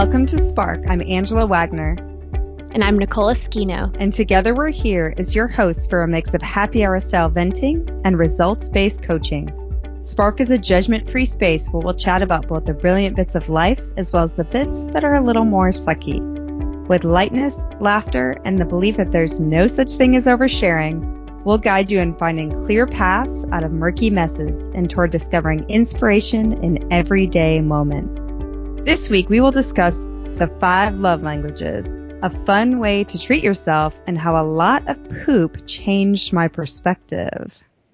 Welcome 0.00 0.26
to 0.26 0.38
Spark. 0.38 0.84
I'm 0.88 1.02
Angela 1.02 1.44
Wagner. 1.44 1.96
And 2.72 2.84
I'm 2.84 2.96
Nicola 2.96 3.32
Esquino. 3.32 3.92
And 3.98 4.12
together 4.12 4.54
we're 4.54 4.70
here 4.70 5.12
as 5.16 5.34
your 5.34 5.48
hosts 5.48 5.86
for 5.86 6.04
a 6.04 6.06
mix 6.06 6.34
of 6.34 6.40
happy 6.40 6.84
hour 6.84 7.00
style 7.00 7.28
venting 7.28 7.84
and 8.04 8.16
results 8.16 8.68
based 8.68 9.02
coaching. 9.02 9.50
Spark 10.04 10.40
is 10.40 10.52
a 10.52 10.56
judgment 10.56 11.10
free 11.10 11.24
space 11.24 11.66
where 11.66 11.82
we'll 11.82 11.94
chat 11.94 12.22
about 12.22 12.46
both 12.46 12.66
the 12.66 12.74
brilliant 12.74 13.16
bits 13.16 13.34
of 13.34 13.48
life 13.48 13.80
as 13.96 14.12
well 14.12 14.22
as 14.22 14.34
the 14.34 14.44
bits 14.44 14.86
that 14.92 15.02
are 15.02 15.16
a 15.16 15.20
little 15.24 15.44
more 15.44 15.70
sucky. 15.70 16.20
With 16.86 17.02
lightness, 17.02 17.56
laughter, 17.80 18.40
and 18.44 18.60
the 18.60 18.66
belief 18.66 18.98
that 18.98 19.10
there's 19.10 19.40
no 19.40 19.66
such 19.66 19.94
thing 19.94 20.14
as 20.14 20.26
oversharing, 20.26 21.44
we'll 21.44 21.58
guide 21.58 21.90
you 21.90 21.98
in 21.98 22.14
finding 22.14 22.52
clear 22.66 22.86
paths 22.86 23.44
out 23.50 23.64
of 23.64 23.72
murky 23.72 24.10
messes 24.10 24.62
and 24.76 24.88
toward 24.88 25.10
discovering 25.10 25.68
inspiration 25.68 26.52
in 26.62 26.86
everyday 26.92 27.60
moment. 27.60 28.27
This 28.88 29.10
week 29.10 29.28
we 29.28 29.42
will 29.42 29.50
discuss 29.50 29.98
the 30.38 30.50
five 30.60 30.98
love 30.98 31.22
languages, 31.22 31.86
a 32.22 32.30
fun 32.46 32.78
way 32.78 33.04
to 33.04 33.18
treat 33.18 33.44
yourself, 33.44 33.94
and 34.06 34.16
how 34.16 34.42
a 34.42 34.48
lot 34.48 34.88
of 34.88 34.96
poop 35.10 35.66
changed 35.66 36.32
my 36.32 36.48
perspective. 36.48 37.52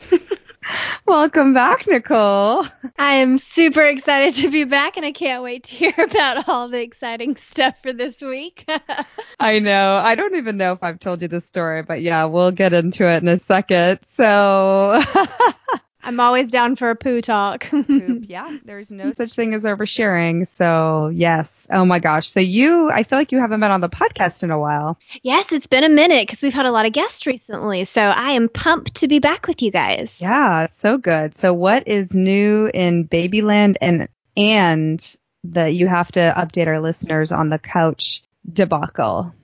Welcome 1.06 1.52
back, 1.52 1.88
Nicole. 1.88 2.64
I 2.96 3.14
am 3.14 3.38
super 3.38 3.82
excited 3.82 4.36
to 4.42 4.52
be 4.52 4.62
back 4.62 4.96
and 4.96 5.04
I 5.04 5.10
can't 5.10 5.42
wait 5.42 5.64
to 5.64 5.74
hear 5.74 5.94
about 5.98 6.48
all 6.48 6.68
the 6.68 6.80
exciting 6.80 7.34
stuff 7.34 7.74
for 7.82 7.92
this 7.92 8.20
week. 8.20 8.64
I 9.40 9.58
know. 9.58 9.96
I 9.96 10.14
don't 10.14 10.36
even 10.36 10.56
know 10.56 10.74
if 10.74 10.78
I've 10.80 11.00
told 11.00 11.22
you 11.22 11.28
the 11.28 11.40
story, 11.40 11.82
but 11.82 12.02
yeah, 12.02 12.26
we'll 12.26 12.52
get 12.52 12.72
into 12.72 13.04
it 13.10 13.20
in 13.20 13.28
a 13.28 13.40
second. 13.40 13.98
So 14.12 15.02
I'm 16.04 16.20
always 16.20 16.50
down 16.50 16.76
for 16.76 16.90
a 16.90 16.96
poo 16.96 17.20
talk. 17.20 17.66
Poop, 17.70 18.24
yeah, 18.28 18.58
there's 18.64 18.90
no 18.90 19.12
such 19.12 19.32
thing 19.32 19.54
as 19.54 19.64
oversharing. 19.64 20.46
So, 20.46 21.08
yes. 21.08 21.66
Oh 21.70 21.84
my 21.84 21.98
gosh. 21.98 22.28
So, 22.28 22.40
you, 22.40 22.90
I 22.90 23.02
feel 23.04 23.18
like 23.18 23.32
you 23.32 23.38
haven't 23.38 23.60
been 23.60 23.70
on 23.70 23.80
the 23.80 23.88
podcast 23.88 24.42
in 24.42 24.50
a 24.50 24.58
while. 24.58 24.98
Yes, 25.22 25.52
it's 25.52 25.66
been 25.66 25.84
a 25.84 25.88
minute 25.88 26.26
because 26.26 26.42
we've 26.42 26.52
had 26.52 26.66
a 26.66 26.70
lot 26.70 26.86
of 26.86 26.92
guests 26.92 27.26
recently. 27.26 27.84
So, 27.84 28.02
I 28.02 28.32
am 28.32 28.48
pumped 28.48 28.96
to 28.96 29.08
be 29.08 29.18
back 29.18 29.46
with 29.46 29.62
you 29.62 29.70
guys. 29.70 30.20
Yeah, 30.20 30.66
so 30.66 30.98
good. 30.98 31.36
So, 31.36 31.54
what 31.54 31.88
is 31.88 32.12
new 32.12 32.70
in 32.72 33.08
Babyland 33.08 33.76
and, 33.80 34.08
and 34.36 35.16
that 35.44 35.74
you 35.74 35.86
have 35.86 36.12
to 36.12 36.34
update 36.36 36.66
our 36.66 36.80
listeners 36.80 37.32
on 37.32 37.48
the 37.48 37.58
couch 37.58 38.22
debacle? 38.50 39.34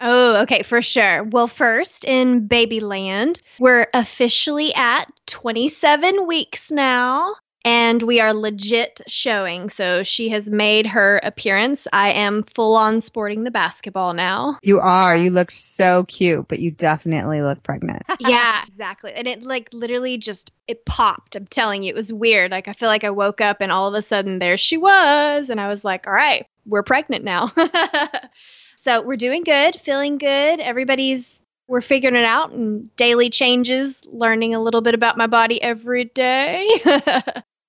Oh, 0.00 0.42
okay, 0.42 0.62
for 0.62 0.82
sure. 0.82 1.24
Well, 1.24 1.48
first 1.48 2.04
in 2.04 2.48
Babyland, 2.48 3.40
we're 3.58 3.86
officially 3.92 4.74
at 4.74 5.06
27 5.26 6.26
weeks 6.26 6.70
now. 6.70 7.34
And 7.64 8.00
we 8.02 8.20
are 8.20 8.32
legit 8.32 9.00
showing. 9.08 9.68
So 9.68 10.02
she 10.02 10.30
has 10.30 10.48
made 10.48 10.86
her 10.86 11.20
appearance. 11.22 11.86
I 11.92 12.12
am 12.12 12.44
full 12.44 12.76
on 12.76 13.00
sporting 13.00 13.42
the 13.44 13.50
basketball 13.50 14.14
now. 14.14 14.58
You 14.62 14.78
are. 14.78 15.14
You 15.14 15.30
look 15.30 15.50
so 15.50 16.04
cute, 16.04 16.46
but 16.48 16.60
you 16.60 16.70
definitely 16.70 17.42
look 17.42 17.62
pregnant. 17.62 18.04
yeah, 18.20 18.62
exactly. 18.66 19.12
And 19.12 19.26
it 19.26 19.42
like 19.42 19.68
literally 19.72 20.18
just 20.18 20.52
it 20.66 20.86
popped. 20.86 21.34
I'm 21.36 21.46
telling 21.46 21.82
you, 21.82 21.90
it 21.90 21.96
was 21.96 22.12
weird. 22.12 22.52
Like 22.52 22.68
I 22.68 22.72
feel 22.72 22.88
like 22.88 23.04
I 23.04 23.10
woke 23.10 23.40
up 23.40 23.60
and 23.60 23.72
all 23.72 23.88
of 23.88 23.94
a 23.94 24.02
sudden 24.02 24.38
there 24.38 24.56
she 24.56 24.76
was, 24.76 25.50
and 25.50 25.60
I 25.60 25.68
was 25.68 25.84
like, 25.84 26.06
all 26.06 26.12
right, 26.12 26.46
we're 26.64 26.84
pregnant 26.84 27.24
now. 27.24 27.52
So 28.84 29.02
we're 29.02 29.16
doing 29.16 29.44
good, 29.44 29.80
feeling 29.80 30.18
good. 30.18 30.60
Everybody's 30.60 31.42
we're 31.68 31.82
figuring 31.82 32.16
it 32.16 32.24
out 32.24 32.52
and 32.52 32.94
daily 32.96 33.28
changes, 33.28 34.02
learning 34.10 34.54
a 34.54 34.62
little 34.62 34.80
bit 34.80 34.94
about 34.94 35.18
my 35.18 35.26
body 35.26 35.60
every 35.60 36.06
day. 36.06 36.66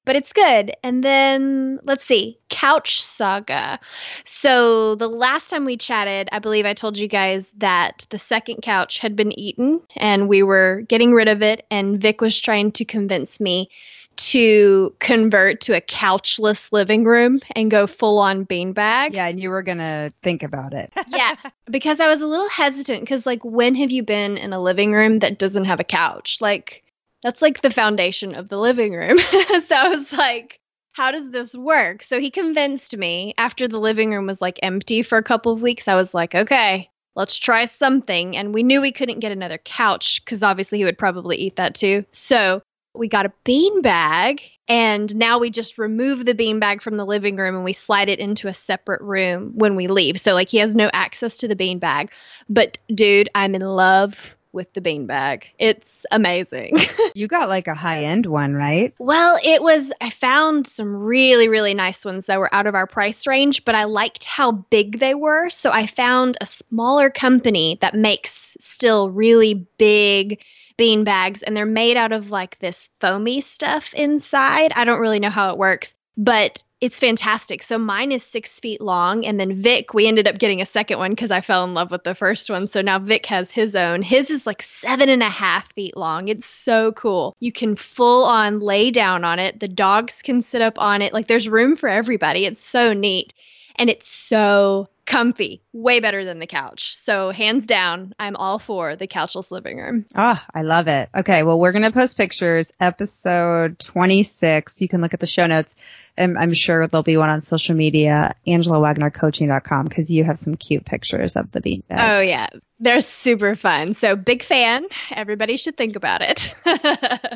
but 0.05 0.15
it's 0.15 0.33
good. 0.33 0.71
And 0.83 1.03
then 1.03 1.79
let's 1.83 2.05
see, 2.05 2.39
Couch 2.49 3.01
Saga. 3.01 3.79
So 4.23 4.95
the 4.95 5.09
last 5.09 5.49
time 5.49 5.65
we 5.65 5.77
chatted, 5.77 6.29
I 6.31 6.39
believe 6.39 6.65
I 6.65 6.73
told 6.73 6.97
you 6.97 7.07
guys 7.07 7.51
that 7.57 8.05
the 8.09 8.17
second 8.17 8.61
couch 8.61 8.99
had 8.99 9.15
been 9.15 9.37
eaten 9.37 9.81
and 9.95 10.29
we 10.29 10.41
were 10.41 10.81
getting 10.87 11.11
rid 11.11 11.27
of 11.27 11.41
it 11.43 11.65
and 11.69 12.01
Vic 12.01 12.21
was 12.21 12.39
trying 12.39 12.71
to 12.71 12.85
convince 12.85 13.39
me 13.39 13.69
to 14.17 14.93
convert 14.99 15.61
to 15.61 15.75
a 15.75 15.81
couchless 15.81 16.71
living 16.71 17.05
room 17.05 17.39
and 17.55 17.71
go 17.71 17.87
full 17.87 18.19
on 18.19 18.45
beanbag. 18.45 19.13
Yeah, 19.13 19.27
and 19.27 19.39
you 19.39 19.49
were 19.49 19.63
going 19.63 19.77
to 19.77 20.11
think 20.21 20.43
about 20.43 20.73
it. 20.73 20.91
yes, 21.07 21.37
because 21.69 21.99
I 21.99 22.07
was 22.09 22.21
a 22.21 22.27
little 22.27 22.49
hesitant 22.49 23.01
because, 23.01 23.25
like, 23.25 23.43
when 23.45 23.75
have 23.75 23.91
you 23.91 24.03
been 24.03 24.37
in 24.37 24.51
a 24.51 24.59
living 24.59 24.91
room 24.91 25.19
that 25.19 25.39
doesn't 25.39 25.65
have 25.65 25.79
a 25.79 25.85
couch? 25.85 26.39
Like, 26.41 26.83
that's 27.23 27.41
like 27.41 27.61
the 27.61 27.71
foundation 27.71 28.35
of 28.35 28.49
the 28.49 28.57
living 28.57 28.93
room. 28.93 29.17
so 29.65 29.75
I 29.75 29.89
was 29.89 30.11
like, 30.11 30.59
how 30.91 31.11
does 31.11 31.29
this 31.29 31.55
work? 31.55 32.03
So 32.03 32.19
he 32.19 32.31
convinced 32.31 32.97
me 32.97 33.33
after 33.37 33.67
the 33.67 33.79
living 33.79 34.11
room 34.11 34.27
was 34.27 34.41
like 34.41 34.59
empty 34.61 35.03
for 35.03 35.17
a 35.17 35.23
couple 35.23 35.53
of 35.53 35.61
weeks. 35.61 35.87
I 35.87 35.95
was 35.95 36.13
like, 36.13 36.35
okay, 36.35 36.89
let's 37.15 37.37
try 37.37 37.65
something. 37.65 38.35
And 38.37 38.53
we 38.53 38.63
knew 38.63 38.81
we 38.81 38.91
couldn't 38.91 39.19
get 39.19 39.31
another 39.31 39.57
couch 39.57 40.23
because 40.23 40.43
obviously 40.43 40.79
he 40.79 40.85
would 40.85 40.97
probably 40.97 41.37
eat 41.37 41.57
that 41.57 41.75
too. 41.75 42.05
So 42.11 42.61
we 42.99 43.07
got 43.07 43.25
a 43.25 43.31
bean 43.43 43.81
bag 43.81 44.41
and 44.67 45.15
now 45.15 45.39
we 45.39 45.49
just 45.49 45.77
remove 45.77 46.25
the 46.25 46.35
bean 46.35 46.59
bag 46.59 46.81
from 46.81 46.97
the 46.97 47.05
living 47.05 47.37
room 47.37 47.55
and 47.55 47.63
we 47.63 47.73
slide 47.73 48.09
it 48.09 48.19
into 48.19 48.47
a 48.47 48.53
separate 48.53 49.01
room 49.01 49.53
when 49.55 49.75
we 49.75 49.87
leave. 49.87 50.19
So 50.19 50.33
like 50.33 50.49
he 50.49 50.57
has 50.57 50.75
no 50.75 50.89
access 50.93 51.37
to 51.37 51.47
the 51.47 51.55
bean 51.55 51.79
bag. 51.79 52.11
But 52.49 52.77
dude, 52.93 53.29
I'm 53.33 53.55
in 53.55 53.61
love 53.61 54.35
with 54.51 54.73
the 54.73 54.81
bean 54.81 55.05
bag. 55.05 55.47
It's 55.59 56.05
amazing. 56.11 56.77
you 57.15 57.27
got 57.27 57.49
like 57.49 57.67
a 57.67 57.75
high 57.75 58.03
end 58.03 58.25
one, 58.25 58.53
right? 58.53 58.93
Well, 58.99 59.39
it 59.43 59.61
was, 59.63 59.91
I 60.01 60.09
found 60.09 60.67
some 60.67 60.93
really, 60.93 61.47
really 61.47 61.73
nice 61.73 62.03
ones 62.03 62.25
that 62.25 62.39
were 62.39 62.53
out 62.53 62.67
of 62.67 62.75
our 62.75 62.87
price 62.87 63.27
range, 63.27 63.63
but 63.63 63.75
I 63.75 63.85
liked 63.85 64.25
how 64.25 64.51
big 64.51 64.99
they 64.99 65.15
were. 65.15 65.49
So 65.49 65.69
I 65.71 65.85
found 65.85 66.37
a 66.41 66.45
smaller 66.45 67.09
company 67.09 67.77
that 67.81 67.95
makes 67.95 68.57
still 68.59 69.09
really 69.09 69.53
big 69.77 70.43
bean 70.79 71.03
bags 71.03 71.43
and 71.43 71.55
they're 71.55 71.65
made 71.65 71.97
out 71.97 72.13
of 72.13 72.31
like 72.31 72.57
this 72.59 72.89
foamy 73.01 73.41
stuff 73.41 73.93
inside. 73.93 74.71
I 74.73 74.85
don't 74.85 75.01
really 75.01 75.19
know 75.19 75.29
how 75.29 75.51
it 75.51 75.57
works, 75.57 75.93
but 76.15 76.63
it's 76.79 76.97
fantastic. 76.97 77.61
So 77.61 77.77
mine 77.77 78.13
is 78.13 78.23
six 78.23 78.57
feet 78.61 78.79
long, 78.79 79.25
and 79.25 79.37
then 79.37 79.61
Vic, 79.61 79.93
we 79.93 80.07
ended 80.07 80.25
up 80.25 80.37
getting 80.37 80.61
a 80.61 80.65
second 80.65 80.97
one 80.97 81.11
because 81.11 81.31
I 81.31 81.41
fell 81.41 81.65
in 81.65 81.73
love 81.73 81.91
with 81.91 82.05
the 82.05 82.15
first 82.15 82.49
one. 82.49 82.69
So 82.69 82.81
now 82.81 82.97
Vic 82.97 83.25
has 83.25 83.51
his 83.51 83.75
own. 83.75 84.01
His 84.01 84.29
is 84.29 84.47
like 84.47 84.61
seven 84.61 85.09
and 85.09 85.21
a 85.21 85.29
half 85.29 85.69
feet 85.73 85.97
long. 85.97 86.29
It's 86.29 86.47
so 86.47 86.93
cool. 86.93 87.35
You 87.41 87.51
can 87.51 87.75
full 87.75 88.23
on 88.23 88.59
lay 88.59 88.89
down 88.89 89.25
on 89.25 89.39
it. 89.39 89.59
The 89.59 89.67
dogs 89.67 90.21
can 90.21 90.41
sit 90.41 90.61
up 90.61 90.79
on 90.79 91.01
it. 91.01 91.11
Like 91.13 91.27
there's 91.27 91.49
room 91.49 91.75
for 91.75 91.89
everybody. 91.89 92.45
It's 92.45 92.63
so 92.63 92.93
neat. 92.93 93.33
And 93.75 93.89
it's 93.89 94.07
so 94.07 94.87
comfy, 95.09 95.63
way 95.73 95.99
better 95.99 96.23
than 96.23 96.39
the 96.39 96.47
couch. 96.47 96.95
So 96.95 97.31
hands 97.31 97.67
down, 97.67 98.13
I'm 98.19 98.35
all 98.35 98.59
for 98.59 98.95
the 98.95 99.07
couchless 99.07 99.51
living 99.51 99.77
room. 99.77 100.05
Ah, 100.15 100.41
oh, 100.41 100.51
I 100.53 100.61
love 100.61 100.87
it. 100.87 101.09
Okay, 101.13 101.43
well 101.43 101.59
we're 101.59 101.71
gonna 101.71 101.91
post 101.91 102.15
pictures. 102.15 102.71
Episode 102.79 103.79
26. 103.79 104.79
You 104.81 104.87
can 104.87 105.01
look 105.01 105.13
at 105.13 105.19
the 105.19 105.27
show 105.27 105.47
notes. 105.47 105.75
And 106.15 106.37
I'm 106.37 106.53
sure 106.53 106.85
there'll 106.87 107.03
be 107.03 107.15
one 107.17 107.29
on 107.29 107.41
social 107.41 107.75
media, 107.75 108.35
AngelaWagnerCoaching.com, 108.45 109.85
because 109.87 110.11
you 110.11 110.25
have 110.25 110.37
some 110.37 110.55
cute 110.55 110.85
pictures 110.85 111.37
of 111.37 111.49
the 111.51 111.61
beanbag. 111.61 111.83
Oh 111.91 112.19
yeah, 112.19 112.49
they're 112.79 113.01
super 113.01 113.55
fun. 113.55 113.93
So 113.93 114.15
big 114.15 114.41
fan. 114.41 114.85
Everybody 115.11 115.57
should 115.57 115.75
think 115.75 115.95
about 115.95 116.21
it. 116.21 116.55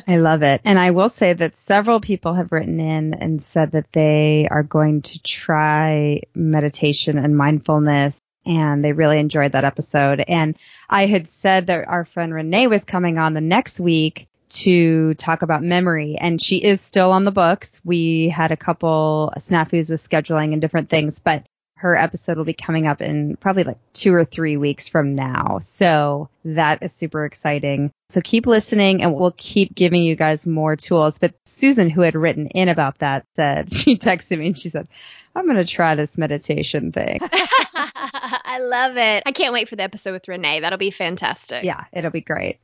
I 0.08 0.18
love 0.18 0.42
it. 0.42 0.62
And 0.64 0.80
I 0.80 0.92
will 0.92 1.09
say 1.09 1.34
that 1.34 1.58
several 1.58 2.00
people 2.00 2.34
have 2.34 2.52
written 2.52 2.80
in 2.80 3.14
and 3.14 3.44
said 3.44 3.72
that 3.72 3.92
they 3.92 4.48
are 4.50 4.64
going 4.64 5.02
to 5.04 5.22
try 5.22 6.22
meditation 6.34 7.18
and 7.18 7.38
mindfulness 7.38 8.22
and 8.45 8.84
they 8.84 8.94
really 8.94 9.19
enjoyed 9.19 9.54
that 9.54 9.66
episode. 9.66 10.24
And 10.28 10.57
I 10.90 11.06
had 11.06 11.30
said 11.30 11.68
that 11.68 11.88
our 11.88 12.06
friend 12.06 12.34
Renee 12.34 12.68
was 12.68 12.84
coming 12.84 13.18
on 13.18 13.34
the 13.34 13.42
next 13.42 13.80
week 13.80 14.28
to 14.50 15.13
talk 15.16 15.42
about 15.42 15.63
memory 15.63 16.16
and 16.19 16.42
she 16.42 16.57
is 16.57 16.80
still 16.80 17.12
on 17.12 17.25
the 17.25 17.31
books. 17.31 17.81
We 17.84 18.30
had 18.30 18.51
a 18.51 18.57
couple 18.57 19.34
snafus 19.38 19.90
with 19.90 20.01
scheduling 20.01 20.54
and 20.54 20.62
different 20.62 20.90
things, 20.90 21.19
but 21.19 21.45
her 21.83 21.97
episode 21.97 22.38
will 22.38 22.45
be 22.45 22.53
coming 22.53 22.88
up 22.88 23.01
in 23.01 23.35
probably 23.35 23.65
like 23.65 23.77
two 23.91 24.13
or 24.13 24.24
three 24.24 24.56
weeks 24.56 24.88
from 24.88 25.15
now. 25.15 25.59
So 25.59 26.30
that 26.45 26.81
is 26.81 26.94
super 26.94 27.25
exciting. 27.25 27.91
So 28.07 28.21
keep 28.21 28.47
listening 28.47 29.03
and 29.03 29.13
we'll 29.13 29.33
keep 29.35 29.75
giving 29.75 30.01
you 30.01 30.15
guys 30.15 30.47
more 30.47 30.77
tools. 30.77 31.19
But 31.19 31.33
Susan, 31.45 31.89
who 31.89 32.00
had 32.00 32.15
written 32.15 32.47
in 32.47 32.69
about 32.69 33.00
that 33.00 33.25
said, 33.35 33.74
she 33.75 33.97
texted 33.97 34.39
me 34.39 34.47
and 34.47 34.57
she 34.57 34.69
said, 34.69 34.88
I'm 35.35 35.44
going 35.44 35.57
to 35.57 35.65
try 35.65 35.95
this 35.95 36.18
meditation 36.18 36.94
thing. 36.94 37.19
I 37.21 38.59
love 38.62 38.95
it. 38.95 39.24
I 39.25 39.33
can't 39.33 39.51
wait 39.51 39.68
for 39.68 39.75
the 39.75 39.83
episode 39.83 40.13
with 40.13 40.30
Renee. 40.30 40.62
That'll 40.62 40.80
be 40.80 40.91
fantastic. 40.91 41.65
Yeah, 41.65 41.83
it'll 41.91 42.12
be 42.12 42.21
great. 42.21 42.59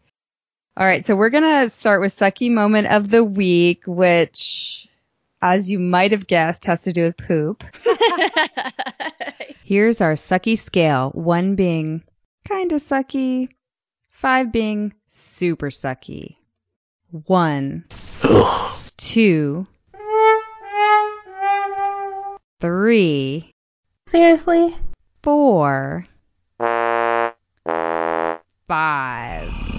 All 0.78 0.86
right, 0.86 1.06
so 1.06 1.14
we're 1.14 1.30
going 1.30 1.44
to 1.44 1.70
start 1.72 2.00
with 2.00 2.18
sucky 2.18 2.50
moment 2.50 2.88
of 2.88 3.10
the 3.10 3.22
week, 3.22 3.84
which, 3.86 4.88
as 5.42 5.70
you 5.70 5.80
might 5.80 6.12
have 6.12 6.28
guessed, 6.28 6.66
has 6.66 6.84
to 6.84 6.94
do 6.94 7.04
with 7.04 7.18
poop. 7.18 7.64
Here's 9.64 10.02
our 10.02 10.14
sucky 10.14 10.58
scale 10.58 11.10
one 11.12 11.56
being 11.56 12.04
kind 12.48 12.72
of 12.72 12.82
sucky, 12.82 13.50
five 14.10 14.52
being 14.52 14.94
super 15.10 15.70
sucky. 15.70 16.36
One, 17.12 17.86
two, 18.98 19.66
three, 22.60 23.54
Seriously? 24.10 24.76
Four. 25.22 26.08
Five. 28.68 29.79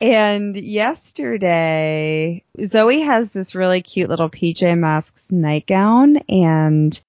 And 0.00 0.56
yesterday, 0.56 2.44
Zoe 2.64 3.00
has 3.00 3.30
this 3.30 3.54
really 3.54 3.82
cute 3.82 4.08
little 4.08 4.30
PJ 4.30 4.78
Masks 4.78 5.32
nightgown 5.32 6.18
and 6.28 7.00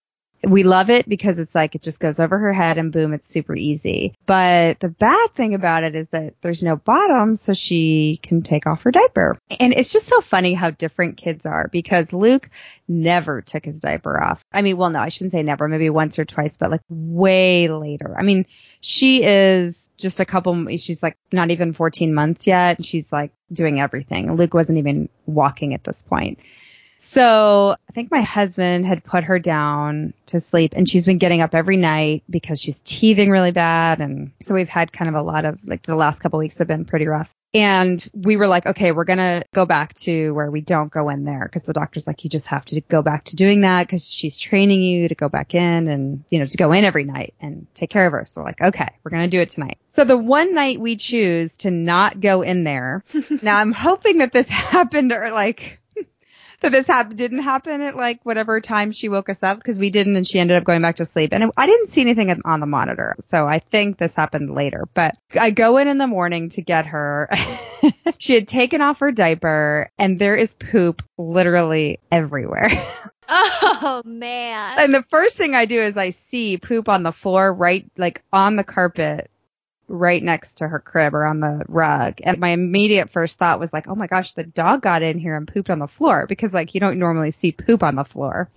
we 0.43 0.63
love 0.63 0.89
it 0.89 1.07
because 1.07 1.39
it's 1.39 1.55
like 1.55 1.75
it 1.75 1.81
just 1.81 1.99
goes 1.99 2.19
over 2.19 2.37
her 2.37 2.53
head 2.53 2.77
and 2.77 2.91
boom, 2.91 3.13
it's 3.13 3.27
super 3.27 3.55
easy. 3.55 4.15
But 4.25 4.79
the 4.79 4.89
bad 4.89 5.33
thing 5.35 5.53
about 5.53 5.83
it 5.83 5.95
is 5.95 6.07
that 6.09 6.35
there's 6.41 6.63
no 6.63 6.75
bottom, 6.75 7.35
so 7.35 7.53
she 7.53 8.19
can 8.23 8.41
take 8.41 8.65
off 8.65 8.83
her 8.83 8.91
diaper. 8.91 9.37
And 9.59 9.73
it's 9.73 9.91
just 9.91 10.07
so 10.07 10.21
funny 10.21 10.53
how 10.53 10.71
different 10.71 11.17
kids 11.17 11.45
are 11.45 11.67
because 11.71 12.13
Luke 12.13 12.49
never 12.87 13.41
took 13.41 13.65
his 13.65 13.79
diaper 13.79 14.21
off. 14.21 14.43
I 14.51 14.61
mean, 14.61 14.77
well, 14.77 14.89
no, 14.89 14.99
I 14.99 15.09
shouldn't 15.09 15.31
say 15.31 15.43
never, 15.43 15.67
maybe 15.67 15.89
once 15.89 16.17
or 16.19 16.25
twice, 16.25 16.57
but 16.57 16.71
like 16.71 16.81
way 16.89 17.67
later. 17.67 18.15
I 18.17 18.23
mean, 18.23 18.45
she 18.81 19.23
is 19.23 19.89
just 19.97 20.19
a 20.19 20.25
couple, 20.25 20.67
she's 20.77 21.03
like 21.03 21.17
not 21.31 21.51
even 21.51 21.73
14 21.73 22.13
months 22.13 22.47
yet. 22.47 22.83
She's 22.83 23.11
like 23.11 23.31
doing 23.51 23.79
everything. 23.79 24.33
Luke 24.35 24.53
wasn't 24.53 24.77
even 24.77 25.09
walking 25.25 25.73
at 25.73 25.83
this 25.83 26.01
point. 26.01 26.39
So 26.99 27.75
I 27.89 27.93
think 27.93 28.11
my 28.11 28.21
husband 28.21 28.85
had 28.85 29.03
put 29.03 29.23
her 29.23 29.39
down 29.39 30.13
to 30.27 30.41
sleep 30.41 30.73
and 30.75 30.87
she's 30.87 31.05
been 31.05 31.17
getting 31.17 31.41
up 31.41 31.55
every 31.55 31.77
night 31.77 32.23
because 32.29 32.59
she's 32.59 32.81
teething 32.81 33.29
really 33.29 33.51
bad. 33.51 34.01
And 34.01 34.31
so 34.41 34.53
we've 34.53 34.69
had 34.69 34.91
kind 34.91 35.09
of 35.09 35.15
a 35.15 35.21
lot 35.21 35.45
of 35.45 35.57
like 35.65 35.83
the 35.83 35.95
last 35.95 36.19
couple 36.19 36.39
weeks 36.39 36.57
have 36.57 36.67
been 36.67 36.85
pretty 36.85 37.07
rough. 37.07 37.29
And 37.53 38.07
we 38.13 38.37
were 38.37 38.47
like, 38.47 38.67
okay, 38.67 38.91
we're 38.91 39.05
going 39.05 39.17
to 39.17 39.43
go 39.55 39.65
back 39.65 39.95
to 39.95 40.31
where 40.35 40.51
we 40.51 40.61
don't 40.61 40.91
go 40.91 41.09
in 41.09 41.23
there 41.23 41.45
because 41.45 41.63
the 41.63 41.73
doctor's 41.73 42.05
like, 42.05 42.23
you 42.23 42.29
just 42.29 42.45
have 42.47 42.63
to 42.65 42.81
go 42.81 43.01
back 43.01 43.23
to 43.25 43.35
doing 43.35 43.61
that 43.61 43.87
because 43.87 44.07
she's 44.07 44.37
training 44.37 44.83
you 44.83 45.07
to 45.07 45.15
go 45.15 45.29
back 45.29 45.55
in 45.55 45.87
and, 45.87 46.23
you 46.29 46.37
know, 46.37 46.45
to 46.45 46.57
go 46.57 46.73
in 46.73 46.83
every 46.83 47.05
night 47.05 47.33
and 47.41 47.65
take 47.73 47.89
care 47.89 48.05
of 48.05 48.11
her. 48.11 48.25
So 48.27 48.41
we're 48.41 48.47
like, 48.47 48.61
okay, 48.61 48.89
we're 49.03 49.09
going 49.09 49.23
to 49.23 49.35
do 49.35 49.41
it 49.41 49.49
tonight. 49.49 49.79
So 49.89 50.03
the 50.03 50.17
one 50.17 50.53
night 50.53 50.79
we 50.79 50.95
choose 50.95 51.57
to 51.57 51.71
not 51.71 52.19
go 52.19 52.43
in 52.43 52.65
there. 52.65 53.03
now 53.41 53.57
I'm 53.57 53.71
hoping 53.71 54.19
that 54.19 54.31
this 54.31 54.47
happened 54.49 55.11
or 55.11 55.31
like 55.31 55.78
that 56.61 56.71
this 56.71 56.87
hap- 56.87 57.15
didn't 57.15 57.39
happen 57.39 57.81
at 57.81 57.95
like 57.95 58.19
whatever 58.23 58.59
time 58.61 58.91
she 58.91 59.09
woke 59.09 59.29
us 59.29 59.41
up 59.43 59.57
because 59.57 59.79
we 59.79 59.89
didn't 59.89 60.15
and 60.15 60.27
she 60.27 60.39
ended 60.39 60.57
up 60.57 60.63
going 60.63 60.81
back 60.81 60.97
to 60.97 61.05
sleep. 61.05 61.33
And 61.33 61.51
I 61.55 61.65
didn't 61.65 61.89
see 61.89 62.01
anything 62.01 62.41
on 62.45 62.59
the 62.59 62.65
monitor. 62.65 63.15
So 63.21 63.47
I 63.47 63.59
think 63.59 63.97
this 63.97 64.13
happened 64.13 64.53
later, 64.53 64.87
but 64.93 65.15
I 65.39 65.51
go 65.51 65.77
in 65.77 65.87
in 65.87 65.97
the 65.97 66.07
morning 66.07 66.49
to 66.49 66.61
get 66.61 66.87
her. 66.87 67.29
she 68.17 68.33
had 68.33 68.47
taken 68.47 68.81
off 68.81 68.99
her 68.99 69.11
diaper 69.11 69.91
and 69.97 70.19
there 70.19 70.35
is 70.35 70.53
poop 70.53 71.03
literally 71.17 71.99
everywhere. 72.11 72.69
Oh 73.31 74.01
man. 74.05 74.79
And 74.79 74.91
the 74.91 75.03
first 75.03 75.37
thing 75.37 75.53
I 75.53 75.65
do 75.65 75.79
is 75.79 75.95
I 75.97 76.09
see 76.09 76.57
poop 76.57 76.89
on 76.89 77.03
the 77.03 77.11
floor 77.11 77.53
right 77.53 77.85
like 77.95 78.23
on 78.33 78.55
the 78.55 78.63
carpet 78.63 79.29
right 79.89 80.21
next 80.21 80.55
to 80.55 80.67
her 80.67 80.79
crib 80.79 81.13
or 81.13 81.25
on 81.25 81.39
the 81.39 81.65
rug. 81.67 82.19
And 82.23 82.37
my 82.37 82.49
immediate 82.49 83.09
first 83.09 83.37
thought 83.37 83.59
was 83.59 83.73
like, 83.73 83.87
oh 83.87 83.95
my 83.95 84.07
gosh, 84.07 84.33
the 84.33 84.43
dog 84.43 84.81
got 84.81 85.01
in 85.01 85.17
here 85.17 85.35
and 85.35 85.47
pooped 85.47 85.69
on 85.69 85.79
the 85.79 85.87
floor 85.87 86.27
because 86.27 86.53
like 86.53 86.73
you 86.73 86.79
don't 86.79 86.99
normally 86.99 87.31
see 87.31 87.51
poop 87.51 87.83
on 87.83 87.95
the 87.95 88.05
floor. 88.05 88.49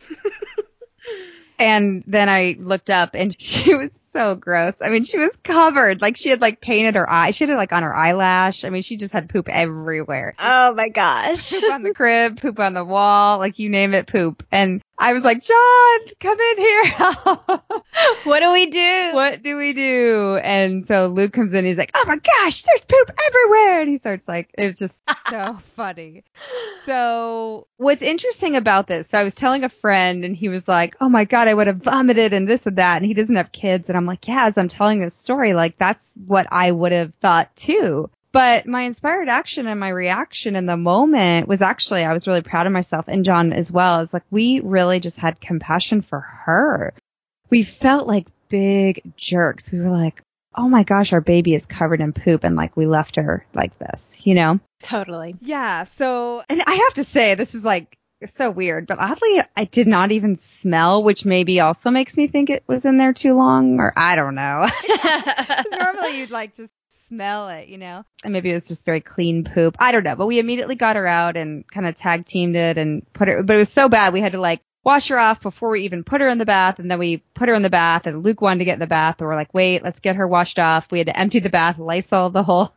and 1.59 2.05
then 2.07 2.29
I 2.29 2.57
looked 2.59 2.91
up 2.91 3.15
and 3.15 3.35
she 3.41 3.75
was 3.75 3.91
so 4.13 4.35
gross. 4.35 4.75
I 4.83 4.91
mean, 4.91 5.05
she 5.05 5.19
was 5.19 5.35
covered. 5.37 6.01
Like 6.01 6.17
she 6.17 6.29
had 6.29 6.41
like 6.41 6.61
painted 6.61 6.95
her 6.95 7.11
eye. 7.11 7.31
She 7.31 7.45
had 7.45 7.51
it 7.51 7.57
like 7.57 7.73
on 7.73 7.83
her 7.83 7.95
eyelash. 7.95 8.65
I 8.65 8.71
mean, 8.71 8.83
she 8.83 8.97
just 8.97 9.13
had 9.13 9.29
poop 9.29 9.49
everywhere. 9.49 10.35
Oh 10.39 10.75
my 10.75 10.89
gosh. 10.89 11.51
poop 11.51 11.73
on 11.73 11.83
the 11.83 11.95
crib, 11.95 12.41
poop 12.41 12.61
on 12.61 12.75
the 12.75 12.85
wall, 12.85 13.39
like 13.39 13.59
you 13.59 13.69
name 13.69 13.95
it, 13.95 14.07
poop. 14.07 14.45
And 14.53 14.83
I 14.99 15.15
was 15.15 15.25
like, 15.25 15.43
John, 15.43 15.99
come 16.21 16.39
in 16.39 16.59
here. 16.59 16.85
what 18.25 18.41
do 18.41 18.53
we 18.53 18.67
do? 18.67 19.11
What 19.13 19.43
do 19.43 19.57
we 19.57 19.73
do? 19.73 20.39
And 20.41 20.87
so 20.87 21.09
Luke 21.09 21.33
comes 21.33 21.53
in. 21.55 21.65
He's 21.65 21.79
like, 21.79 21.91
Oh 21.95 22.05
my 22.07 22.19
gosh, 22.19 22.63
there's 22.63 22.83
poop 22.83 23.11
everywhere. 23.27 23.81
And 23.81 23.91
he 23.91 23.97
starts 23.97 24.29
like, 24.29 24.51
it's 24.57 24.79
just 24.79 25.03
so 25.29 25.55
funny. 25.75 26.23
So 26.87 27.67
what's 27.79 28.03
interesting 28.03 28.55
about 28.55 28.87
this? 28.87 29.09
So 29.09 29.19
I 29.19 29.25
was 29.25 29.35
telling 29.35 29.65
a 29.65 29.69
friend 29.69 30.25
and 30.25 30.37
he 30.37 30.49
was 30.49 30.69
like, 30.69 30.97
Oh 31.01 31.09
my 31.09 31.25
God, 31.25 31.49
I 31.49 31.55
would 31.55 31.67
have 31.67 31.79
vomited 31.79 32.33
and 32.33 32.47
this 32.47 32.67
and 32.67 32.77
that. 32.77 32.99
And 32.99 33.07
he 33.07 33.15
doesn't 33.15 33.35
have 33.35 33.51
kids. 33.51 33.89
And 33.89 33.97
I'm 33.97 34.02
like, 34.07 34.29
yeah, 34.29 34.47
as 34.47 34.59
I'm 34.59 34.69
telling 34.69 35.01
this 35.01 35.15
story, 35.15 35.55
like 35.55 35.79
that's 35.79 36.13
what 36.27 36.47
I 36.51 36.71
would 36.71 36.93
have 36.93 37.13
thought 37.21 37.55
too. 37.57 38.11
But 38.33 38.67
my 38.67 38.83
inspired 38.83 39.29
action 39.29 39.67
and 39.67 39.79
my 39.79 39.91
reaction 39.91 40.57
in 40.57 40.65
the 40.65 40.77
moment 40.77 41.47
was 41.49 41.61
actually, 41.61 42.03
I 42.03 42.15
was 42.15 42.27
really 42.27 42.41
proud 42.41 42.67
of 42.67 42.73
myself 42.73 43.05
and 43.07 43.25
John 43.25 43.53
as 43.53 43.71
well. 43.71 44.01
It's 44.01 44.15
like 44.15 44.25
we 44.31 44.61
really 44.61 45.01
just 45.01 45.19
had 45.19 45.41
compassion 45.41 46.01
for 46.01 46.21
her. 46.21 46.95
We 47.51 47.63
felt 47.63 48.07
like 48.07 48.27
big 48.49 49.03
jerks. 49.19 49.71
We 49.71 49.81
were 49.81 49.91
like, 49.91 50.23
oh 50.55 50.69
my 50.69 50.83
gosh, 50.83 51.13
our 51.13 51.21
baby 51.21 51.55
is 51.55 51.67
covered 51.67 52.01
in 52.01 52.15
poop 52.15 52.45
and 52.45 52.57
like 52.57 52.75
we 52.75 52.87
left 52.87 53.17
her 53.17 53.45
like 53.53 53.79
this, 53.79 54.23
you 54.25 54.35
know? 54.35 54.61
Totally. 54.83 55.37
Yeah. 55.43 55.85
So, 55.85 56.43
and 56.49 56.63
I 56.67 56.75
have 56.75 56.95
to 56.95 57.05
say, 57.05 57.35
this 57.35 57.55
is 57.55 57.65
like 57.65 57.97
so 58.27 58.51
weird, 58.51 58.87
but 58.87 58.99
oddly, 58.99 59.41
I 59.57 59.65
did 59.65 59.87
not 59.87 60.13
even 60.13 60.37
smell, 60.37 61.03
which 61.03 61.25
maybe 61.25 61.61
also 61.61 61.91
makes 61.91 62.17
me 62.17 62.27
think 62.27 62.51
it 62.51 62.65
was 62.67 62.85
in 62.85 62.97
there 62.97 63.13
too 63.13 63.35
long, 63.35 63.81
or 63.81 63.93
I 63.97 64.17
don't 64.17 64.35
know. 64.35 64.67
Normally, 65.81 66.19
you'd 66.19 66.31
like 66.31 66.55
just 66.55 66.73
smell 66.89 67.49
it, 67.49 67.69
you 67.69 67.79
know? 67.79 68.05
And 68.25 68.33
maybe 68.33 68.51
it 68.51 68.55
was 68.55 68.69
just 68.69 68.85
very 68.85 69.01
clean 69.01 69.45
poop. 69.45 69.77
I 69.79 69.93
don't 69.93 70.05
know, 70.05 70.17
but 70.17 70.27
we 70.27 70.39
immediately 70.39 70.77
got 70.77 70.97
her 70.97 71.07
out 71.07 71.37
and 71.37 71.69
kind 71.71 71.87
of 71.87 71.95
tag 71.95 72.25
teamed 72.25 72.57
it 72.57 72.79
and 72.79 73.11
put 73.13 73.29
her, 73.29 73.43
but 73.43 73.57
it 73.57 73.59
was 73.59 73.73
so 73.73 73.89
bad 73.89 74.13
we 74.13 74.21
had 74.21 74.33
to 74.33 74.41
like 74.41 74.63
wash 74.85 75.09
her 75.09 75.19
off 75.19 75.41
before 75.41 75.71
we 75.71 75.83
even 75.83 76.05
put 76.05 76.21
her 76.21 76.29
in 76.29 76.39
the 76.39 76.47
bath. 76.47 76.79
And 76.79 76.91
then 76.91 76.99
we 76.99 77.19
put 77.35 77.49
her 77.49 77.55
in 77.55 77.63
the 77.63 77.71
bath 77.71 78.07
and 78.07 78.25
Luke 78.25 78.41
wanted 78.41 78.61
to 78.61 78.65
get 78.65 78.75
in 78.75 78.81
the 78.81 78.87
bath. 78.87 79.17
And 79.19 79.29
we're 79.29 79.37
like, 79.37 79.55
wait, 79.55 79.83
let's 79.83 80.01
get 80.01 80.17
her 80.17 80.27
washed 80.27 80.59
off. 80.59 80.91
We 80.91 80.99
had 80.99 81.07
to 81.09 81.19
empty 81.19 81.41
the 81.41 81.51
bath, 81.51 81.79
Lysol 81.79 82.31
the 82.31 82.43
whole 82.43 82.75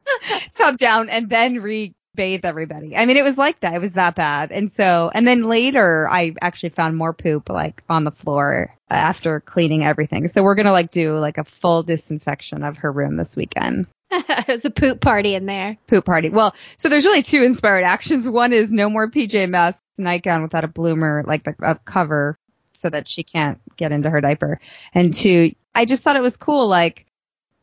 tub 0.54 0.78
down 0.78 1.10
and 1.10 1.30
then 1.30 1.62
re 1.62 1.96
bathe 2.16 2.46
everybody. 2.46 2.96
I 2.96 3.06
mean, 3.06 3.18
it 3.18 3.24
was 3.24 3.38
like 3.38 3.60
that. 3.62 3.74
It 3.74 3.82
was 3.82 3.94
that 3.94 4.16
bad. 4.16 4.52
And 4.52 4.72
so, 4.72 5.12
and 5.14 5.28
then 5.28 5.44
later 5.44 6.08
I 6.10 6.34
actually 6.42 6.70
found 6.70 6.98
more 6.98 7.14
poop 7.14 7.50
like 7.50 7.84
on 7.90 8.04
the 8.04 8.12
floor 8.12 8.76
after 8.90 9.40
cleaning 9.40 9.86
everything. 9.86 10.28
So 10.28 10.44
we're 10.44 10.56
going 10.56 10.68
to 10.68 10.72
like 10.72 10.92
do 10.92 11.18
like 11.18 11.38
a 11.38 11.44
full 11.44 11.84
disinfection 11.84 12.64
of 12.64 12.78
her 12.78 12.92
room 12.92 13.18
this 13.18 13.36
weekend. 13.36 13.88
it 14.12 14.48
was 14.48 14.66
a 14.66 14.70
poop 14.70 15.02
party 15.02 15.36
in 15.36 15.46
there. 15.46 15.78
Poop 15.88 16.06
party. 16.06 16.30
Well, 16.30 16.56
so 16.78 16.90
there's 16.90 17.06
really 17.06 17.24
two 17.24 17.42
inspired 17.42 17.84
actions. 17.84 18.28
One 18.28 18.54
is 18.54 18.72
no 18.72 18.90
more 18.90 19.10
PJ 19.10 19.50
Masks 19.50 19.82
nightgown 19.98 20.44
without 20.44 20.64
a 20.64 20.68
bloomer, 20.68 21.24
like 21.26 21.44
the 21.44 21.56
a 21.62 21.76
cover 21.76 22.38
so 22.74 22.90
that 22.90 23.08
she 23.08 23.24
can't 23.24 23.60
get 23.78 23.92
into 23.92 24.10
her 24.10 24.22
diaper. 24.22 24.60
And 24.94 25.14
two, 25.14 25.56
I 25.74 25.86
just 25.86 26.04
thought 26.04 26.16
it 26.16 26.22
was 26.22 26.38
cool. 26.38 26.68
Like, 26.68 27.06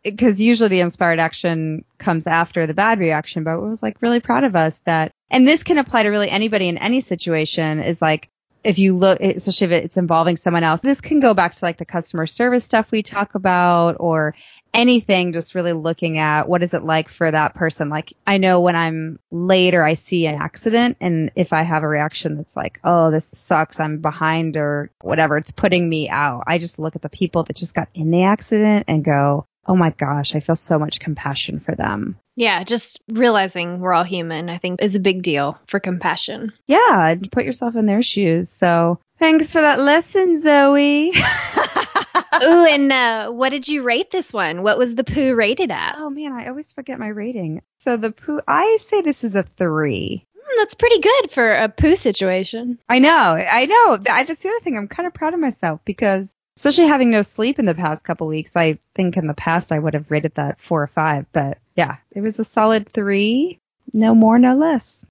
because 0.03 0.41
usually 0.41 0.69
the 0.69 0.81
inspired 0.81 1.21
action 1.21 1.85
comes 1.99 2.27
after 2.27 2.67
the 2.67 2.75
bad 2.75 2.99
reaction, 2.99 3.45
but 3.45 3.53
I 3.53 3.57
was 3.57 3.83
like 3.83 4.03
really 4.03 4.21
proud 4.21 4.45
of 4.45 4.57
us 4.57 4.81
that, 4.85 5.13
and 5.31 5.47
this 5.47 5.63
can 5.63 5.79
apply 5.79 6.03
to 6.03 6.11
really 6.11 6.31
anybody 6.31 6.69
in 6.69 6.79
any 6.79 7.01
situation 7.01 7.81
is 7.81 8.03
like, 8.03 8.29
if 8.65 8.79
you 8.79 8.97
look, 8.97 9.21
especially 9.21 9.75
if 9.75 9.85
it's 9.85 9.97
involving 9.97 10.37
someone 10.37 10.63
else, 10.63 10.83
this 10.83 11.01
can 11.01 11.19
go 11.19 11.35
back 11.35 11.53
to 11.53 11.65
like 11.65 11.79
the 11.79 11.85
customer 11.85 12.27
service 12.27 12.65
stuff 12.65 12.93
we 12.93 13.03
talk 13.03 13.35
about 13.35 13.97
or 13.99 14.37
anything, 14.73 15.33
just 15.33 15.57
really 15.57 15.73
looking 15.73 16.19
at 16.19 16.49
what 16.49 16.63
is 16.63 16.73
it 16.73 16.85
like 16.85 17.09
for 17.09 17.29
that 17.29 17.55
person. 17.55 17.89
Like 17.89 18.13
I 18.25 18.39
know 18.39 18.61
when 18.61 18.77
I'm 18.77 19.19
late 19.33 19.75
or 19.75 19.83
I 19.83 19.95
see 19.95 20.27
an 20.27 20.37
accident 20.37 20.99
and 21.01 21.33
if 21.35 21.53
I 21.53 21.63
have 21.63 21.83
a 21.83 21.89
reaction 21.89 22.37
that's 22.37 22.55
like, 22.57 22.79
oh, 22.85 23.11
this 23.11 23.33
sucks, 23.35 23.81
I'm 23.81 23.99
behind 23.99 24.57
or 24.57 24.91
whatever, 25.01 25.39
it's 25.39 25.51
putting 25.51 25.89
me 25.89 26.09
out. 26.09 26.45
I 26.47 26.59
just 26.59 26.79
look 26.79 26.95
at 26.95 27.03
the 27.03 27.09
people 27.09 27.43
that 27.43 27.57
just 27.57 27.75
got 27.75 27.89
in 27.95 28.13
the 28.13 28.23
accident 28.23 28.85
and 28.87 29.05
go, 29.05 29.45
oh 29.67 29.77
my 29.77 29.91
gosh, 29.91 30.35
I 30.35 30.41
feel 30.41 30.57
so 30.57 30.79
much 30.79 31.01
compassion 31.01 31.61
for 31.61 31.75
them. 31.75 32.19
Yeah, 32.35 32.63
just 32.65 33.03
realizing 33.09 33.81
we're 33.81 33.93
all 33.93 34.05
human, 34.05 34.49
I 34.49 34.59
think, 34.59 34.83
is 34.83 34.95
a 34.95 35.01
big 35.01 35.23
deal 35.23 35.59
for 35.67 35.81
compassion. 35.81 36.53
Yeah, 36.67 37.15
put 37.31 37.45
yourself 37.45 37.77
in 37.77 37.87
their 37.87 38.03
shoes. 38.03 38.51
So 38.51 38.99
thanks 39.19 39.53
for 39.53 39.61
that 39.61 39.81
lesson, 39.81 40.41
Zoe. 40.41 41.13
Ooh, 42.43 42.65
and 42.65 42.93
uh, 42.93 43.31
what 43.31 43.51
did 43.51 43.69
you 43.69 43.83
rate 43.83 44.11
this 44.11 44.33
one? 44.33 44.63
What 44.63 44.79
was 44.79 44.95
the 44.95 45.05
poo 45.05 45.35
rated 45.35 45.71
at? 45.71 45.97
Oh 45.99 46.11
man, 46.11 46.33
I 46.33 46.49
always 46.49 46.73
forget 46.73 46.99
my 46.99 47.09
rating. 47.09 47.63
So 47.79 47.97
the 47.97 48.11
poo, 48.11 48.41
I 48.49 48.79
say 48.81 49.03
this 49.03 49.25
is 49.25 49.35
a 49.37 49.43
three. 49.43 50.25
Mm, 50.37 50.57
that's 50.57 50.75
pretty 50.75 51.01
good 51.01 51.31
for 51.31 51.55
a 51.55 51.69
poo 51.69 51.95
situation. 51.97 52.79
I 52.89 52.99
know, 52.99 53.11
I 53.11 53.67
know. 53.67 53.97
That's 53.99 54.43
the 54.43 54.49
other 54.49 54.61
thing. 54.61 54.77
I'm 54.77 54.89
kind 54.89 55.07
of 55.07 55.15
proud 55.15 55.35
of 55.35 55.41
myself 55.41 55.81
because 55.85 56.35
especially 56.57 56.87
having 56.87 57.11
no 57.11 57.23
sleep 57.23 57.59
in 57.59 57.65
the 57.65 57.75
past 57.75 58.05
couple 58.05 58.27
weeks, 58.27 58.57
I 58.57 58.79
think 58.95 59.17
in 59.17 59.27
the 59.27 59.35
past 59.35 59.73
I 59.73 59.79
would 59.79 59.95
have 59.95 60.11
rated 60.11 60.35
that 60.35 60.61
four 60.61 60.83
or 60.83 60.87
five, 60.89 61.27
but 61.33 61.59
yeah, 61.77 61.97
it 62.11 62.21
was 62.21 62.39
a 62.39 62.45
solid 62.45 62.89
three. 62.89 63.59
No 63.93 64.15
more, 64.15 64.39
no 64.39 64.55
less. 64.55 65.05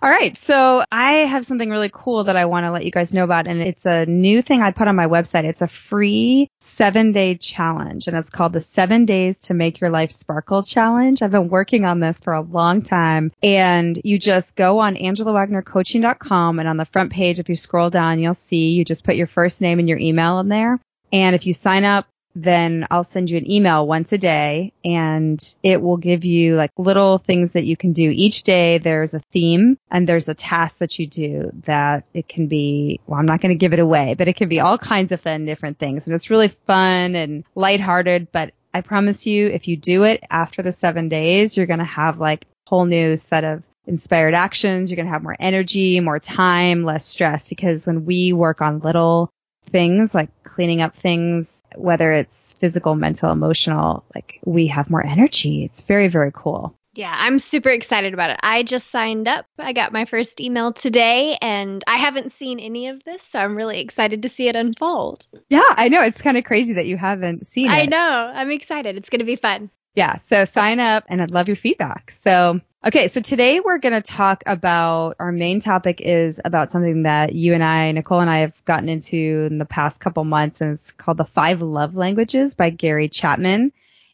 All 0.00 0.08
right. 0.08 0.36
So 0.36 0.84
I 0.92 1.12
have 1.12 1.44
something 1.44 1.70
really 1.70 1.90
cool 1.92 2.24
that 2.24 2.36
I 2.36 2.44
want 2.44 2.66
to 2.66 2.70
let 2.70 2.84
you 2.84 2.92
guys 2.92 3.12
know 3.12 3.24
about. 3.24 3.48
And 3.48 3.60
it's 3.60 3.84
a 3.84 4.06
new 4.06 4.42
thing 4.42 4.62
I 4.62 4.70
put 4.70 4.86
on 4.86 4.94
my 4.94 5.08
website. 5.08 5.42
It's 5.44 5.60
a 5.60 5.66
free 5.66 6.48
seven 6.60 7.10
day 7.10 7.34
challenge 7.34 8.06
and 8.06 8.16
it's 8.16 8.30
called 8.30 8.52
the 8.52 8.60
seven 8.60 9.06
days 9.06 9.40
to 9.40 9.54
make 9.54 9.80
your 9.80 9.90
life 9.90 10.12
sparkle 10.12 10.62
challenge. 10.62 11.20
I've 11.20 11.32
been 11.32 11.48
working 11.48 11.84
on 11.84 11.98
this 11.98 12.20
for 12.20 12.32
a 12.32 12.40
long 12.40 12.82
time 12.82 13.32
and 13.42 14.00
you 14.04 14.18
just 14.18 14.54
go 14.54 14.78
on 14.78 14.94
angelawagnercoaching.com 14.94 16.60
and 16.60 16.68
on 16.68 16.76
the 16.76 16.86
front 16.86 17.12
page, 17.12 17.40
if 17.40 17.48
you 17.48 17.56
scroll 17.56 17.90
down, 17.90 18.20
you'll 18.20 18.34
see 18.34 18.70
you 18.70 18.84
just 18.84 19.02
put 19.02 19.16
your 19.16 19.26
first 19.26 19.60
name 19.60 19.80
and 19.80 19.88
your 19.88 19.98
email 19.98 20.38
in 20.38 20.48
there. 20.48 20.78
And 21.12 21.34
if 21.34 21.46
you 21.46 21.52
sign 21.52 21.84
up 21.84 22.06
then 22.42 22.86
I'll 22.90 23.04
send 23.04 23.30
you 23.30 23.36
an 23.36 23.50
email 23.50 23.86
once 23.86 24.12
a 24.12 24.18
day 24.18 24.72
and 24.84 25.42
it 25.62 25.82
will 25.82 25.96
give 25.96 26.24
you 26.24 26.54
like 26.54 26.70
little 26.78 27.18
things 27.18 27.52
that 27.52 27.64
you 27.64 27.76
can 27.76 27.92
do. 27.92 28.10
Each 28.10 28.42
day 28.42 28.78
there's 28.78 29.12
a 29.12 29.22
theme 29.32 29.76
and 29.90 30.08
there's 30.08 30.28
a 30.28 30.34
task 30.34 30.78
that 30.78 30.98
you 30.98 31.06
do 31.06 31.50
that 31.64 32.04
it 32.14 32.28
can 32.28 32.46
be, 32.46 33.00
well, 33.06 33.18
I'm 33.18 33.26
not 33.26 33.40
going 33.40 33.50
to 33.50 33.58
give 33.58 33.72
it 33.72 33.80
away, 33.80 34.14
but 34.14 34.28
it 34.28 34.36
can 34.36 34.48
be 34.48 34.60
all 34.60 34.78
kinds 34.78 35.10
of 35.12 35.20
fun, 35.20 35.46
different 35.46 35.78
things. 35.78 36.06
And 36.06 36.14
it's 36.14 36.30
really 36.30 36.48
fun 36.48 37.16
and 37.16 37.44
lighthearted, 37.54 38.30
but 38.30 38.52
I 38.72 38.82
promise 38.82 39.26
you, 39.26 39.48
if 39.48 39.66
you 39.66 39.76
do 39.76 40.04
it 40.04 40.22
after 40.30 40.62
the 40.62 40.72
seven 40.72 41.08
days, 41.08 41.56
you're 41.56 41.66
going 41.66 41.78
to 41.80 41.84
have 41.84 42.20
like 42.20 42.44
a 42.44 42.46
whole 42.68 42.84
new 42.84 43.16
set 43.16 43.42
of 43.42 43.62
inspired 43.86 44.34
actions. 44.34 44.90
You're 44.90 44.96
going 44.96 45.06
to 45.06 45.12
have 45.12 45.22
more 45.22 45.36
energy, 45.40 45.98
more 45.98 46.20
time, 46.20 46.84
less 46.84 47.04
stress 47.04 47.48
because 47.48 47.86
when 47.86 48.04
we 48.04 48.32
work 48.32 48.60
on 48.60 48.80
little 48.80 49.32
things 49.68 50.14
like 50.14 50.30
cleaning 50.44 50.80
up 50.82 50.96
things, 50.96 51.62
whether 51.76 52.12
it's 52.12 52.54
physical, 52.54 52.94
mental, 52.94 53.30
emotional, 53.30 54.04
like 54.14 54.40
we 54.44 54.66
have 54.68 54.90
more 54.90 55.04
energy. 55.04 55.64
It's 55.64 55.80
very, 55.80 56.08
very 56.08 56.30
cool. 56.34 56.74
Yeah, 56.94 57.14
I'm 57.16 57.38
super 57.38 57.68
excited 57.68 58.12
about 58.12 58.30
it. 58.30 58.40
I 58.42 58.64
just 58.64 58.90
signed 58.90 59.28
up. 59.28 59.46
I 59.56 59.72
got 59.72 59.92
my 59.92 60.04
first 60.04 60.40
email 60.40 60.72
today 60.72 61.38
and 61.40 61.84
I 61.86 61.96
haven't 61.96 62.32
seen 62.32 62.58
any 62.58 62.88
of 62.88 63.04
this, 63.04 63.22
so 63.30 63.38
I'm 63.38 63.56
really 63.56 63.78
excited 63.78 64.22
to 64.22 64.28
see 64.28 64.48
it 64.48 64.56
unfold. 64.56 65.24
Yeah, 65.48 65.62
I 65.64 65.90
know. 65.90 66.02
It's 66.02 66.20
kind 66.20 66.36
of 66.36 66.42
crazy 66.42 66.72
that 66.72 66.86
you 66.86 66.96
haven't 66.96 67.46
seen 67.46 67.66
it. 67.66 67.72
I 67.72 67.84
know. 67.84 68.32
I'm 68.34 68.50
excited. 68.50 68.96
It's 68.96 69.10
going 69.10 69.20
to 69.20 69.24
be 69.24 69.36
fun. 69.36 69.70
Yeah, 69.98 70.18
so 70.18 70.44
sign 70.44 70.78
up 70.78 71.06
and 71.08 71.20
I'd 71.20 71.32
love 71.32 71.48
your 71.48 71.56
feedback. 71.56 72.12
So 72.12 72.60
Okay, 72.86 73.08
so 73.08 73.20
today 73.20 73.58
we're 73.58 73.78
going 73.78 74.00
to 74.00 74.00
talk 74.00 74.44
about 74.46 75.16
our 75.18 75.32
main 75.32 75.58
topic 75.58 76.00
is 76.00 76.40
about 76.44 76.70
something 76.70 77.02
that 77.02 77.34
you 77.34 77.52
and 77.52 77.64
I, 77.64 77.90
Nicole 77.90 78.20
and 78.20 78.30
I 78.30 78.38
have 78.38 78.64
gotten 78.64 78.88
into 78.88 79.48
in 79.50 79.58
the 79.58 79.64
past 79.64 79.98
couple 79.98 80.22
months, 80.22 80.60
and 80.60 80.74
it's 80.74 80.92
called 80.92 81.18
The 81.18 81.24
Five 81.24 81.60
Love 81.60 81.96
Languages 81.96 82.54
by 82.54 82.70
Gary 82.70 83.08
Chapman. 83.08 83.72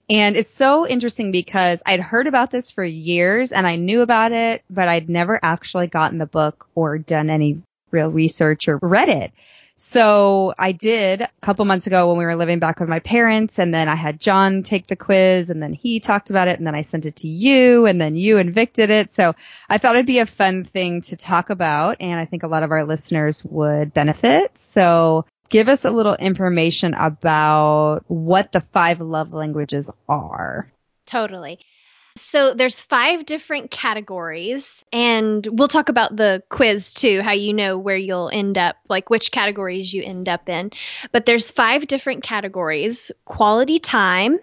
And 0.08 0.36
it's 0.38 0.50
so 0.50 0.88
interesting 0.88 1.30
because 1.30 1.82
I'd 1.84 2.00
heard 2.00 2.26
about 2.26 2.50
this 2.50 2.70
for 2.70 2.82
years 2.82 3.52
and 3.52 3.66
I 3.66 3.76
knew 3.76 4.00
about 4.00 4.32
it, 4.32 4.64
but 4.70 4.88
I'd 4.88 5.10
never 5.10 5.38
actually 5.42 5.88
gotten 5.88 6.16
the 6.16 6.24
book 6.24 6.66
or 6.74 6.96
done 6.96 7.28
any 7.28 7.60
real 7.90 8.10
research 8.10 8.68
or 8.68 8.78
read 8.80 9.10
it. 9.10 9.32
So 9.76 10.54
I 10.56 10.72
did 10.72 11.22
a 11.22 11.28
couple 11.40 11.64
months 11.64 11.86
ago 11.86 12.08
when 12.08 12.18
we 12.18 12.24
were 12.24 12.36
living 12.36 12.60
back 12.60 12.78
with 12.78 12.88
my 12.88 13.00
parents 13.00 13.58
and 13.58 13.74
then 13.74 13.88
I 13.88 13.96
had 13.96 14.20
John 14.20 14.62
take 14.62 14.86
the 14.86 14.96
quiz 14.96 15.50
and 15.50 15.62
then 15.62 15.72
he 15.72 15.98
talked 15.98 16.30
about 16.30 16.48
it 16.48 16.58
and 16.58 16.66
then 16.66 16.76
I 16.76 16.82
sent 16.82 17.06
it 17.06 17.16
to 17.16 17.28
you 17.28 17.86
and 17.86 18.00
then 18.00 18.14
you 18.14 18.38
and 18.38 18.54
Vic 18.54 18.72
did 18.72 18.90
it. 18.90 19.12
So 19.12 19.34
I 19.68 19.78
thought 19.78 19.96
it'd 19.96 20.06
be 20.06 20.20
a 20.20 20.26
fun 20.26 20.64
thing 20.64 21.02
to 21.02 21.16
talk 21.16 21.50
about 21.50 21.96
and 22.00 22.20
I 22.20 22.24
think 22.24 22.44
a 22.44 22.48
lot 22.48 22.62
of 22.62 22.70
our 22.70 22.84
listeners 22.84 23.44
would 23.44 23.92
benefit. 23.92 24.56
So 24.58 25.26
give 25.48 25.68
us 25.68 25.84
a 25.84 25.90
little 25.90 26.14
information 26.14 26.94
about 26.94 28.04
what 28.06 28.52
the 28.52 28.60
five 28.60 29.00
love 29.00 29.32
languages 29.32 29.90
are. 30.08 30.70
Totally. 31.04 31.58
So 32.16 32.54
there's 32.54 32.80
five 32.80 33.26
different 33.26 33.72
categories 33.72 34.84
and 34.92 35.46
we'll 35.50 35.68
talk 35.68 35.88
about 35.88 36.16
the 36.16 36.42
quiz 36.48 36.92
too, 36.92 37.22
how 37.22 37.32
you 37.32 37.52
know 37.52 37.76
where 37.76 37.96
you'll 37.96 38.30
end 38.32 38.56
up, 38.56 38.76
like 38.88 39.10
which 39.10 39.32
categories 39.32 39.92
you 39.92 40.02
end 40.02 40.28
up 40.28 40.48
in. 40.48 40.70
But 41.10 41.26
there's 41.26 41.50
five 41.50 41.88
different 41.88 42.22
categories: 42.22 43.10
quality 43.24 43.80
time, 43.80 44.38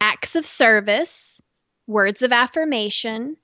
acts 0.00 0.36
of 0.36 0.46
service, 0.46 1.40
words 1.86 2.22
of 2.22 2.32
affirmation, 2.32 3.36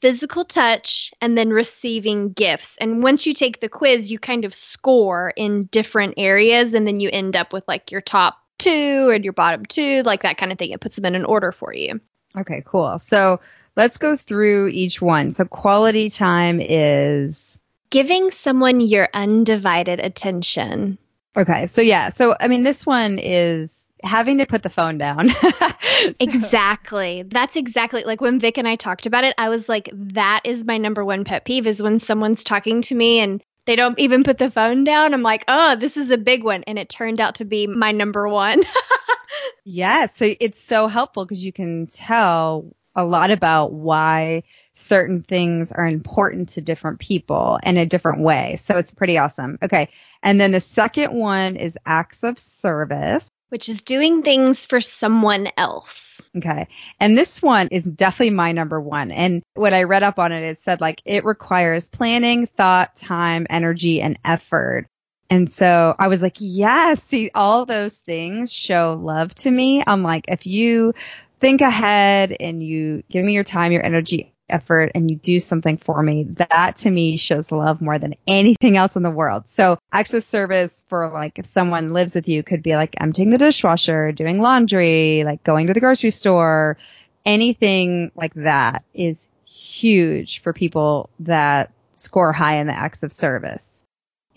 physical 0.00 0.44
touch, 0.44 1.12
and 1.20 1.36
then 1.36 1.50
receiving 1.50 2.32
gifts. 2.32 2.76
And 2.78 3.02
once 3.02 3.26
you 3.26 3.32
take 3.32 3.60
the 3.60 3.68
quiz, 3.68 4.10
you 4.12 4.20
kind 4.20 4.44
of 4.44 4.54
score 4.54 5.32
in 5.36 5.64
different 5.64 6.14
areas 6.16 6.72
and 6.72 6.86
then 6.86 7.00
you 7.00 7.10
end 7.12 7.34
up 7.34 7.52
with 7.52 7.64
like 7.66 7.90
your 7.90 8.00
top 8.00 8.38
two 8.58 9.10
and 9.12 9.24
your 9.24 9.32
bottom 9.32 9.66
two, 9.66 10.02
like 10.04 10.22
that 10.22 10.38
kind 10.38 10.52
of 10.52 10.58
thing. 10.58 10.70
It 10.70 10.80
puts 10.80 10.96
them 10.96 11.04
in 11.04 11.14
an 11.16 11.24
order 11.24 11.50
for 11.50 11.74
you. 11.74 12.00
Okay, 12.36 12.62
cool. 12.64 12.98
So 12.98 13.40
let's 13.76 13.96
go 13.96 14.16
through 14.16 14.68
each 14.68 15.00
one. 15.00 15.32
So 15.32 15.44
quality 15.44 16.10
time 16.10 16.60
is 16.60 17.58
giving 17.90 18.30
someone 18.30 18.80
your 18.80 19.08
undivided 19.14 20.00
attention. 20.00 20.98
Okay. 21.36 21.66
So 21.68 21.80
yeah. 21.80 22.10
So 22.10 22.36
I 22.38 22.48
mean 22.48 22.64
this 22.64 22.84
one 22.84 23.18
is 23.18 23.86
having 24.02 24.38
to 24.38 24.46
put 24.46 24.62
the 24.62 24.70
phone 24.70 24.98
down. 24.98 25.28
so. 25.40 25.72
Exactly. 26.20 27.22
That's 27.22 27.56
exactly 27.56 28.04
like 28.04 28.20
when 28.20 28.40
Vic 28.40 28.58
and 28.58 28.68
I 28.68 28.76
talked 28.76 29.06
about 29.06 29.24
it, 29.24 29.34
I 29.38 29.48
was 29.48 29.68
like 29.68 29.90
that 29.92 30.42
is 30.44 30.64
my 30.64 30.78
number 30.78 31.04
one 31.04 31.24
pet 31.24 31.44
peeve 31.44 31.66
is 31.66 31.82
when 31.82 32.00
someone's 32.00 32.44
talking 32.44 32.82
to 32.82 32.94
me 32.94 33.20
and 33.20 33.42
they 33.64 33.76
don't 33.76 33.98
even 33.98 34.24
put 34.24 34.38
the 34.38 34.50
phone 34.50 34.84
down. 34.84 35.12
I'm 35.12 35.22
like, 35.22 35.44
"Oh, 35.46 35.76
this 35.76 35.98
is 35.98 36.10
a 36.10 36.16
big 36.16 36.42
one." 36.42 36.64
And 36.64 36.78
it 36.78 36.88
turned 36.88 37.20
out 37.20 37.34
to 37.36 37.44
be 37.44 37.66
my 37.66 37.92
number 37.92 38.26
one. 38.26 38.62
yes. 39.64 40.16
So 40.16 40.34
it's 40.40 40.60
so 40.60 40.88
helpful 40.88 41.24
because 41.24 41.44
you 41.44 41.52
can 41.52 41.86
tell 41.86 42.74
a 42.94 43.04
lot 43.04 43.30
about 43.30 43.72
why 43.72 44.42
certain 44.74 45.22
things 45.22 45.70
are 45.70 45.86
important 45.86 46.50
to 46.50 46.60
different 46.60 46.98
people 46.98 47.60
in 47.62 47.76
a 47.76 47.86
different 47.86 48.20
way. 48.20 48.56
So 48.56 48.76
it's 48.76 48.92
pretty 48.92 49.18
awesome. 49.18 49.58
Okay. 49.62 49.88
And 50.22 50.40
then 50.40 50.50
the 50.50 50.60
second 50.60 51.12
one 51.12 51.56
is 51.56 51.78
acts 51.86 52.24
of 52.24 52.38
service. 52.38 53.30
Which 53.50 53.68
is 53.68 53.82
doing 53.82 54.22
things 54.22 54.66
for 54.66 54.80
someone 54.80 55.48
else. 55.56 56.20
Okay. 56.36 56.66
And 57.00 57.16
this 57.16 57.40
one 57.40 57.68
is 57.68 57.84
definitely 57.84 58.34
my 58.34 58.52
number 58.52 58.80
one. 58.80 59.10
And 59.10 59.42
when 59.54 59.74
I 59.74 59.84
read 59.84 60.02
up 60.02 60.18
on 60.18 60.32
it, 60.32 60.42
it 60.42 60.60
said 60.60 60.80
like 60.80 61.00
it 61.04 61.24
requires 61.24 61.88
planning, 61.88 62.46
thought, 62.46 62.96
time, 62.96 63.46
energy, 63.48 64.02
and 64.02 64.18
effort. 64.24 64.86
And 65.30 65.50
so 65.50 65.94
I 65.98 66.08
was 66.08 66.22
like, 66.22 66.36
yes, 66.38 67.02
see, 67.02 67.30
all 67.34 67.66
those 67.66 67.98
things 67.98 68.52
show 68.52 68.98
love 69.00 69.34
to 69.36 69.50
me. 69.50 69.82
I'm 69.86 70.02
like, 70.02 70.26
if 70.28 70.46
you 70.46 70.94
think 71.40 71.60
ahead 71.60 72.34
and 72.40 72.62
you 72.62 73.02
give 73.10 73.24
me 73.24 73.34
your 73.34 73.44
time, 73.44 73.72
your 73.72 73.84
energy, 73.84 74.32
effort, 74.48 74.92
and 74.94 75.10
you 75.10 75.16
do 75.16 75.40
something 75.40 75.76
for 75.76 76.02
me, 76.02 76.24
that 76.24 76.78
to 76.78 76.90
me 76.90 77.18
shows 77.18 77.52
love 77.52 77.80
more 77.80 77.98
than 77.98 78.14
anything 78.26 78.76
else 78.76 78.96
in 78.96 79.02
the 79.02 79.10
world. 79.10 79.48
So 79.48 79.78
acts 79.92 80.14
of 80.14 80.24
service 80.24 80.82
for 80.88 81.10
like 81.10 81.38
if 81.38 81.46
someone 81.46 81.92
lives 81.92 82.14
with 82.14 82.28
you 82.28 82.42
could 82.42 82.62
be 82.62 82.74
like 82.74 82.96
emptying 82.98 83.30
the 83.30 83.38
dishwasher, 83.38 84.12
doing 84.12 84.40
laundry, 84.40 85.24
like 85.24 85.44
going 85.44 85.66
to 85.66 85.74
the 85.74 85.80
grocery 85.80 86.10
store, 86.10 86.78
anything 87.26 88.10
like 88.14 88.34
that 88.34 88.84
is 88.94 89.28
huge 89.44 90.42
for 90.42 90.52
people 90.52 91.10
that 91.20 91.72
score 91.96 92.32
high 92.32 92.58
in 92.58 92.66
the 92.66 92.72
acts 92.72 93.02
of 93.02 93.12
service. 93.12 93.77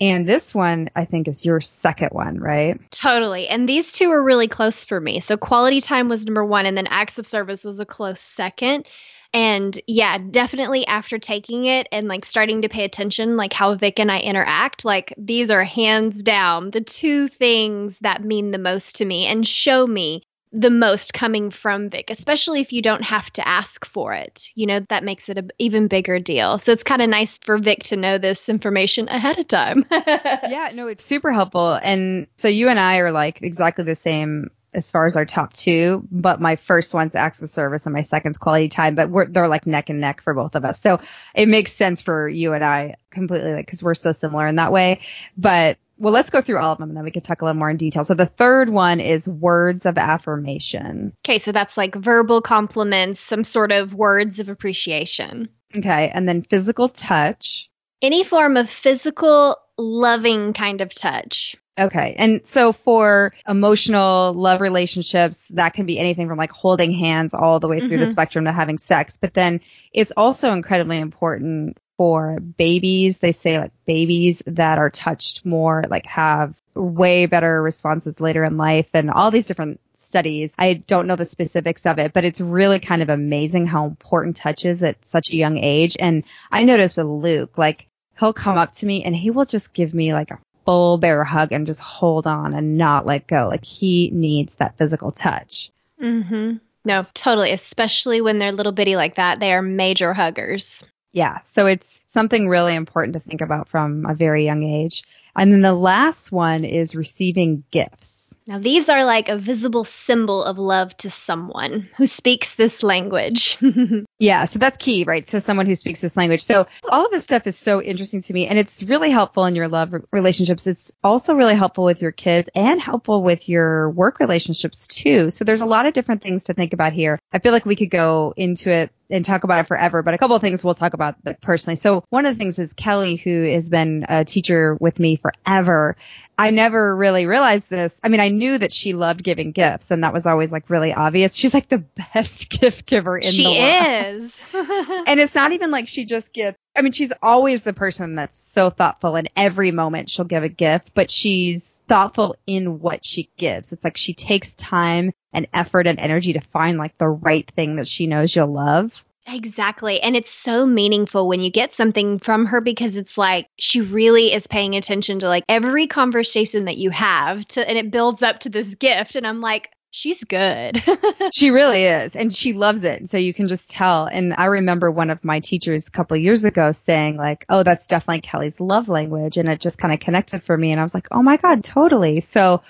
And 0.02 0.28
this 0.28 0.52
one, 0.52 0.90
I 0.96 1.04
think, 1.04 1.28
is 1.28 1.46
your 1.46 1.60
second 1.60 2.08
one, 2.10 2.40
right? 2.40 2.76
Totally. 2.90 3.46
And 3.46 3.68
these 3.68 3.92
two 3.92 4.08
were 4.08 4.22
really 4.22 4.48
close 4.48 4.84
for 4.84 5.00
me. 5.00 5.20
So 5.20 5.36
quality 5.36 5.80
time 5.80 6.08
was 6.08 6.26
number 6.26 6.44
one, 6.44 6.66
and 6.66 6.76
then 6.76 6.88
acts 6.88 7.20
of 7.20 7.26
service 7.26 7.64
was 7.64 7.78
a 7.78 7.86
close 7.86 8.20
second. 8.20 8.84
And 9.32 9.80
yeah, 9.86 10.18
definitely 10.18 10.84
after 10.88 11.20
taking 11.20 11.66
it 11.66 11.86
and 11.92 12.08
like 12.08 12.24
starting 12.24 12.62
to 12.62 12.68
pay 12.68 12.82
attention, 12.82 13.36
like 13.36 13.52
how 13.52 13.76
Vic 13.76 14.00
and 14.00 14.10
I 14.10 14.18
interact, 14.18 14.84
like 14.84 15.14
these 15.16 15.50
are 15.50 15.62
hands 15.62 16.22
down 16.24 16.72
the 16.72 16.80
two 16.80 17.28
things 17.28 18.00
that 18.00 18.24
mean 18.24 18.50
the 18.50 18.58
most 18.58 18.96
to 18.96 19.04
me 19.04 19.26
and 19.26 19.46
show 19.46 19.86
me 19.86 20.24
the 20.52 20.70
most 20.70 21.14
coming 21.14 21.50
from 21.50 21.88
Vic, 21.88 22.10
especially 22.10 22.60
if 22.60 22.72
you 22.72 22.82
don't 22.82 23.04
have 23.04 23.32
to 23.34 23.46
ask 23.46 23.86
for 23.86 24.12
it. 24.14 24.48
You 24.54 24.66
know, 24.66 24.80
that 24.88 25.04
makes 25.04 25.28
it 25.28 25.38
an 25.38 25.50
even 25.58 25.88
bigger 25.88 26.18
deal. 26.18 26.58
So 26.58 26.72
it's 26.72 26.82
kind 26.82 27.00
of 27.00 27.08
nice 27.08 27.38
for 27.38 27.58
Vic 27.58 27.84
to 27.84 27.96
know 27.96 28.18
this 28.18 28.48
information 28.48 29.08
ahead 29.08 29.38
of 29.38 29.48
time. 29.48 29.86
yeah, 29.90 30.70
no, 30.74 30.88
it's 30.88 31.04
super 31.04 31.32
helpful. 31.32 31.72
And 31.74 32.26
so 32.36 32.48
you 32.48 32.68
and 32.68 32.78
I 32.78 32.98
are 32.98 33.12
like 33.12 33.42
exactly 33.42 33.84
the 33.84 33.96
same 33.96 34.50
as 34.74 34.90
far 34.90 35.06
as 35.06 35.16
our 35.16 35.26
top 35.26 35.52
two, 35.52 36.06
but 36.10 36.40
my 36.40 36.56
first 36.56 36.94
one's 36.94 37.14
of 37.14 37.50
service 37.50 37.84
and 37.86 37.92
my 37.92 38.02
second's 38.02 38.38
quality 38.38 38.68
time, 38.68 38.94
but 38.94 39.10
we're, 39.10 39.26
they're 39.26 39.48
like 39.48 39.66
neck 39.66 39.90
and 39.90 40.00
neck 40.00 40.22
for 40.22 40.32
both 40.32 40.54
of 40.54 40.64
us. 40.64 40.80
So 40.80 41.00
it 41.34 41.46
makes 41.46 41.72
sense 41.72 42.00
for 42.00 42.28
you 42.28 42.54
and 42.54 42.64
I 42.64 42.94
completely, 43.10 43.52
like, 43.52 43.66
cause 43.66 43.82
we're 43.82 43.94
so 43.94 44.12
similar 44.12 44.46
in 44.46 44.56
that 44.56 44.72
way. 44.72 45.00
But 45.36 45.78
well, 46.02 46.12
let's 46.12 46.30
go 46.30 46.40
through 46.40 46.58
all 46.58 46.72
of 46.72 46.78
them 46.78 46.90
and 46.90 46.96
then 46.96 47.04
we 47.04 47.12
can 47.12 47.22
talk 47.22 47.42
a 47.42 47.44
little 47.44 47.58
more 47.58 47.70
in 47.70 47.76
detail. 47.76 48.04
So 48.04 48.14
the 48.14 48.26
third 48.26 48.68
one 48.68 48.98
is 48.98 49.28
words 49.28 49.86
of 49.86 49.96
affirmation. 49.98 51.12
Okay. 51.24 51.38
So 51.38 51.52
that's 51.52 51.76
like 51.76 51.94
verbal 51.94 52.42
compliments, 52.42 53.20
some 53.20 53.44
sort 53.44 53.70
of 53.70 53.94
words 53.94 54.40
of 54.40 54.48
appreciation. 54.48 55.48
Okay. 55.76 56.10
And 56.12 56.28
then 56.28 56.42
physical 56.42 56.88
touch. 56.88 57.70
Any 58.02 58.24
form 58.24 58.56
of 58.56 58.68
physical, 58.68 59.58
loving 59.78 60.54
kind 60.54 60.80
of 60.80 60.92
touch. 60.92 61.54
Okay. 61.78 62.16
And 62.18 62.40
so 62.48 62.72
for 62.72 63.32
emotional 63.48 64.32
love 64.32 64.60
relationships, 64.60 65.46
that 65.50 65.72
can 65.72 65.86
be 65.86 66.00
anything 66.00 66.26
from 66.26 66.36
like 66.36 66.50
holding 66.50 66.90
hands 66.90 67.32
all 67.32 67.60
the 67.60 67.68
way 67.68 67.78
through 67.78 67.90
mm-hmm. 67.90 68.00
the 68.00 68.06
spectrum 68.08 68.46
to 68.46 68.52
having 68.52 68.78
sex. 68.78 69.16
But 69.16 69.34
then 69.34 69.60
it's 69.92 70.10
also 70.16 70.52
incredibly 70.52 70.98
important 70.98 71.78
for 71.96 72.38
babies. 72.40 73.18
They 73.18 73.32
say 73.32 73.58
like 73.58 73.72
babies 73.86 74.42
that 74.46 74.78
are 74.78 74.90
touched 74.90 75.44
more 75.44 75.84
like 75.88 76.06
have 76.06 76.54
way 76.74 77.26
better 77.26 77.62
responses 77.62 78.20
later 78.20 78.44
in 78.44 78.56
life 78.56 78.88
and 78.94 79.10
all 79.10 79.30
these 79.30 79.46
different 79.46 79.80
studies. 79.94 80.54
I 80.58 80.74
don't 80.74 81.06
know 81.06 81.16
the 81.16 81.26
specifics 81.26 81.86
of 81.86 81.98
it, 81.98 82.12
but 82.12 82.24
it's 82.24 82.40
really 82.40 82.80
kind 82.80 83.02
of 83.02 83.08
amazing 83.08 83.66
how 83.66 83.86
important 83.86 84.36
touch 84.36 84.64
is 84.64 84.82
at 84.82 85.06
such 85.06 85.30
a 85.30 85.36
young 85.36 85.58
age. 85.58 85.96
And 85.98 86.24
I 86.50 86.64
noticed 86.64 86.96
with 86.96 87.06
Luke, 87.06 87.56
like 87.56 87.86
he'll 88.18 88.32
come 88.32 88.58
up 88.58 88.72
to 88.74 88.86
me 88.86 89.04
and 89.04 89.14
he 89.16 89.30
will 89.30 89.44
just 89.44 89.72
give 89.72 89.94
me 89.94 90.12
like 90.12 90.30
a 90.30 90.38
full 90.64 90.98
bear 90.98 91.24
hug 91.24 91.52
and 91.52 91.66
just 91.66 91.80
hold 91.80 92.26
on 92.26 92.54
and 92.54 92.76
not 92.78 93.06
let 93.06 93.26
go. 93.26 93.48
Like 93.48 93.64
he 93.64 94.10
needs 94.12 94.56
that 94.56 94.76
physical 94.76 95.12
touch. 95.12 95.70
Mm-hmm. 96.00 96.56
No, 96.84 97.06
totally. 97.14 97.52
Especially 97.52 98.20
when 98.20 98.38
they're 98.38 98.52
little 98.52 98.72
bitty 98.72 98.96
like 98.96 99.16
that. 99.16 99.38
They 99.40 99.52
are 99.52 99.62
major 99.62 100.12
huggers. 100.12 100.84
Yeah. 101.12 101.40
So 101.44 101.66
it's 101.66 102.01
something 102.12 102.48
really 102.48 102.74
important 102.74 103.14
to 103.14 103.20
think 103.20 103.40
about 103.40 103.68
from 103.68 104.06
a 104.06 104.14
very 104.14 104.44
young 104.44 104.62
age. 104.62 105.02
And 105.34 105.50
then 105.50 105.62
the 105.62 105.72
last 105.72 106.30
one 106.30 106.64
is 106.64 106.94
receiving 106.94 107.64
gifts. 107.70 108.22
Now, 108.46 108.58
these 108.58 108.88
are 108.88 109.04
like 109.04 109.28
a 109.28 109.38
visible 109.38 109.84
symbol 109.84 110.42
of 110.42 110.58
love 110.58 110.96
to 110.98 111.10
someone 111.10 111.88
who 111.96 112.06
speaks 112.06 112.56
this 112.56 112.82
language. 112.82 113.56
yeah, 114.18 114.46
so 114.46 114.58
that's 114.58 114.76
key, 114.78 115.04
right? 115.04 115.28
So, 115.28 115.38
someone 115.38 115.66
who 115.66 115.76
speaks 115.76 116.00
this 116.00 116.16
language. 116.16 116.42
So, 116.42 116.66
all 116.88 117.06
of 117.06 117.12
this 117.12 117.22
stuff 117.22 117.46
is 117.46 117.56
so 117.56 117.80
interesting 117.80 118.20
to 118.22 118.32
me, 118.32 118.48
and 118.48 118.58
it's 118.58 118.82
really 118.82 119.10
helpful 119.10 119.44
in 119.44 119.54
your 119.54 119.68
love 119.68 119.94
relationships. 120.10 120.66
It's 120.66 120.92
also 121.04 121.34
really 121.34 121.54
helpful 121.54 121.84
with 121.84 122.02
your 122.02 122.10
kids 122.10 122.50
and 122.54 122.80
helpful 122.80 123.22
with 123.22 123.48
your 123.48 123.90
work 123.90 124.18
relationships 124.18 124.88
too. 124.88 125.30
So, 125.30 125.44
there's 125.44 125.60
a 125.60 125.66
lot 125.66 125.86
of 125.86 125.94
different 125.94 126.22
things 126.22 126.44
to 126.44 126.54
think 126.54 126.72
about 126.72 126.92
here. 126.92 127.20
I 127.32 127.38
feel 127.38 127.52
like 127.52 127.64
we 127.64 127.76
could 127.76 127.90
go 127.90 128.34
into 128.36 128.70
it 128.70 128.90
and 129.12 129.24
talk 129.24 129.44
about 129.44 129.60
it 129.60 129.68
forever, 129.68 130.02
but 130.02 130.14
a 130.14 130.18
couple 130.18 130.34
of 130.34 130.42
things 130.42 130.64
we'll 130.64 130.74
talk 130.74 130.94
about 130.94 131.16
personally. 131.42 131.76
So 131.76 132.01
one 132.10 132.26
of 132.26 132.34
the 132.34 132.38
things 132.38 132.58
is 132.58 132.72
Kelly, 132.72 133.16
who 133.16 133.44
has 133.50 133.68
been 133.68 134.04
a 134.08 134.24
teacher 134.24 134.76
with 134.80 134.98
me 134.98 135.16
forever. 135.16 135.96
I 136.38 136.50
never 136.50 136.96
really 136.96 137.26
realized 137.26 137.68
this. 137.68 138.00
I 138.02 138.08
mean, 138.08 138.20
I 138.20 138.28
knew 138.28 138.58
that 138.58 138.72
she 138.72 138.94
loved 138.94 139.22
giving 139.22 139.52
gifts 139.52 139.90
and 139.90 140.02
that 140.02 140.12
was 140.12 140.26
always 140.26 140.50
like 140.50 140.70
really 140.70 140.92
obvious. 140.92 141.34
She's 141.34 141.54
like 141.54 141.68
the 141.68 141.78
best 142.14 142.48
gift 142.48 142.86
giver 142.86 143.16
in 143.16 143.30
she 143.30 143.44
the 143.44 143.50
world. 143.50 144.22
She 144.22 144.26
is. 144.26 144.42
and 145.06 145.20
it's 145.20 145.34
not 145.34 145.52
even 145.52 145.70
like 145.70 145.88
she 145.88 146.04
just 146.04 146.32
gets, 146.32 146.58
I 146.74 146.82
mean, 146.82 146.92
she's 146.92 147.12
always 147.22 147.62
the 147.62 147.74
person 147.74 148.14
that's 148.14 148.42
so 148.42 148.70
thoughtful 148.70 149.16
in 149.16 149.28
every 149.36 149.70
moment 149.70 150.10
she'll 150.10 150.24
give 150.24 150.42
a 150.42 150.48
gift, 150.48 150.92
but 150.94 151.10
she's 151.10 151.82
thoughtful 151.86 152.36
in 152.46 152.80
what 152.80 153.04
she 153.04 153.30
gives. 153.36 153.72
It's 153.72 153.84
like 153.84 153.96
she 153.96 154.14
takes 154.14 154.54
time 154.54 155.12
and 155.32 155.46
effort 155.52 155.86
and 155.86 156.00
energy 156.00 156.32
to 156.32 156.40
find 156.40 156.78
like 156.78 156.96
the 156.98 157.08
right 157.08 157.50
thing 157.54 157.76
that 157.76 157.88
she 157.88 158.06
knows 158.06 158.34
you'll 158.34 158.52
love. 158.52 158.92
Exactly. 159.26 160.00
And 160.00 160.16
it's 160.16 160.32
so 160.32 160.66
meaningful 160.66 161.28
when 161.28 161.40
you 161.40 161.50
get 161.50 161.72
something 161.72 162.18
from 162.18 162.46
her 162.46 162.60
because 162.60 162.96
it's 162.96 163.16
like 163.16 163.46
she 163.58 163.80
really 163.80 164.32
is 164.32 164.46
paying 164.46 164.74
attention 164.74 165.20
to 165.20 165.28
like 165.28 165.44
every 165.48 165.86
conversation 165.86 166.64
that 166.64 166.76
you 166.76 166.90
have 166.90 167.46
to 167.48 167.66
and 167.66 167.78
it 167.78 167.90
builds 167.90 168.22
up 168.22 168.40
to 168.40 168.48
this 168.48 168.74
gift 168.74 169.14
and 169.14 169.26
I'm 169.26 169.40
like 169.40 169.70
she's 169.92 170.24
good. 170.24 170.82
she 171.32 171.50
really 171.50 171.84
is 171.84 172.16
and 172.16 172.34
she 172.34 172.52
loves 172.52 172.82
it. 172.82 173.08
So 173.10 173.16
you 173.16 173.32
can 173.32 173.46
just 173.46 173.70
tell. 173.70 174.06
And 174.06 174.34
I 174.36 174.46
remember 174.46 174.90
one 174.90 175.10
of 175.10 175.22
my 175.22 175.38
teachers 175.38 175.86
a 175.86 175.92
couple 175.92 176.16
years 176.16 176.44
ago 176.44 176.72
saying 176.72 177.16
like, 177.16 177.44
"Oh, 177.48 177.62
that's 177.62 177.86
definitely 177.86 178.22
Kelly's 178.22 178.60
love 178.60 178.88
language." 178.88 179.36
And 179.36 179.48
it 179.48 179.60
just 179.60 179.78
kind 179.78 179.94
of 179.94 180.00
connected 180.00 180.42
for 180.42 180.56
me 180.56 180.72
and 180.72 180.80
I 180.80 180.82
was 180.82 180.94
like, 180.94 181.08
"Oh 181.12 181.22
my 181.22 181.36
god, 181.36 181.62
totally." 181.62 182.20
So 182.20 182.62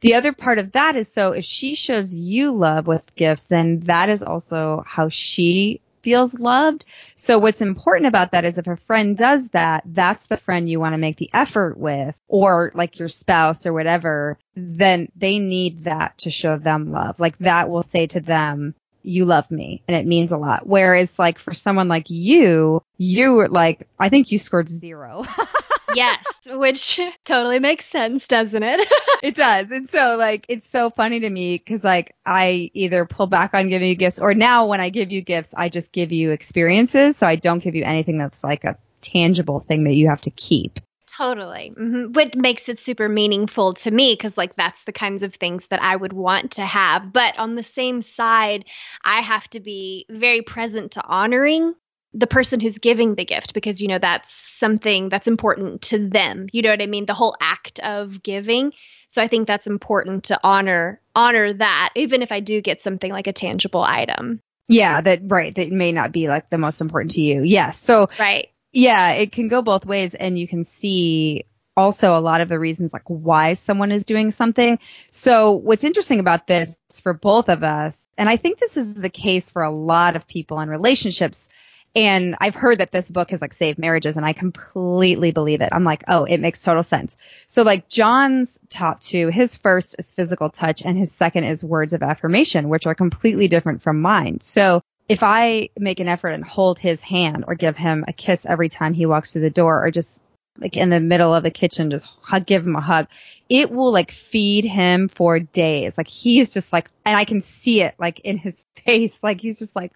the 0.00 0.14
other 0.14 0.32
part 0.32 0.58
of 0.58 0.72
that 0.72 0.96
is 0.96 1.12
so 1.12 1.32
if 1.32 1.44
she 1.44 1.74
shows 1.76 2.12
you 2.14 2.50
love 2.50 2.86
with 2.88 3.14
gifts, 3.14 3.44
then 3.44 3.80
that 3.80 4.08
is 4.08 4.22
also 4.22 4.82
how 4.86 5.08
she 5.08 5.80
feels 6.02 6.34
loved. 6.34 6.84
So 7.16 7.38
what's 7.38 7.60
important 7.60 8.08
about 8.08 8.32
that 8.32 8.44
is 8.44 8.58
if 8.58 8.66
a 8.66 8.76
friend 8.76 9.16
does 9.16 9.48
that, 9.48 9.82
that's 9.86 10.26
the 10.26 10.36
friend 10.36 10.68
you 10.68 10.80
want 10.80 10.94
to 10.94 10.98
make 10.98 11.16
the 11.16 11.30
effort 11.32 11.76
with 11.78 12.16
or 12.28 12.72
like 12.74 12.98
your 12.98 13.08
spouse 13.08 13.66
or 13.66 13.72
whatever, 13.72 14.38
then 14.54 15.08
they 15.16 15.38
need 15.38 15.84
that 15.84 16.18
to 16.18 16.30
show 16.30 16.56
them 16.56 16.92
love. 16.92 17.20
Like 17.20 17.38
that 17.38 17.70
will 17.70 17.82
say 17.82 18.06
to 18.08 18.20
them, 18.20 18.74
you 19.02 19.24
love 19.24 19.50
me 19.50 19.82
and 19.88 19.96
it 19.96 20.06
means 20.06 20.32
a 20.32 20.36
lot. 20.36 20.66
Whereas 20.66 21.18
like 21.18 21.38
for 21.38 21.54
someone 21.54 21.88
like 21.88 22.10
you, 22.10 22.82
you 22.98 23.32
were 23.32 23.48
like, 23.48 23.86
I 23.98 24.08
think 24.08 24.30
you 24.30 24.38
scored 24.38 24.68
zero. 24.68 25.24
yes, 25.94 26.24
which 26.46 27.00
totally 27.24 27.58
makes 27.58 27.86
sense, 27.86 28.28
doesn't 28.28 28.62
it? 28.62 28.88
it 29.22 29.34
does. 29.34 29.70
And 29.70 29.88
so 29.88 30.16
like 30.18 30.46
it's 30.48 30.68
so 30.68 30.90
funny 30.90 31.20
to 31.20 31.30
me 31.30 31.56
because 31.56 31.84
like 31.84 32.14
I 32.24 32.70
either 32.74 33.04
pull 33.04 33.26
back 33.26 33.54
on 33.54 33.68
giving 33.68 33.88
you 33.88 33.94
gifts 33.94 34.18
or 34.18 34.34
now 34.34 34.66
when 34.66 34.80
I 34.80 34.90
give 34.90 35.10
you 35.10 35.20
gifts, 35.22 35.54
I 35.56 35.68
just 35.68 35.92
give 35.92 36.12
you 36.12 36.30
experiences. 36.30 37.16
So 37.16 37.26
I 37.26 37.36
don't 37.36 37.60
give 37.60 37.74
you 37.74 37.84
anything 37.84 38.18
that's 38.18 38.44
like 38.44 38.64
a 38.64 38.78
tangible 39.00 39.60
thing 39.60 39.84
that 39.84 39.94
you 39.94 40.08
have 40.08 40.22
to 40.22 40.30
keep. 40.30 40.80
Totally. 41.16 41.72
Mm-hmm. 41.76 42.12
What 42.12 42.36
makes 42.36 42.68
it 42.68 42.78
super 42.78 43.08
meaningful 43.08 43.74
to 43.74 43.90
me 43.90 44.14
because, 44.14 44.38
like, 44.38 44.54
that's 44.54 44.84
the 44.84 44.92
kinds 44.92 45.22
of 45.22 45.34
things 45.34 45.66
that 45.66 45.82
I 45.82 45.94
would 45.94 46.12
want 46.12 46.52
to 46.52 46.62
have. 46.64 47.12
But 47.12 47.38
on 47.38 47.56
the 47.56 47.62
same 47.62 48.00
side, 48.00 48.64
I 49.04 49.20
have 49.20 49.48
to 49.50 49.60
be 49.60 50.06
very 50.08 50.42
present 50.42 50.92
to 50.92 51.04
honoring 51.04 51.74
the 52.12 52.26
person 52.26 52.60
who's 52.60 52.78
giving 52.78 53.14
the 53.14 53.24
gift 53.24 53.54
because 53.54 53.80
you 53.80 53.88
know 53.88 53.98
that's 53.98 54.32
something 54.32 55.08
that's 55.08 55.28
important 55.28 55.82
to 55.82 56.08
them. 56.08 56.48
You 56.52 56.62
know 56.62 56.70
what 56.70 56.82
i 56.82 56.86
mean? 56.86 57.06
The 57.06 57.14
whole 57.14 57.36
act 57.40 57.78
of 57.80 58.22
giving. 58.22 58.72
So 59.08 59.22
i 59.22 59.28
think 59.28 59.46
that's 59.46 59.66
important 59.66 60.24
to 60.24 60.40
honor 60.42 61.00
honor 61.14 61.52
that 61.52 61.90
even 61.94 62.22
if 62.22 62.32
i 62.32 62.40
do 62.40 62.60
get 62.60 62.82
something 62.82 63.10
like 63.10 63.26
a 63.26 63.32
tangible 63.32 63.82
item. 63.82 64.40
Yeah 64.68 65.00
that 65.00 65.20
right 65.24 65.54
that 65.54 65.70
may 65.70 65.92
not 65.92 66.12
be 66.12 66.28
like 66.28 66.50
the 66.50 66.58
most 66.58 66.80
important 66.80 67.12
to 67.12 67.20
you. 67.20 67.42
Yes. 67.42 67.78
So 67.78 68.08
right. 68.18 68.50
yeah 68.72 69.12
it 69.12 69.32
can 69.32 69.48
go 69.48 69.62
both 69.62 69.86
ways 69.86 70.14
and 70.14 70.38
you 70.38 70.48
can 70.48 70.64
see 70.64 71.44
also 71.76 72.14
a 72.14 72.20
lot 72.20 72.40
of 72.40 72.48
the 72.48 72.58
reasons 72.58 72.92
like 72.92 73.08
why 73.08 73.54
someone 73.54 73.92
is 73.92 74.04
doing 74.04 74.32
something. 74.32 74.78
So 75.10 75.52
what's 75.52 75.84
interesting 75.84 76.20
about 76.20 76.46
this 76.46 76.74
for 77.02 77.12
both 77.14 77.48
of 77.48 77.62
us 77.62 78.08
and 78.18 78.28
i 78.28 78.36
think 78.36 78.58
this 78.58 78.76
is 78.76 78.94
the 78.94 79.08
case 79.08 79.48
for 79.48 79.62
a 79.62 79.70
lot 79.70 80.16
of 80.16 80.26
people 80.26 80.58
in 80.58 80.68
relationships 80.68 81.48
and 81.94 82.36
I've 82.40 82.54
heard 82.54 82.78
that 82.78 82.92
this 82.92 83.10
book 83.10 83.30
has 83.30 83.40
like 83.40 83.52
saved 83.52 83.78
marriages 83.78 84.16
and 84.16 84.24
I 84.24 84.32
completely 84.32 85.32
believe 85.32 85.60
it. 85.60 85.70
I'm 85.72 85.84
like, 85.84 86.04
oh, 86.06 86.24
it 86.24 86.38
makes 86.38 86.62
total 86.62 86.84
sense. 86.84 87.16
So 87.48 87.62
like 87.62 87.88
John's 87.88 88.60
top 88.68 89.00
two, 89.00 89.28
his 89.28 89.56
first 89.56 89.96
is 89.98 90.12
physical 90.12 90.50
touch 90.50 90.82
and 90.82 90.96
his 90.96 91.10
second 91.10 91.44
is 91.44 91.64
words 91.64 91.92
of 91.92 92.02
affirmation, 92.02 92.68
which 92.68 92.86
are 92.86 92.94
completely 92.94 93.48
different 93.48 93.82
from 93.82 94.00
mine. 94.00 94.40
So 94.40 94.82
if 95.08 95.24
I 95.24 95.70
make 95.76 95.98
an 95.98 96.06
effort 96.06 96.28
and 96.28 96.44
hold 96.44 96.78
his 96.78 97.00
hand 97.00 97.44
or 97.48 97.56
give 97.56 97.76
him 97.76 98.04
a 98.06 98.12
kiss 98.12 98.46
every 98.46 98.68
time 98.68 98.94
he 98.94 99.06
walks 99.06 99.32
through 99.32 99.42
the 99.42 99.50
door 99.50 99.84
or 99.84 99.90
just 99.90 100.22
like 100.58 100.76
in 100.76 100.90
the 100.90 101.00
middle 101.00 101.34
of 101.34 101.42
the 101.42 101.50
kitchen, 101.50 101.90
just 101.90 102.04
hug, 102.22 102.46
give 102.46 102.64
him 102.64 102.76
a 102.76 102.80
hug, 102.80 103.08
it 103.48 103.72
will 103.72 103.90
like 103.92 104.12
feed 104.12 104.64
him 104.64 105.08
for 105.08 105.40
days. 105.40 105.98
Like 105.98 106.06
he's 106.06 106.50
just 106.50 106.72
like, 106.72 106.88
and 107.04 107.16
I 107.16 107.24
can 107.24 107.42
see 107.42 107.82
it 107.82 107.96
like 107.98 108.20
in 108.20 108.38
his 108.38 108.62
face. 108.84 109.18
Like 109.22 109.40
he's 109.40 109.58
just 109.58 109.74
like, 109.74 109.90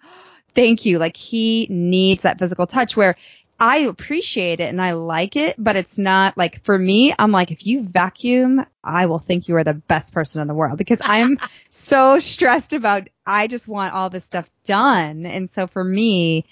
thank 0.55 0.85
you. 0.85 0.97
Like 0.97 1.17
he 1.17 1.67
needs 1.69 2.23
that 2.23 2.39
physical 2.39 2.65
touch 2.65 2.97
where 2.97 3.15
I 3.59 3.77
appreciate 3.79 4.59
it 4.59 4.69
and 4.69 4.81
I 4.81 4.93
like 4.93 5.35
it, 5.37 5.55
but 5.57 5.77
it's 5.77 5.97
not 5.97 6.37
like 6.37 6.63
for 6.63 6.77
me, 6.77 7.13
I'm 7.17 7.31
like, 7.31 7.51
if 7.51 7.65
you 7.65 7.83
vacuum, 7.83 8.65
I 8.83 9.05
will 9.05 9.19
think 9.19 9.47
you 9.47 9.55
are 9.55 9.63
the 9.63 9.73
best 9.73 10.13
person 10.13 10.41
in 10.41 10.47
the 10.47 10.53
world 10.53 10.77
because 10.77 11.01
I'm 11.03 11.39
so 11.69 12.19
stressed 12.19 12.73
about, 12.73 13.07
I 13.25 13.47
just 13.47 13.67
want 13.67 13.93
all 13.93 14.09
this 14.09 14.25
stuff 14.25 14.49
done. 14.65 15.25
And 15.25 15.49
so 15.49 15.67
for 15.67 15.83
me, 15.83 16.45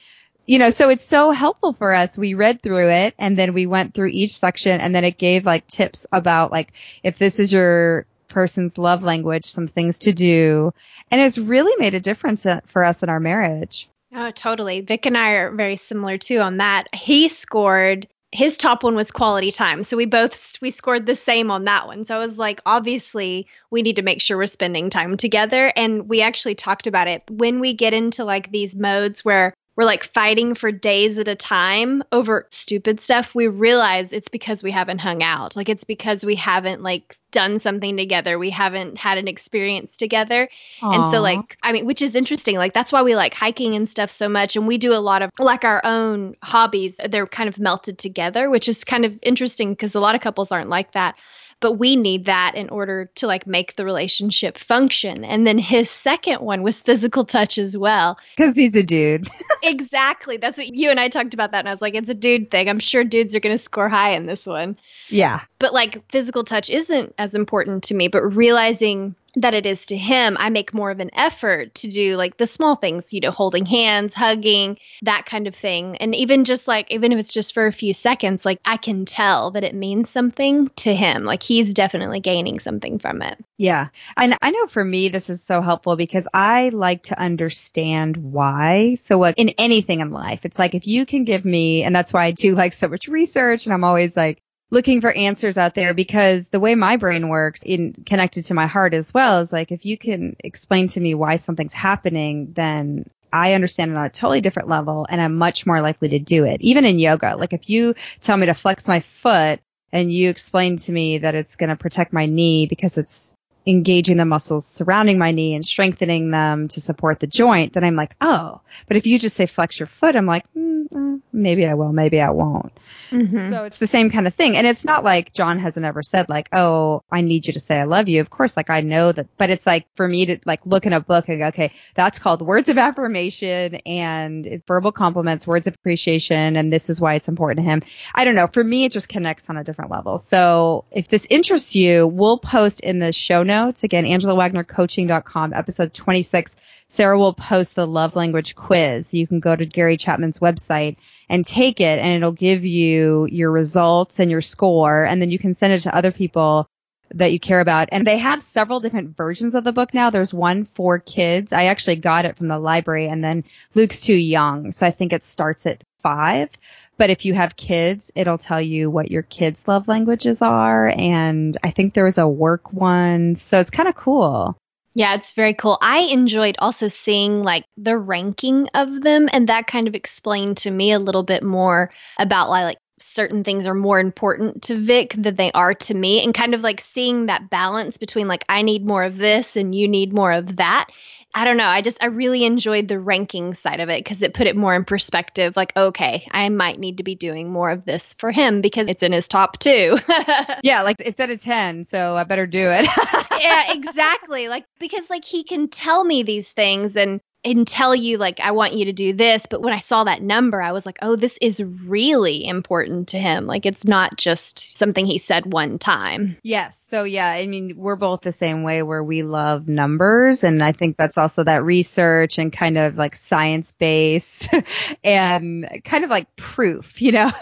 you 0.46 0.60
know, 0.60 0.70
so 0.70 0.90
it's 0.90 1.06
so 1.06 1.32
helpful 1.32 1.74
for 1.74 1.94
us. 1.94 2.18
We 2.18 2.36
read 2.36 2.62
through 2.62 2.90
it 2.90 3.16
and 3.18 3.38
then 3.38 3.54
we 3.54 3.66
went 3.66 3.94
through 3.94 4.10
each 4.10 4.38
section 4.38 4.80
and 4.80 4.96
then 4.96 5.04
it 5.04 5.18
gave 5.18 5.46
like 5.46 5.68
tips 5.68 6.06
about 6.12 6.52
like, 6.52 6.72
if 7.02 7.18
this 7.18 7.40
is 7.40 7.52
your 7.52 8.06
person's 8.30 8.78
love 8.78 9.04
language, 9.04 9.46
some 9.46 9.68
things 9.68 10.00
to 10.00 10.14
do. 10.14 10.74
And 11.12 11.22
it's 11.22 11.38
really 11.38 11.74
made 11.78 11.94
a 11.96 12.00
difference 12.00 12.46
uh, 12.46 12.62
for 12.68 12.84
us 12.84 13.04
in 13.04 13.10
our 13.10 13.20
marriage. 13.20 13.90
Oh, 14.16 14.32
totally. 14.32 14.82
Vic 14.82 15.06
and 15.06 15.18
I 15.18 15.32
are 15.32 15.52
very 15.52 15.78
similar 15.78 16.18
too 16.18 16.40
on 16.40 16.58
that. 16.58 16.88
He 16.94 17.28
scored 17.28 18.08
his 18.34 18.58
top 18.58 18.84
one 18.84 18.96
was 18.96 19.12
quality 19.12 19.52
time. 19.52 19.84
So 19.84 19.96
we 19.96 20.06
both 20.06 20.56
we 20.60 20.72
scored 20.72 21.06
the 21.06 21.16
same 21.16 21.52
on 21.52 21.66
that 21.66 21.86
one. 21.86 22.04
So 22.04 22.16
I 22.16 22.18
was 22.18 22.38
like, 22.38 22.62
obviously, 22.66 23.48
we 23.70 23.84
need 23.84 23.98
to 23.98 24.02
make 24.02 24.22
sure 24.22 24.38
we're 24.38 24.48
spending 24.48 24.90
time 24.90 25.18
together 25.18 25.72
and 25.76 26.10
we 26.10 26.22
actually 26.22 26.56
talked 26.56 26.88
about 26.88 27.08
it 27.08 27.24
when 27.30 27.60
we 27.60 27.74
get 27.74 27.94
into 27.94 28.24
like 28.24 28.52
these 28.52 28.76
modes 28.76 29.24
where 29.24 29.54
we're 29.76 29.86
like 29.86 30.04
fighting 30.14 30.54
for 30.54 30.72
days 30.72 31.18
at 31.18 31.28
a 31.28 31.36
time 31.36 32.04
over 32.12 32.48
stupid 32.52 33.02
stuff, 33.02 33.34
we 33.34 33.48
realize 33.48 34.14
it's 34.14 34.28
because 34.28 34.62
we 34.62 34.72
haven't 34.72 35.00
hung 35.00 35.24
out. 35.24 35.56
Like 35.56 35.68
it's 35.68 35.84
because 35.84 36.24
we 36.24 36.36
haven't 36.36 36.84
like 36.84 37.18
done 37.32 37.58
something 37.58 37.98
together. 37.98 38.38
We 38.38 38.52
haven't 38.52 39.00
had 39.00 39.18
an 39.18 39.28
experience 39.28 39.98
together. 39.98 40.48
Aww. 40.82 40.96
And 40.96 41.12
so 41.12 41.22
like 41.22 41.58
I 41.64 41.72
mean, 41.72 41.88
which 41.88 42.04
is 42.04 42.14
interesting. 42.14 42.56
Like 42.56 42.74
that's 42.74 42.92
why 42.92 43.02
we 43.02 43.16
like 43.16 43.34
hiking 43.34 43.76
and 43.76 43.90
stuff 43.90 44.12
so 44.12 44.30
much 44.30 44.56
and 44.56 44.68
we 44.68 44.78
do 44.78 44.94
a 44.94 45.02
lot 45.02 45.24
of 45.24 45.32
like 45.40 45.64
our 45.64 45.82
own 45.84 46.36
hobbies. 46.44 47.00
They're 47.04 47.26
kind 47.26 47.50
of 47.50 47.58
melted 47.58 47.98
together, 47.98 48.52
which 48.52 48.70
is 48.70 48.84
kind 48.84 49.06
of 49.06 49.18
interesting 49.24 49.72
because 49.72 49.96
a 49.96 50.00
lot 50.00 50.14
of 50.14 50.22
couples 50.22 50.52
aren't 50.52 50.70
like 50.70 50.92
that. 50.92 51.16
But 51.64 51.80
we 51.80 51.96
need 51.96 52.26
that 52.26 52.56
in 52.56 52.68
order 52.68 53.10
to 53.16 53.26
like 53.26 53.48
make 53.48 53.78
the 53.78 53.86
relationship 53.86 54.58
function. 54.58 55.24
And 55.24 55.48
then 55.48 55.58
his 55.58 55.90
second 55.90 56.42
one 56.42 56.62
was 56.62 56.82
physical 56.82 57.24
touch 57.24 57.58
as 57.58 57.78
well. 57.78 58.18
Because 58.36 58.54
he's 58.54 58.76
a 58.76 58.84
dude. 58.84 59.30
exactly. 59.64 60.36
That's 60.36 60.58
what 60.58 60.68
you 60.68 60.90
and 60.90 61.00
I 61.00 61.08
talked 61.08 61.34
about 61.34 61.52
that. 61.52 61.60
And 61.60 61.70
I 61.70 61.74
was 61.74 61.82
like, 61.82 61.96
it's 61.96 62.10
a 62.10 62.14
dude 62.14 62.52
thing. 62.52 62.68
I'm 62.68 62.80
sure 62.80 63.06
dudes 63.06 63.34
are 63.34 63.40
going 63.40 63.58
to 63.58 63.64
score 63.64 63.88
high 63.88 64.10
in 64.10 64.26
this 64.26 64.46
one. 64.46 64.78
Yeah. 65.08 65.40
But 65.58 65.74
like 65.74 66.12
physical 66.12 66.44
touch 66.44 66.70
isn't 66.70 67.16
as 67.18 67.34
important 67.34 67.86
to 67.86 67.94
me, 67.94 68.10
but 68.10 68.24
realizing 68.24 69.16
that 69.36 69.54
it 69.54 69.66
is 69.66 69.88
to 69.88 69.98
him, 69.98 70.38
I 70.40 70.50
make 70.50 70.74
more 70.74 70.92
of 70.92 71.00
an 71.00 71.10
effort 71.14 71.74
to 71.76 71.88
do 71.88 72.16
like 72.16 72.38
the 72.38 72.46
small 72.46 72.76
things, 72.76 73.12
you 73.14 73.20
know, 73.20 73.32
holding 73.32 73.66
hands, 73.66 74.14
hugging, 74.14 74.78
that 75.02 75.26
kind 75.26 75.48
of 75.48 75.56
thing. 75.56 75.98
And 75.98 76.14
even 76.14 76.44
just 76.44 76.68
like, 76.68 76.92
even 76.92 77.12
if 77.12 77.20
it's 77.20 77.34
just 77.34 77.54
for 77.54 77.66
a 77.66 77.74
few 77.74 77.94
seconds, 77.94 78.46
like 78.46 78.60
I 78.66 78.78
can 78.78 79.06
tell 79.06 79.52
that 79.52 79.64
it 79.64 79.74
means 79.74 80.10
something 80.10 80.70
to 80.78 80.94
him. 80.94 81.24
Like 81.24 81.42
he's 81.42 81.74
definitely 81.74 82.20
gaining 82.20 82.60
something 82.60 83.00
from 83.00 83.22
it. 83.22 83.44
Yeah. 83.58 83.88
And 84.18 84.38
I 84.42 84.52
know 84.52 84.68
for 84.68 84.84
me, 84.84 85.10
this 85.10 85.30
is 85.30 85.42
so 85.42 85.62
helpful 85.62 85.96
because 85.96 86.28
I 86.34 86.70
like 86.70 87.04
to 87.04 87.20
understand 87.20 88.18
why. 88.18 88.98
So 89.02 89.18
like 89.18 89.38
in 89.38 89.50
anything 89.58 90.02
in 90.02 90.12
life, 90.12 90.42
it's 90.46 90.60
like 90.60 90.76
if 90.76 90.86
you 90.86 91.06
can 91.06 91.24
give 91.24 91.44
me, 91.44 91.84
and 91.84 91.96
that's 91.96 92.14
why 92.14 92.26
I 92.26 92.32
do 92.32 92.56
like 92.56 92.74
so 92.74 92.88
much 92.88 93.08
research 93.08 93.66
and 93.66 93.74
I'm 93.74 93.84
always 93.84 94.16
like, 94.16 94.42
looking 94.74 95.02
for 95.02 95.12
answers 95.12 95.58
out 95.58 95.76
there 95.76 95.94
because 95.94 96.48
the 96.50 96.60
way 96.60 96.74
my 96.74 96.98
brain 96.98 97.30
works 97.30 97.62
in 97.64 97.94
connected 98.06 98.44
to 98.44 98.54
my 98.54 98.68
heart 98.68 98.94
as 98.94 99.14
well 99.14 99.40
is 99.40 99.54
like 99.54 99.72
if 99.72 99.86
you 99.86 99.98
can 99.98 100.36
explain 100.44 100.88
to 100.88 101.00
me 101.00 101.14
why 101.14 101.36
something's 101.36 101.74
happening 101.74 102.52
then 102.54 103.10
I 103.32 103.54
understand 103.54 103.92
it 103.92 103.98
on 103.98 104.06
a 104.06 104.10
totally 104.10 104.42
different 104.42 104.70
level 104.70 105.08
and 105.10 105.22
I'm 105.22 105.36
much 105.38 105.66
more 105.66 105.82
likely 105.82 106.10
to 106.10 106.20
do 106.20 106.46
it. 106.46 106.62
Even 106.62 106.86
in 106.86 107.00
yoga, 107.00 107.36
like 107.36 107.54
if 107.54 107.68
you 107.68 107.96
tell 108.22 108.38
me 108.38 108.46
to 108.46 108.54
flex 108.54 108.88
my 108.88 109.00
foot 109.00 109.60
and 109.92 110.12
you 110.12 110.30
explain 110.30 110.78
to 110.78 110.92
me 110.92 111.20
that 111.20 111.34
it's 111.34 111.56
going 111.56 111.70
to 111.70 111.76
protect 111.76 112.14
my 112.14 112.28
knee 112.28 112.68
because 112.68 112.98
it's 112.98 113.36
engaging 113.66 114.18
the 114.18 114.26
muscles 114.26 114.66
surrounding 114.66 115.18
my 115.18 115.32
knee 115.32 115.56
and 115.56 115.66
strengthening 115.66 116.32
them 116.32 116.68
to 116.70 116.82
support 116.82 117.20
the 117.20 117.28
joint, 117.28 117.74
then 117.74 117.84
I'm 117.84 117.96
like, 117.96 118.16
oh. 118.20 118.62
But 118.88 118.98
if 118.98 119.08
you 119.08 119.20
just 119.20 119.36
say 119.36 119.46
flex 119.46 119.80
your 119.80 119.88
foot, 119.88 120.16
I'm 120.16 120.26
like, 120.26 120.46
mm, 120.54 120.86
uh, 120.94 121.20
maybe 121.32 121.66
I 121.66 121.74
will, 121.76 121.94
maybe 121.94 122.20
I 122.20 122.32
won't. 122.32 122.74
Mm-hmm. 123.10 123.54
So 123.54 123.64
it's 123.64 123.78
the 123.78 123.88
same 123.88 124.10
kind 124.10 124.28
of 124.28 124.34
thing. 124.34 124.58
And 124.58 124.68
it's 124.68 124.84
not 124.84 125.04
like 125.04 125.34
John 125.34 125.60
hasn't 125.60 125.86
ever 125.86 126.04
said 126.04 126.30
like, 126.30 126.50
oh, 126.54 127.04
I 127.12 127.22
need 127.22 127.48
you 127.48 127.54
to 127.54 127.60
say 127.60 127.80
I 127.80 127.84
love 127.84 128.10
you. 128.10 128.22
Of 128.22 128.30
course, 128.30 128.58
like 128.58 128.70
I 128.70 128.82
know 128.82 129.12
that, 129.12 129.28
but 129.38 129.50
it's 129.50 129.66
like 129.66 129.88
for 129.96 130.08
me 130.08 130.26
to 130.26 130.40
like 130.46 130.66
look 130.66 130.86
in 130.86 130.94
a 130.94 131.00
book 131.00 131.30
and 131.30 131.40
go, 131.40 131.48
okay, 131.48 131.72
that's 131.96 132.20
called 132.20 132.42
words 132.42 132.70
of 132.70 132.78
affirmation 132.78 133.76
and 133.86 134.62
verbal 134.68 134.92
compliments, 134.92 135.48
words 135.48 135.68
of 135.68 135.76
appreciation. 135.76 136.58
And 136.58 136.74
this 136.74 136.90
is 136.90 137.00
why 137.00 137.16
it's 137.16 137.30
important 137.30 137.66
to 137.66 137.72
him. 137.72 137.84
I 138.14 138.26
don't 138.26 138.36
know. 138.36 138.48
For 138.48 138.64
me, 138.64 138.86
it 138.86 138.92
just 138.92 139.08
connects 139.08 139.50
on 139.50 139.58
a 139.58 139.64
different 139.64 139.92
level. 139.92 140.18
So 140.18 140.86
if 140.92 141.08
this 141.08 141.26
interests 141.30 141.76
you, 141.76 142.08
we'll 142.08 142.40
post 142.40 142.82
in 142.82 143.00
the 143.00 143.14
show 143.14 143.44
notes 143.44 143.53
again, 143.84 144.06
AngelaWagnerCoaching.com, 144.06 145.54
episode 145.54 145.94
26. 145.94 146.56
Sarah 146.88 147.18
will 147.18 147.34
post 147.34 147.76
the 147.76 147.88
love 147.88 148.16
language 148.16 148.56
quiz. 148.56 149.14
You 149.14 149.28
can 149.28 149.40
go 149.40 149.56
to 149.56 149.66
Gary 149.66 149.98
Chapman's 149.98 150.40
website 150.40 150.98
and 151.30 151.46
take 151.46 151.80
it 151.80 152.00
and 152.00 152.14
it'll 152.14 152.32
give 152.32 152.66
you 152.66 153.28
your 153.32 153.52
results 153.52 154.20
and 154.20 154.30
your 154.30 154.42
score 154.42 155.06
and 155.06 155.22
then 155.22 155.30
you 155.30 155.40
can 155.40 155.54
send 155.54 155.74
it 155.74 155.80
to 155.82 155.96
other 155.96 156.12
people 156.12 156.68
that 157.16 157.32
you 157.32 157.40
care 157.40 157.60
about. 157.60 157.90
And 157.92 158.06
they 158.06 158.18
have 158.18 158.42
several 158.42 158.80
different 158.80 159.16
versions 159.16 159.56
of 159.56 159.64
the 159.64 159.72
book 159.72 159.94
now. 159.94 160.10
There's 160.10 160.34
one 160.34 160.66
for 160.66 161.00
kids. 161.00 161.54
I 161.54 161.66
actually 161.66 161.98
got 161.98 162.26
it 162.26 162.38
from 162.38 162.48
the 162.48 162.60
library 162.60 163.08
and 163.08 163.24
then 163.24 163.44
Luke's 163.76 164.02
too 164.02 164.16
young. 164.16 164.72
So 164.72 164.86
I 164.86 164.92
think 164.92 165.14
it 165.14 165.24
starts 165.24 165.66
at 165.66 165.84
five. 166.02 166.50
But 166.98 167.10
if 167.10 167.26
you 167.26 167.34
have 167.34 167.56
kids, 167.56 168.12
it'll 168.16 168.38
tell 168.38 168.62
you 168.62 168.90
what 168.90 169.12
your 169.12 169.24
kids' 169.24 169.68
love 169.68 169.88
languages 169.88 170.42
are. 170.42 170.94
And 170.96 171.58
I 171.64 171.72
think 171.72 171.94
there 171.94 172.06
was 172.06 172.18
a 172.18 172.28
work 172.28 172.72
one. 172.72 173.36
So 173.36 173.60
it's 173.60 173.72
kind 173.72 173.90
of 173.90 173.96
cool. 173.96 174.58
Yeah, 174.96 175.16
it's 175.16 175.34
very 175.34 175.56
cool. 175.56 175.78
I 175.82 176.02
enjoyed 176.12 176.56
also 176.60 176.88
seeing 176.88 177.42
like 177.42 177.66
the 177.78 177.98
ranking 177.98 178.68
of 178.76 179.02
them 179.02 179.28
and 179.32 179.50
that 179.50 179.66
kind 179.66 179.88
of 179.88 179.96
explained 179.96 180.58
to 180.58 180.72
me 180.72 180.92
a 180.92 181.00
little 181.00 181.24
bit 181.24 181.42
more 181.44 181.92
about 182.20 182.50
like, 182.50 182.78
certain 183.00 183.44
things 183.44 183.68
are 183.68 183.74
more 183.74 184.00
important 184.00 184.64
to 184.64 184.76
Vic 184.76 185.14
than 185.18 185.36
they 185.36 185.52
are 185.52 185.74
to 185.74 185.94
me 185.94 186.24
and 186.24 186.34
kind 186.34 186.54
of 186.54 186.62
like 186.62 186.82
seeing 186.82 187.26
that 187.26 187.50
balance 187.50 187.98
between 187.98 188.28
like 188.28 188.44
I 188.48 188.62
need 188.62 188.86
more 188.86 189.04
of 189.04 189.18
this 189.18 189.56
and 189.56 189.74
you 189.74 189.88
need 189.88 190.14
more 190.14 190.32
of 190.32 190.58
that 190.58 190.90
I 191.36 191.46
don't 191.46 191.58
know. 191.58 191.66
I 191.66 191.82
just 191.82 191.98
I 192.02 192.08
really 192.08 192.44
enjoyed 192.44 192.88
the 192.88 193.00
ranking 193.00 193.56
side 193.56 193.80
of 193.80 193.90
it 193.90 194.04
because 194.04 194.22
it 194.22 194.36
put 194.36 194.46
it 194.46 194.56
more 194.56 194.76
in 194.76 194.86
perspective. 194.86 195.56
Like, 195.56 195.76
okay, 195.76 196.28
I 196.30 196.48
might 196.50 196.80
need 196.80 196.98
to 196.98 197.04
be 197.04 197.16
doing 197.16 197.52
more 197.52 197.72
of 197.72 197.86
this 197.86 198.14
for 198.14 198.32
him 198.32 198.62
because 198.62 198.88
it's 198.88 199.02
in 199.02 199.12
his 199.12 199.28
top 199.28 199.58
two. 199.58 199.98
yeah, 200.64 200.84
like 200.84 200.98
it's 201.00 201.20
at 201.20 201.32
a 201.32 201.38
ten, 201.38 201.86
so 201.86 202.16
I 202.16 202.24
better 202.24 202.46
do 202.46 202.70
it. 202.70 202.88
yeah, 203.42 203.74
exactly. 203.74 204.48
Like 204.48 204.66
because 204.80 205.10
like 205.10 205.26
he 205.26 205.44
can 205.44 205.70
tell 205.70 206.04
me 206.04 206.22
these 206.22 206.52
things 206.52 206.96
and 206.96 207.20
and 207.46 207.68
tell 207.68 207.96
you 207.96 208.18
like 208.18 208.40
I 208.40 208.52
want 208.52 208.74
you 208.74 208.86
to 208.86 208.94
do 208.94 209.14
this, 209.14 209.46
but 209.50 209.62
when 209.62 209.74
I 209.74 209.80
saw 209.80 210.04
that 210.06 210.22
number, 210.22 210.62
I 210.62 210.72
was 210.72 210.86
like, 210.86 211.00
"Oh, 211.02 211.16
this 211.16 211.38
is 211.42 211.62
really 211.62 212.46
important 212.46 213.10
to 213.10 213.20
him. 213.20 213.46
Like 213.46 213.66
it's 213.66 213.86
not 213.86 214.18
just 214.18 214.78
something 214.78 215.06
he 215.06 215.18
said 215.18 215.52
one 215.52 215.80
time." 215.80 216.38
Yes. 216.44 216.82
So 216.88 217.04
yeah, 217.04 217.30
I 217.30 217.48
mean, 217.48 217.76
we're 217.76 217.96
both 217.96 218.22
the 218.22 218.32
same 218.32 218.64
way 218.64 218.84
where 218.84 219.04
we 219.04 219.24
love 219.24 219.68
numbers 219.68 220.44
and 220.44 220.64
I 220.64 220.72
think 220.74 220.96
that's 220.96 221.18
also 221.18 221.44
that 221.44 221.64
research 221.64 222.38
and 222.38 222.54
kind 222.54 222.78
of 222.78 222.98
like 222.98 223.16
science 223.16 223.72
based 223.72 224.48
and 225.04 225.82
kind 225.84 226.04
of 226.04 226.10
like 226.10 226.36
proof, 226.36 227.02
you 227.02 227.12
know? 227.12 227.32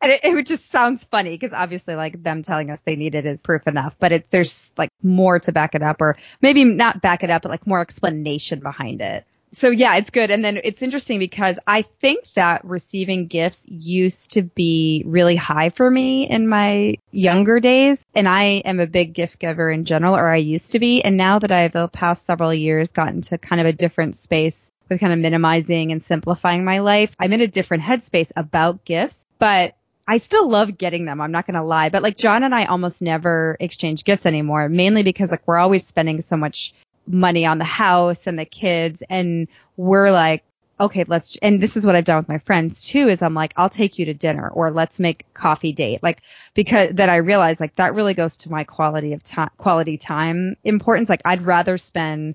and 0.00 0.12
it, 0.12 0.24
it 0.24 0.46
just 0.46 0.70
sounds 0.70 1.04
funny 1.04 1.36
because 1.36 1.52
obviously 1.52 1.94
like 1.94 2.22
them 2.22 2.42
telling 2.42 2.70
us 2.70 2.78
they 2.84 2.96
need 2.96 3.14
it 3.14 3.26
is 3.26 3.42
proof 3.42 3.66
enough, 3.66 3.96
but 3.98 4.12
it, 4.12 4.30
there's 4.30 4.70
like 4.76 4.90
more 5.02 5.38
to 5.40 5.52
back 5.52 5.74
it 5.74 5.82
up 5.82 6.00
or 6.00 6.16
maybe 6.40 6.64
not 6.64 7.02
back 7.02 7.22
it 7.22 7.30
up, 7.30 7.42
but 7.42 7.50
like 7.50 7.66
more 7.66 7.80
explanation 7.80 8.60
behind 8.60 9.00
it. 9.00 9.24
So 9.52 9.70
yeah, 9.70 9.96
it's 9.96 10.10
good. 10.10 10.30
And 10.30 10.44
then 10.44 10.60
it's 10.64 10.82
interesting 10.82 11.18
because 11.18 11.58
I 11.66 11.82
think 11.82 12.26
that 12.34 12.64
receiving 12.64 13.26
gifts 13.26 13.64
used 13.68 14.32
to 14.32 14.42
be 14.42 15.02
really 15.06 15.36
high 15.36 15.70
for 15.70 15.90
me 15.90 16.28
in 16.28 16.46
my 16.48 16.96
younger 17.10 17.60
days. 17.60 18.04
And 18.14 18.28
I 18.28 18.60
am 18.64 18.80
a 18.80 18.86
big 18.86 19.14
gift 19.14 19.38
giver 19.38 19.70
in 19.70 19.84
general, 19.84 20.16
or 20.16 20.28
I 20.28 20.36
used 20.36 20.72
to 20.72 20.78
be. 20.78 21.02
And 21.02 21.16
now 21.16 21.38
that 21.38 21.52
I've 21.52 21.72
the 21.72 21.88
past 21.88 22.26
several 22.26 22.52
years 22.52 22.92
gotten 22.92 23.22
to 23.22 23.38
kind 23.38 23.60
of 23.60 23.66
a 23.66 23.72
different 23.72 24.16
space 24.16 24.70
with 24.88 25.00
kind 25.00 25.12
of 25.12 25.18
minimizing 25.18 25.92
and 25.92 26.02
simplifying 26.02 26.64
my 26.64 26.80
life, 26.80 27.14
I'm 27.18 27.32
in 27.32 27.40
a 27.40 27.46
different 27.46 27.82
headspace 27.82 28.32
about 28.36 28.84
gifts 28.84 29.26
but 29.38 29.74
I 30.08 30.18
still 30.18 30.48
love 30.48 30.78
getting 30.78 31.04
them. 31.04 31.20
I'm 31.20 31.32
not 31.32 31.46
going 31.46 31.54
to 31.54 31.62
lie, 31.62 31.88
but 31.88 32.02
like 32.02 32.16
John 32.16 32.42
and 32.42 32.54
I 32.54 32.64
almost 32.66 33.02
never 33.02 33.56
exchange 33.58 34.04
gifts 34.04 34.26
anymore, 34.26 34.68
mainly 34.68 35.02
because 35.02 35.30
like 35.30 35.46
we're 35.46 35.58
always 35.58 35.86
spending 35.86 36.20
so 36.20 36.36
much 36.36 36.74
money 37.08 37.44
on 37.44 37.58
the 37.58 37.64
house 37.64 38.26
and 38.26 38.38
the 38.38 38.44
kids 38.44 39.02
and 39.08 39.48
we're 39.76 40.10
like, 40.10 40.44
okay, 40.78 41.04
let's, 41.08 41.36
and 41.38 41.60
this 41.60 41.76
is 41.76 41.86
what 41.86 41.96
I've 41.96 42.04
done 42.04 42.18
with 42.18 42.28
my 42.28 42.38
friends 42.38 42.86
too, 42.86 43.08
is 43.08 43.22
I'm 43.22 43.34
like, 43.34 43.54
I'll 43.56 43.70
take 43.70 43.98
you 43.98 44.04
to 44.06 44.14
dinner 44.14 44.48
or 44.48 44.70
let's 44.70 45.00
make 45.00 45.24
coffee 45.32 45.72
date. 45.72 46.02
Like, 46.02 46.20
because 46.54 46.90
that 46.90 47.08
I 47.08 47.16
realize 47.16 47.58
like 47.58 47.74
that 47.76 47.94
really 47.94 48.14
goes 48.14 48.36
to 48.38 48.50
my 48.50 48.64
quality 48.64 49.12
of 49.12 49.24
time, 49.24 49.50
quality 49.56 49.96
time 49.96 50.56
importance. 50.64 51.08
Like 51.08 51.22
I'd 51.24 51.42
rather 51.42 51.78
spend 51.78 52.34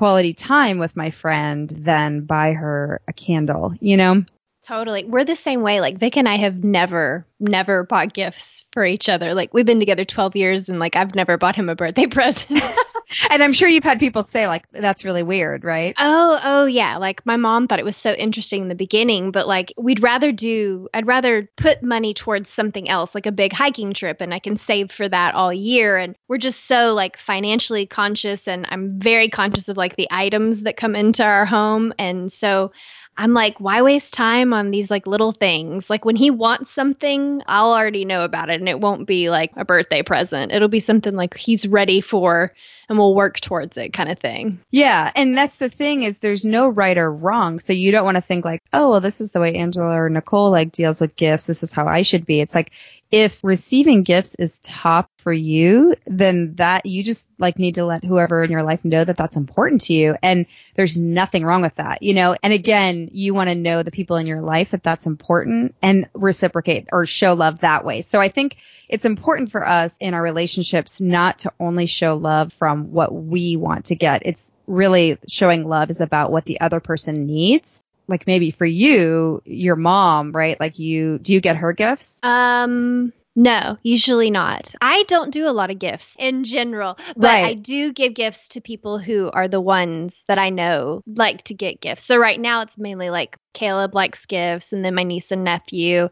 quality 0.00 0.32
time 0.32 0.78
with 0.78 0.96
my 0.96 1.10
friend 1.10 1.68
than 1.68 2.22
buy 2.22 2.54
her 2.54 3.02
a 3.06 3.12
candle, 3.12 3.74
you 3.80 3.98
know? 3.98 4.24
Totally. 4.66 5.04
We're 5.04 5.26
the 5.26 5.36
same 5.36 5.60
way. 5.60 5.82
Like 5.82 5.98
Vic 5.98 6.16
and 6.16 6.26
I 6.26 6.36
have 6.36 6.64
never, 6.64 7.26
never 7.38 7.84
bought 7.84 8.14
gifts 8.14 8.64
for 8.72 8.82
each 8.82 9.10
other. 9.10 9.34
Like 9.34 9.52
we've 9.52 9.66
been 9.66 9.78
together 9.78 10.06
12 10.06 10.36
years 10.36 10.70
and 10.70 10.78
like 10.80 10.96
I've 10.96 11.14
never 11.14 11.36
bought 11.36 11.54
him 11.54 11.68
a 11.68 11.74
birthday 11.74 12.06
present. 12.10 12.62
and 13.30 13.42
I'm 13.42 13.52
sure 13.52 13.68
you've 13.68 13.84
had 13.84 13.98
people 13.98 14.22
say 14.22 14.46
like 14.46 14.68
that's 14.70 15.04
really 15.04 15.22
weird, 15.22 15.64
right? 15.64 15.94
Oh, 15.98 16.38
oh 16.42 16.66
yeah. 16.66 16.98
Like 16.98 17.24
my 17.26 17.36
mom 17.36 17.66
thought 17.66 17.78
it 17.78 17.84
was 17.84 17.96
so 17.96 18.12
interesting 18.12 18.62
in 18.62 18.68
the 18.68 18.74
beginning, 18.74 19.30
but 19.30 19.46
like 19.46 19.72
we'd 19.76 20.00
rather 20.02 20.32
do 20.32 20.88
I'd 20.94 21.06
rather 21.06 21.50
put 21.56 21.82
money 21.82 22.14
towards 22.14 22.50
something 22.50 22.88
else, 22.88 23.14
like 23.14 23.26
a 23.26 23.32
big 23.32 23.52
hiking 23.52 23.92
trip 23.92 24.20
and 24.20 24.32
I 24.32 24.38
can 24.38 24.56
save 24.56 24.92
for 24.92 25.08
that 25.08 25.34
all 25.34 25.52
year 25.52 25.96
and 25.96 26.16
we're 26.28 26.38
just 26.38 26.66
so 26.66 26.94
like 26.94 27.16
financially 27.16 27.86
conscious 27.86 28.46
and 28.46 28.66
I'm 28.68 28.98
very 28.98 29.28
conscious 29.28 29.68
of 29.68 29.76
like 29.76 29.96
the 29.96 30.08
items 30.10 30.62
that 30.62 30.76
come 30.76 30.94
into 30.94 31.24
our 31.24 31.44
home 31.44 31.92
and 31.98 32.32
so 32.32 32.72
I'm 33.20 33.34
like, 33.34 33.60
why 33.60 33.82
waste 33.82 34.14
time 34.14 34.54
on 34.54 34.70
these 34.70 34.90
like 34.90 35.06
little 35.06 35.32
things? 35.32 35.90
Like 35.90 36.06
when 36.06 36.16
he 36.16 36.30
wants 36.30 36.70
something, 36.70 37.42
I'll 37.46 37.74
already 37.74 38.06
know 38.06 38.24
about 38.24 38.48
it 38.48 38.60
and 38.60 38.68
it 38.68 38.80
won't 38.80 39.06
be 39.06 39.28
like 39.28 39.52
a 39.56 39.64
birthday 39.66 40.02
present. 40.02 40.52
It'll 40.52 40.68
be 40.68 40.80
something 40.80 41.14
like 41.14 41.36
he's 41.36 41.68
ready 41.68 42.00
for 42.00 42.54
and 42.88 42.96
we'll 42.96 43.14
work 43.14 43.38
towards 43.38 43.76
it 43.76 43.92
kind 43.92 44.10
of 44.10 44.18
thing. 44.18 44.58
Yeah. 44.70 45.12
And 45.14 45.36
that's 45.36 45.56
the 45.56 45.68
thing 45.68 46.02
is 46.02 46.16
there's 46.16 46.46
no 46.46 46.70
right 46.70 46.96
or 46.96 47.12
wrong. 47.12 47.60
So 47.60 47.74
you 47.74 47.92
don't 47.92 48.06
want 48.06 48.14
to 48.14 48.22
think 48.22 48.46
like, 48.46 48.62
oh, 48.72 48.88
well, 48.88 49.00
this 49.02 49.20
is 49.20 49.32
the 49.32 49.40
way 49.40 49.54
Angela 49.54 50.00
or 50.00 50.08
Nicole 50.08 50.50
like 50.50 50.72
deals 50.72 50.98
with 50.98 51.14
gifts. 51.14 51.44
This 51.44 51.62
is 51.62 51.70
how 51.70 51.86
I 51.86 52.00
should 52.00 52.24
be. 52.24 52.40
It's 52.40 52.54
like 52.54 52.72
if 53.10 53.42
receiving 53.42 54.04
gifts 54.04 54.36
is 54.36 54.60
top 54.60 55.10
for 55.16 55.32
you, 55.32 55.94
then 56.06 56.54
that 56.56 56.86
you 56.86 57.02
just 57.02 57.26
like 57.38 57.58
need 57.58 57.74
to 57.74 57.84
let 57.84 58.04
whoever 58.04 58.44
in 58.44 58.50
your 58.52 58.62
life 58.62 58.84
know 58.84 59.02
that 59.02 59.16
that's 59.16 59.36
important 59.36 59.82
to 59.82 59.92
you. 59.92 60.16
And 60.22 60.46
there's 60.76 60.96
nothing 60.96 61.44
wrong 61.44 61.62
with 61.62 61.74
that, 61.74 62.02
you 62.02 62.14
know? 62.14 62.36
And 62.42 62.52
again, 62.52 63.10
you 63.12 63.34
want 63.34 63.50
to 63.50 63.56
know 63.56 63.82
the 63.82 63.90
people 63.90 64.16
in 64.16 64.26
your 64.26 64.42
life 64.42 64.70
that 64.70 64.84
that's 64.84 65.06
important 65.06 65.74
and 65.82 66.08
reciprocate 66.14 66.88
or 66.92 67.04
show 67.04 67.34
love 67.34 67.60
that 67.60 67.84
way. 67.84 68.02
So 68.02 68.20
I 68.20 68.28
think 68.28 68.56
it's 68.88 69.04
important 69.04 69.50
for 69.50 69.66
us 69.66 69.94
in 69.98 70.14
our 70.14 70.22
relationships 70.22 71.00
not 71.00 71.40
to 71.40 71.52
only 71.58 71.86
show 71.86 72.16
love 72.16 72.52
from 72.52 72.92
what 72.92 73.12
we 73.12 73.56
want 73.56 73.86
to 73.86 73.96
get. 73.96 74.22
It's 74.24 74.52
really 74.68 75.18
showing 75.26 75.68
love 75.68 75.90
is 75.90 76.00
about 76.00 76.30
what 76.30 76.44
the 76.44 76.60
other 76.60 76.78
person 76.78 77.26
needs 77.26 77.82
like 78.10 78.26
maybe 78.26 78.50
for 78.50 78.66
you, 78.66 79.40
your 79.44 79.76
mom, 79.76 80.32
right? 80.32 80.58
Like 80.60 80.78
you, 80.78 81.18
do 81.18 81.32
you 81.32 81.40
get 81.40 81.56
her 81.56 81.72
gifts? 81.72 82.20
Um, 82.22 83.12
no, 83.36 83.76
usually 83.82 84.30
not. 84.30 84.74
I 84.80 85.04
don't 85.04 85.30
do 85.30 85.48
a 85.48 85.52
lot 85.52 85.70
of 85.70 85.78
gifts 85.78 86.14
in 86.18 86.42
general, 86.42 86.98
but 87.16 87.28
right. 87.28 87.44
I 87.44 87.54
do 87.54 87.92
give 87.92 88.12
gifts 88.12 88.48
to 88.48 88.60
people 88.60 88.98
who 88.98 89.30
are 89.32 89.46
the 89.46 89.60
ones 89.60 90.24
that 90.26 90.38
I 90.38 90.50
know 90.50 91.02
like 91.06 91.44
to 91.44 91.54
get 91.54 91.80
gifts. 91.80 92.04
So 92.04 92.18
right 92.18 92.40
now 92.40 92.62
it's 92.62 92.76
mainly 92.76 93.08
like 93.08 93.38
Caleb 93.54 93.94
likes 93.94 94.26
gifts 94.26 94.72
and 94.72 94.84
then 94.84 94.94
my 94.96 95.04
niece 95.04 95.30
and 95.30 95.44
nephew. 95.44 96.08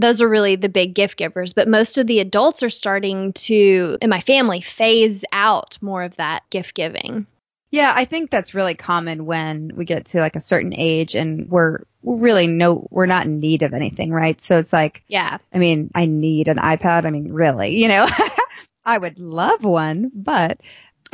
Those 0.00 0.22
are 0.22 0.28
really 0.28 0.56
the 0.56 0.68
big 0.68 0.94
gift 0.94 1.18
givers, 1.18 1.52
but 1.52 1.68
most 1.68 1.98
of 1.98 2.06
the 2.06 2.20
adults 2.20 2.62
are 2.62 2.70
starting 2.70 3.32
to, 3.34 3.98
in 4.00 4.08
my 4.08 4.20
family, 4.20 4.60
phase 4.60 5.24
out 5.32 5.76
more 5.82 6.04
of 6.04 6.16
that 6.16 6.48
gift 6.48 6.74
giving. 6.74 7.26
Yeah, 7.72 7.90
I 7.96 8.04
think 8.04 8.30
that's 8.30 8.52
really 8.52 8.74
common 8.74 9.24
when 9.24 9.72
we 9.74 9.86
get 9.86 10.04
to 10.08 10.20
like 10.20 10.36
a 10.36 10.42
certain 10.42 10.74
age 10.76 11.14
and 11.14 11.48
we're 11.48 11.78
really 12.02 12.46
no, 12.46 12.86
we're 12.90 13.06
not 13.06 13.24
in 13.24 13.40
need 13.40 13.62
of 13.62 13.72
anything, 13.72 14.12
right? 14.12 14.40
So 14.42 14.58
it's 14.58 14.74
like, 14.74 15.02
yeah, 15.08 15.38
I 15.54 15.58
mean, 15.58 15.90
I 15.94 16.04
need 16.04 16.48
an 16.48 16.58
iPad. 16.58 17.06
I 17.06 17.10
mean, 17.10 17.32
really, 17.32 17.70
you 17.78 17.88
know, 17.88 18.06
I 18.84 18.98
would 18.98 19.18
love 19.18 19.64
one, 19.64 20.10
but, 20.14 20.60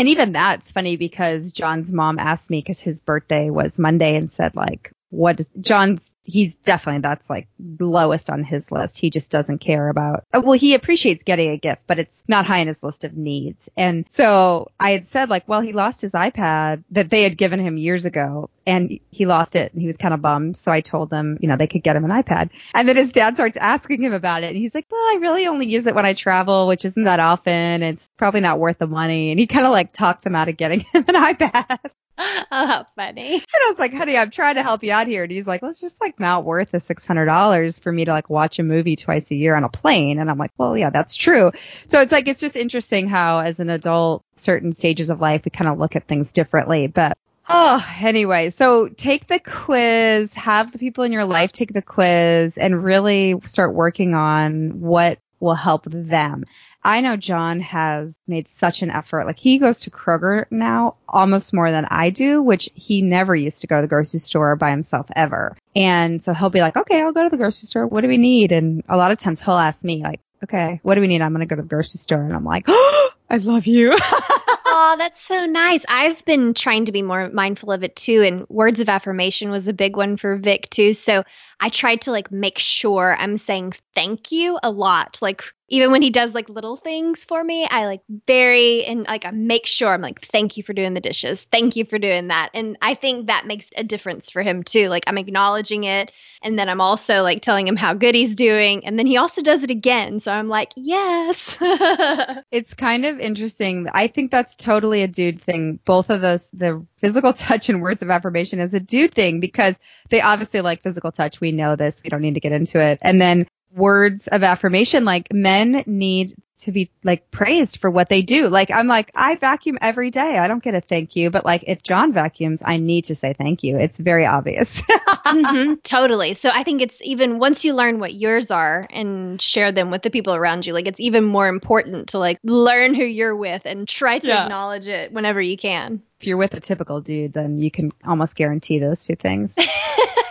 and 0.00 0.08
even 0.08 0.32
that's 0.32 0.72
funny 0.72 0.96
because 0.96 1.52
John's 1.52 1.92
mom 1.92 2.18
asked 2.18 2.50
me 2.50 2.58
because 2.58 2.80
his 2.80 3.00
birthday 3.00 3.50
was 3.50 3.78
Monday 3.78 4.16
and 4.16 4.28
said 4.28 4.56
like, 4.56 4.90
what 5.10 5.36
does 5.36 5.50
John's 5.60 6.14
he's 6.24 6.54
definitely 6.56 7.00
that's 7.00 7.30
like 7.30 7.48
lowest 7.58 8.30
on 8.30 8.44
his 8.44 8.70
list. 8.70 8.98
He 8.98 9.10
just 9.10 9.30
doesn't 9.30 9.58
care 9.58 9.88
about 9.88 10.24
uh, 10.32 10.42
well 10.44 10.58
he 10.58 10.74
appreciates 10.74 11.22
getting 11.22 11.50
a 11.50 11.56
gift, 11.56 11.82
but 11.86 11.98
it's 11.98 12.22
not 12.28 12.46
high 12.46 12.60
on 12.60 12.66
his 12.66 12.82
list 12.82 13.04
of 13.04 13.16
needs. 13.16 13.68
And 13.76 14.06
so 14.10 14.70
I 14.78 14.90
had 14.90 15.06
said 15.06 15.30
like, 15.30 15.48
well, 15.48 15.60
he 15.60 15.72
lost 15.72 16.00
his 16.00 16.12
iPad 16.12 16.84
that 16.90 17.10
they 17.10 17.22
had 17.22 17.38
given 17.38 17.60
him 17.60 17.78
years 17.78 18.04
ago 18.04 18.50
and 18.66 19.00
he 19.10 19.24
lost 19.24 19.56
it 19.56 19.72
and 19.72 19.80
he 19.80 19.86
was 19.86 19.96
kind 19.96 20.12
of 20.12 20.20
bummed. 20.20 20.56
So 20.56 20.70
I 20.70 20.82
told 20.82 21.08
them, 21.08 21.38
you 21.40 21.48
know, 21.48 21.56
they 21.56 21.66
could 21.66 21.82
get 21.82 21.96
him 21.96 22.04
an 22.04 22.10
iPad. 22.10 22.50
And 22.74 22.86
then 22.86 22.96
his 22.96 23.12
dad 23.12 23.34
starts 23.34 23.56
asking 23.56 24.02
him 24.02 24.12
about 24.12 24.42
it 24.42 24.48
and 24.48 24.56
he's 24.56 24.74
like, 24.74 24.86
well, 24.90 25.00
I 25.00 25.18
really 25.20 25.46
only 25.46 25.66
use 25.66 25.86
it 25.86 25.94
when 25.94 26.06
I 26.06 26.12
travel, 26.12 26.66
which 26.66 26.84
isn't 26.84 27.04
that 27.04 27.20
often. 27.20 27.82
It's 27.82 28.10
probably 28.18 28.40
not 28.40 28.58
worth 28.58 28.78
the 28.78 28.86
money. 28.86 29.30
And 29.30 29.40
he 29.40 29.46
kind 29.46 29.64
of 29.64 29.72
like 29.72 29.92
talked 29.92 30.24
them 30.24 30.36
out 30.36 30.48
of 30.48 30.58
getting 30.58 30.80
him 30.92 31.04
an 31.08 31.14
iPad. 31.14 31.78
oh, 32.50 32.84
funny. 32.96 33.34
And 33.58 33.64
I 33.66 33.70
was 33.70 33.78
like, 33.78 33.92
honey, 33.92 34.16
I'm 34.16 34.30
trying 34.30 34.56
to 34.56 34.62
help 34.62 34.82
you 34.82 34.92
out 34.92 35.06
here. 35.06 35.22
And 35.22 35.32
he's 35.32 35.46
like, 35.46 35.62
well, 35.62 35.70
it's 35.70 35.80
just 35.80 36.00
like 36.00 36.18
not 36.20 36.44
worth 36.44 36.70
the 36.70 36.78
$600 36.78 37.80
for 37.80 37.92
me 37.92 38.04
to 38.04 38.12
like 38.12 38.30
watch 38.30 38.58
a 38.58 38.62
movie 38.62 38.96
twice 38.96 39.30
a 39.30 39.34
year 39.34 39.54
on 39.56 39.64
a 39.64 39.68
plane. 39.68 40.18
And 40.18 40.30
I'm 40.30 40.38
like, 40.38 40.52
well, 40.56 40.76
yeah, 40.76 40.90
that's 40.90 41.16
true. 41.16 41.52
So 41.86 42.00
it's 42.00 42.12
like, 42.12 42.28
it's 42.28 42.40
just 42.40 42.56
interesting 42.56 43.08
how 43.08 43.40
as 43.40 43.60
an 43.60 43.70
adult, 43.70 44.24
certain 44.36 44.72
stages 44.72 45.10
of 45.10 45.20
life, 45.20 45.44
we 45.44 45.50
kind 45.50 45.68
of 45.68 45.78
look 45.78 45.96
at 45.96 46.06
things 46.06 46.32
differently. 46.32 46.86
But 46.86 47.18
Oh, 47.50 47.82
anyway, 48.00 48.50
so 48.50 48.88
take 48.88 49.26
the 49.26 49.38
quiz, 49.38 50.34
have 50.34 50.70
the 50.70 50.78
people 50.78 51.04
in 51.04 51.12
your 51.12 51.24
life 51.24 51.50
take 51.50 51.72
the 51.72 51.80
quiz 51.80 52.58
and 52.58 52.84
really 52.84 53.36
start 53.46 53.74
working 53.74 54.14
on 54.14 54.80
what 54.80 55.18
will 55.40 55.54
help 55.54 55.86
them. 55.86 56.44
I 56.88 57.02
know 57.02 57.16
John 57.16 57.60
has 57.60 58.18
made 58.26 58.48
such 58.48 58.80
an 58.80 58.88
effort. 58.88 59.26
Like 59.26 59.38
he 59.38 59.58
goes 59.58 59.80
to 59.80 59.90
Kroger 59.90 60.46
now 60.50 60.96
almost 61.06 61.52
more 61.52 61.70
than 61.70 61.84
I 61.90 62.08
do, 62.08 62.40
which 62.40 62.70
he 62.72 63.02
never 63.02 63.36
used 63.36 63.60
to 63.60 63.66
go 63.66 63.76
to 63.76 63.82
the 63.82 63.88
grocery 63.88 64.20
store 64.20 64.56
by 64.56 64.70
himself 64.70 65.06
ever. 65.14 65.54
And 65.76 66.24
so 66.24 66.32
he'll 66.32 66.48
be 66.48 66.62
like, 66.62 66.78
okay, 66.78 67.02
I'll 67.02 67.12
go 67.12 67.24
to 67.24 67.28
the 67.28 67.36
grocery 67.36 67.66
store. 67.66 67.86
What 67.86 68.00
do 68.00 68.08
we 68.08 68.16
need? 68.16 68.52
And 68.52 68.82
a 68.88 68.96
lot 68.96 69.12
of 69.12 69.18
times 69.18 69.38
he'll 69.42 69.52
ask 69.52 69.84
me 69.84 70.02
like, 70.02 70.20
okay, 70.42 70.80
what 70.82 70.94
do 70.94 71.02
we 71.02 71.08
need? 71.08 71.20
I'm 71.20 71.32
going 71.34 71.46
to 71.46 71.46
go 71.46 71.56
to 71.56 71.62
the 71.62 71.68
grocery 71.68 71.98
store. 71.98 72.22
And 72.22 72.32
I'm 72.32 72.44
like, 72.44 72.64
oh, 72.68 73.10
I 73.30 73.36
love 73.36 73.66
you. 73.66 73.92
oh, 74.00 74.94
that's 74.96 75.20
so 75.20 75.44
nice. 75.44 75.84
I've 75.86 76.24
been 76.24 76.54
trying 76.54 76.86
to 76.86 76.92
be 76.92 77.02
more 77.02 77.28
mindful 77.28 77.70
of 77.70 77.82
it 77.82 77.96
too. 77.96 78.22
And 78.22 78.48
words 78.48 78.80
of 78.80 78.88
affirmation 78.88 79.50
was 79.50 79.68
a 79.68 79.74
big 79.74 79.94
one 79.94 80.16
for 80.16 80.38
Vic 80.38 80.70
too. 80.70 80.94
So 80.94 81.24
I 81.60 81.68
tried 81.68 82.02
to 82.02 82.12
like 82.12 82.32
make 82.32 82.58
sure 82.58 83.14
I'm 83.18 83.36
saying 83.36 83.74
thank 83.98 84.30
you 84.30 84.56
a 84.62 84.70
lot. 84.70 85.18
Like 85.20 85.42
even 85.68 85.90
when 85.90 86.02
he 86.02 86.10
does 86.10 86.32
like 86.32 86.48
little 86.48 86.76
things 86.76 87.24
for 87.24 87.42
me, 87.42 87.66
I 87.68 87.86
like 87.86 88.00
very 88.28 88.84
and 88.84 89.04
like 89.04 89.24
I 89.24 89.32
make 89.32 89.66
sure 89.66 89.92
I'm 89.92 90.00
like, 90.00 90.24
thank 90.26 90.56
you 90.56 90.62
for 90.62 90.72
doing 90.72 90.94
the 90.94 91.00
dishes. 91.00 91.44
Thank 91.50 91.74
you 91.74 91.84
for 91.84 91.98
doing 91.98 92.28
that. 92.28 92.50
And 92.54 92.78
I 92.80 92.94
think 92.94 93.26
that 93.26 93.44
makes 93.44 93.68
a 93.76 93.82
difference 93.82 94.30
for 94.30 94.40
him 94.40 94.62
too. 94.62 94.86
Like 94.86 95.02
I'm 95.08 95.18
acknowledging 95.18 95.82
it 95.82 96.12
and 96.42 96.56
then 96.56 96.68
I'm 96.68 96.80
also 96.80 97.22
like 97.22 97.42
telling 97.42 97.66
him 97.66 97.74
how 97.74 97.94
good 97.94 98.14
he's 98.14 98.36
doing. 98.36 98.86
And 98.86 98.96
then 98.96 99.06
he 99.08 99.16
also 99.16 99.42
does 99.42 99.64
it 99.64 99.72
again. 99.72 100.20
So 100.20 100.30
I'm 100.30 100.48
like, 100.48 100.72
yes. 100.76 101.58
it's 102.52 102.74
kind 102.74 103.04
of 103.04 103.18
interesting. 103.18 103.88
I 103.92 104.06
think 104.06 104.30
that's 104.30 104.54
totally 104.54 105.02
a 105.02 105.08
dude 105.08 105.42
thing. 105.42 105.80
Both 105.84 106.10
of 106.10 106.20
those, 106.20 106.46
the 106.52 106.86
physical 106.98 107.32
touch 107.34 107.68
and 107.68 107.82
words 107.82 108.02
of 108.02 108.10
affirmation 108.10 108.60
is 108.60 108.74
a 108.74 108.80
dude 108.80 109.12
thing 109.12 109.40
because 109.40 109.76
they 110.08 110.20
obviously 110.20 110.60
like 110.60 110.84
physical 110.84 111.10
touch. 111.10 111.40
We 111.40 111.50
know 111.50 111.74
this. 111.74 112.00
We 112.04 112.10
don't 112.10 112.22
need 112.22 112.34
to 112.34 112.40
get 112.40 112.52
into 112.52 112.80
it. 112.80 113.00
And 113.02 113.20
then 113.20 113.48
words 113.78 114.26
of 114.26 114.42
affirmation. 114.42 115.04
Like 115.04 115.32
men 115.32 115.84
need 115.86 116.36
to 116.60 116.72
be 116.72 116.90
like 117.04 117.30
praised 117.30 117.80
for 117.80 117.90
what 117.90 118.08
they 118.08 118.22
do. 118.22 118.48
Like 118.48 118.70
I'm 118.70 118.88
like, 118.88 119.10
I 119.14 119.36
vacuum 119.36 119.78
every 119.80 120.10
day. 120.10 120.38
I 120.38 120.48
don't 120.48 120.62
get 120.62 120.74
a 120.74 120.80
thank 120.80 121.16
you, 121.16 121.30
but 121.30 121.44
like 121.44 121.64
if 121.66 121.82
John 121.82 122.12
vacuums, 122.12 122.62
I 122.64 122.78
need 122.78 123.06
to 123.06 123.14
say 123.14 123.32
thank 123.32 123.62
you. 123.62 123.78
It's 123.78 123.96
very 123.96 124.26
obvious. 124.26 124.82
mm-hmm, 124.88 125.74
totally. 125.82 126.34
So 126.34 126.50
I 126.52 126.64
think 126.64 126.82
it's 126.82 127.00
even 127.02 127.38
once 127.38 127.64
you 127.64 127.74
learn 127.74 128.00
what 128.00 128.12
yours 128.12 128.50
are 128.50 128.86
and 128.90 129.40
share 129.40 129.72
them 129.72 129.90
with 129.90 130.02
the 130.02 130.10
people 130.10 130.34
around 130.34 130.66
you, 130.66 130.72
like 130.72 130.86
it's 130.86 131.00
even 131.00 131.24
more 131.24 131.46
important 131.46 132.10
to 132.10 132.18
like 132.18 132.38
learn 132.42 132.94
who 132.94 133.04
you're 133.04 133.36
with 133.36 133.62
and 133.64 133.86
try 133.86 134.18
to 134.18 134.26
yeah. 134.26 134.44
acknowledge 134.44 134.88
it 134.88 135.12
whenever 135.12 135.40
you 135.40 135.56
can. 135.56 136.02
If 136.20 136.26
you're 136.26 136.36
with 136.36 136.54
a 136.54 136.60
typical 136.60 137.00
dude, 137.00 137.32
then 137.32 137.60
you 137.60 137.70
can 137.70 137.92
almost 138.04 138.34
guarantee 138.34 138.80
those 138.80 139.04
two 139.04 139.14
things. 139.14 139.54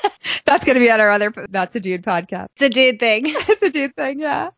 That's 0.48 0.64
going 0.64 0.76
to 0.76 0.80
be 0.80 0.90
on 0.90 1.02
our 1.02 1.10
other 1.10 1.34
That's 1.50 1.76
a 1.76 1.80
Dude 1.82 2.04
podcast. 2.04 2.48
It's 2.56 2.64
a 2.64 2.70
dude 2.70 3.00
thing. 3.00 3.24
it's 3.28 3.62
a 3.62 3.70
dude 3.70 3.96
thing, 3.96 4.22
yeah. 4.22 4.52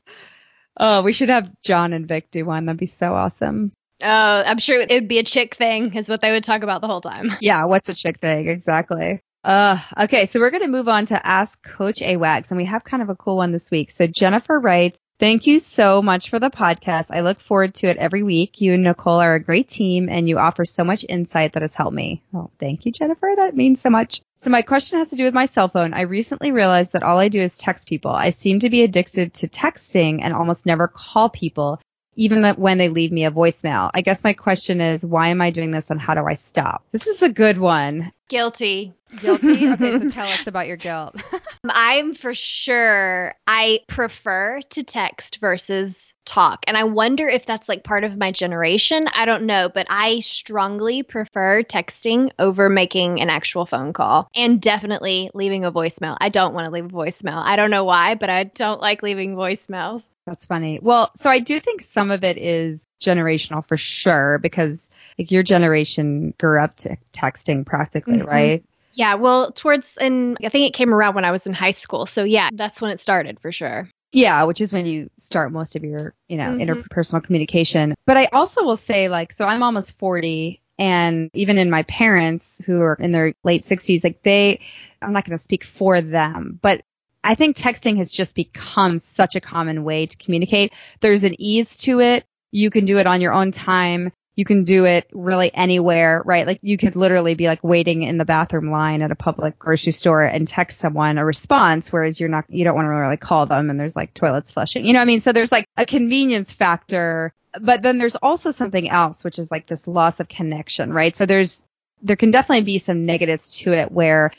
Oh, 0.80 1.02
we 1.02 1.13
should 1.13 1.30
have 1.30 1.52
John 1.62 1.93
and 1.93 2.08
Vic 2.08 2.30
do 2.32 2.45
one. 2.45 2.65
That'd 2.65 2.80
be 2.80 2.86
so 2.86 3.13
awesome. 3.13 3.71
Oh, 4.02 4.43
I'm 4.45 4.60
sure 4.60 4.80
it 4.80 4.91
would 4.91 5.08
be 5.08 5.19
a 5.19 5.23
chick 5.23 5.56
thing, 5.56 5.93
is 5.95 6.08
what 6.08 6.21
they 6.21 6.32
would 6.32 6.43
talk 6.43 6.62
about 6.63 6.82
the 6.82 6.88
whole 6.88 7.02
time. 7.02 7.30
Yeah, 7.41 7.65
what's 7.65 7.89
a 7.89 7.95
chick 7.95 8.19
thing? 8.19 8.47
Exactly. 8.47 9.19
Uh, 9.43 9.80
okay, 9.97 10.28
so 10.28 10.39
we're 10.39 10.52
going 10.52 10.62
to 10.62 10.69
move 10.69 10.88
on 10.88 11.08
to 11.08 11.28
Ask 11.28 11.62
Coach 11.63 11.99
AWAGS, 11.99 12.52
and 12.52 12.58
we 12.58 12.65
have 12.65 12.84
kind 12.84 13.02
of 13.02 13.10
a 13.10 13.15
cool 13.15 13.38
one 13.38 13.52
this 13.52 13.71
week. 13.71 13.89
So 13.89 14.06
Jennifer 14.06 14.60
writes, 14.60 14.99
Thank 15.19 15.47
you 15.47 15.60
so 15.60 16.01
much 16.01 16.29
for 16.29 16.39
the 16.39 16.49
podcast. 16.49 17.08
I 17.10 17.19
look 17.19 17.41
forward 17.41 17.75
to 17.75 17.88
it 17.88 17.97
every 17.97 18.23
week. 18.23 18.62
You 18.62 18.73
and 18.73 18.84
Nicole 18.84 19.19
are 19.19 19.36
a 19.36 19.43
great 19.43 19.67
team 19.67 20.08
and 20.08 20.29
you 20.29 20.39
offer 20.39 20.63
so 20.63 20.86
much 20.86 21.05
insight 21.10 21.53
that 21.53 21.62
has 21.62 21.75
helped 21.75 21.93
me. 21.93 22.23
Oh, 22.34 22.49
thank 22.58 22.86
you, 22.86 22.93
Jennifer. 22.93 23.29
That 23.36 23.53
means 23.53 23.82
so 23.82 23.89
much. 23.89 24.21
So 24.38 24.49
my 24.49 24.62
question 24.62 24.97
has 24.97 25.10
to 25.10 25.17
do 25.17 25.25
with 25.25 25.34
my 25.34 25.45
cell 25.45 25.67
phone. 25.67 25.93
I 25.93 26.01
recently 26.01 26.53
realized 26.53 26.93
that 26.93 27.03
all 27.03 27.19
I 27.19 27.27
do 27.27 27.41
is 27.41 27.58
text 27.58 27.86
people. 27.86 28.12
I 28.12 28.29
seem 28.29 28.62
to 28.62 28.69
be 28.69 28.82
addicted 28.82 29.34
to 29.36 29.49
texting 29.49 30.21
and 30.23 30.34
almost 30.34 30.65
never 30.65 30.88
call 30.88 31.27
people, 31.27 31.82
even 32.15 32.41
when 32.53 32.77
they 32.77 32.88
leave 32.88 33.12
me 33.12 33.25
a 33.25 33.32
voicemail. 33.32 33.91
I 33.93 33.99
guess 33.99 34.23
my 34.23 34.32
question 34.32 34.79
is, 34.79 35.03
why 35.03 35.27
am 35.27 35.41
I 35.41 35.49
doing 35.49 35.71
this 35.71 35.89
and 35.89 35.99
how 35.99 36.15
do 36.15 36.25
I 36.25 36.36
stop? 36.36 36.86
This 36.93 37.08
is 37.08 37.21
a 37.21 37.29
good 37.29 37.58
one. 37.58 38.13
Guilty. 38.29 38.93
Guilty? 39.19 39.69
Okay, 39.69 39.97
so 39.97 40.09
tell 40.09 40.27
us 40.27 40.47
about 40.47 40.67
your 40.67 40.77
guilt. 40.77 41.15
Um, 41.61 41.71
I'm 41.75 42.13
for 42.13 42.33
sure, 42.33 43.35
I 43.45 43.81
prefer 43.89 44.61
to 44.69 44.83
text 44.83 45.39
versus 45.41 46.13
talk. 46.23 46.63
And 46.67 46.77
I 46.77 46.85
wonder 46.85 47.27
if 47.27 47.45
that's 47.45 47.67
like 47.67 47.83
part 47.83 48.05
of 48.05 48.17
my 48.17 48.31
generation. 48.31 49.07
I 49.13 49.25
don't 49.25 49.43
know, 49.43 49.67
but 49.67 49.87
I 49.89 50.21
strongly 50.21 51.03
prefer 51.03 51.63
texting 51.63 52.31
over 52.39 52.69
making 52.69 53.19
an 53.19 53.29
actual 53.29 53.65
phone 53.65 53.91
call 53.91 54.29
and 54.35 54.61
definitely 54.61 55.31
leaving 55.33 55.65
a 55.65 55.71
voicemail. 55.71 56.15
I 56.21 56.29
don't 56.29 56.53
want 56.53 56.65
to 56.65 56.71
leave 56.71 56.85
a 56.85 56.89
voicemail. 56.89 57.41
I 57.43 57.57
don't 57.57 57.71
know 57.71 57.83
why, 57.83 58.15
but 58.15 58.29
I 58.29 58.45
don't 58.45 58.79
like 58.79 59.03
leaving 59.03 59.35
voicemails. 59.35 60.07
That's 60.25 60.45
funny. 60.45 60.79
Well, 60.81 61.11
so 61.17 61.29
I 61.29 61.39
do 61.39 61.59
think 61.59 61.81
some 61.81 62.11
of 62.11 62.23
it 62.23 62.37
is 62.37 62.85
generational 62.99 63.65
for 63.65 63.77
sure 63.77 64.39
because 64.39 64.89
like 65.17 65.31
your 65.31 65.43
generation 65.43 66.33
grew 66.39 66.62
up 66.62 66.75
to 66.77 66.97
texting 67.13 67.65
practically, 67.65 68.17
mm-hmm. 68.17 68.27
right? 68.27 68.65
Yeah, 68.93 69.15
well, 69.15 69.51
towards 69.51 69.97
and 69.97 70.38
I 70.43 70.49
think 70.49 70.67
it 70.67 70.73
came 70.73 70.93
around 70.93 71.15
when 71.15 71.25
I 71.25 71.31
was 71.31 71.47
in 71.47 71.53
high 71.53 71.71
school. 71.71 72.05
So 72.05 72.23
yeah, 72.23 72.49
that's 72.53 72.81
when 72.81 72.91
it 72.91 72.99
started 72.99 73.39
for 73.39 73.51
sure. 73.51 73.89
Yeah, 74.12 74.43
which 74.43 74.59
is 74.59 74.73
when 74.73 74.85
you 74.85 75.09
start 75.17 75.51
most 75.51 75.75
of 75.75 75.83
your, 75.83 76.15
you 76.27 76.38
know, 76.38 76.49
Mhm. 76.51 76.62
interpersonal 76.65 77.23
communication. 77.23 77.93
But 78.05 78.17
I 78.17 78.25
also 78.33 78.63
will 78.63 78.75
say 78.75 79.07
like, 79.07 79.31
so 79.33 79.45
I'm 79.45 79.62
almost 79.62 79.97
40 79.99 80.62
and 80.79 81.29
even 81.33 81.57
in 81.57 81.69
my 81.69 81.83
parents 81.83 82.59
who 82.65 82.81
are 82.81 82.95
in 82.95 83.12
their 83.12 83.33
late 83.43 83.65
60s, 83.65 84.03
like 84.03 84.23
they, 84.23 84.62
I'm 85.01 85.13
not 85.13 85.25
going 85.25 85.38
to 85.38 85.43
speak 85.43 85.65
for 85.65 86.01
them, 86.01 86.57
but 86.62 86.81
I 87.21 87.35
think 87.35 87.57
texting 87.57 87.97
has 87.97 88.12
just 88.12 88.33
become 88.33 88.97
such 88.97 89.35
a 89.35 89.41
common 89.41 89.83
way 89.83 90.05
to 90.05 90.17
communicate. 90.17 90.71
There's 91.01 91.25
an 91.25 91.35
ease 91.38 91.75
to 91.77 91.99
it. 91.99 92.25
You 92.51 92.69
can 92.69 92.85
do 92.85 92.97
it 92.97 93.07
on 93.07 93.21
your 93.21 93.33
own 93.33 93.51
time. 93.51 94.12
You 94.35 94.45
can 94.45 94.63
do 94.63 94.85
it 94.85 95.09
really 95.12 95.53
anywhere, 95.53 96.21
right? 96.25 96.47
Like 96.47 96.59
you 96.62 96.77
could 96.77 96.95
literally 96.95 97.33
be 97.33 97.47
like 97.47 97.62
waiting 97.62 98.03
in 98.03 98.17
the 98.17 98.23
bathroom 98.25 98.71
line 98.71 99.01
at 99.01 99.12
a 99.12 99.15
public 99.15 99.59
grocery 99.59 99.91
store 99.91 100.23
and 100.23 100.47
text 100.47 100.79
someone 100.79 101.17
a 101.17 101.25
response, 101.25 101.91
whereas 101.91 102.19
you're 102.19 102.29
not, 102.29 102.45
you 102.47 102.63
don't 102.63 102.75
want 102.75 102.85
to 102.85 102.91
really 102.91 103.17
call 103.17 103.45
them 103.45 103.69
and 103.69 103.77
there's 103.77 103.97
like 103.97 104.13
toilets 104.13 104.51
flushing. 104.51 104.85
You 104.85 104.93
know 104.93 104.99
what 104.99 105.03
I 105.03 105.07
mean? 105.07 105.19
So 105.19 105.33
there's 105.33 105.51
like 105.51 105.65
a 105.75 105.85
convenience 105.85 106.53
factor, 106.53 107.33
but 107.59 107.81
then 107.81 107.97
there's 107.97 108.15
also 108.15 108.51
something 108.51 108.89
else, 108.89 109.25
which 109.25 109.39
is 109.39 109.51
like 109.51 109.67
this 109.67 109.88
loss 109.88 110.21
of 110.21 110.29
connection, 110.29 110.93
right? 110.93 111.13
So 111.13 111.25
there's, 111.25 111.65
there 112.01 112.15
can 112.15 112.31
definitely 112.31 112.63
be 112.63 112.77
some 112.77 113.05
negatives 113.05 113.49
to 113.59 113.73
it 113.73 113.91
where 113.91 114.31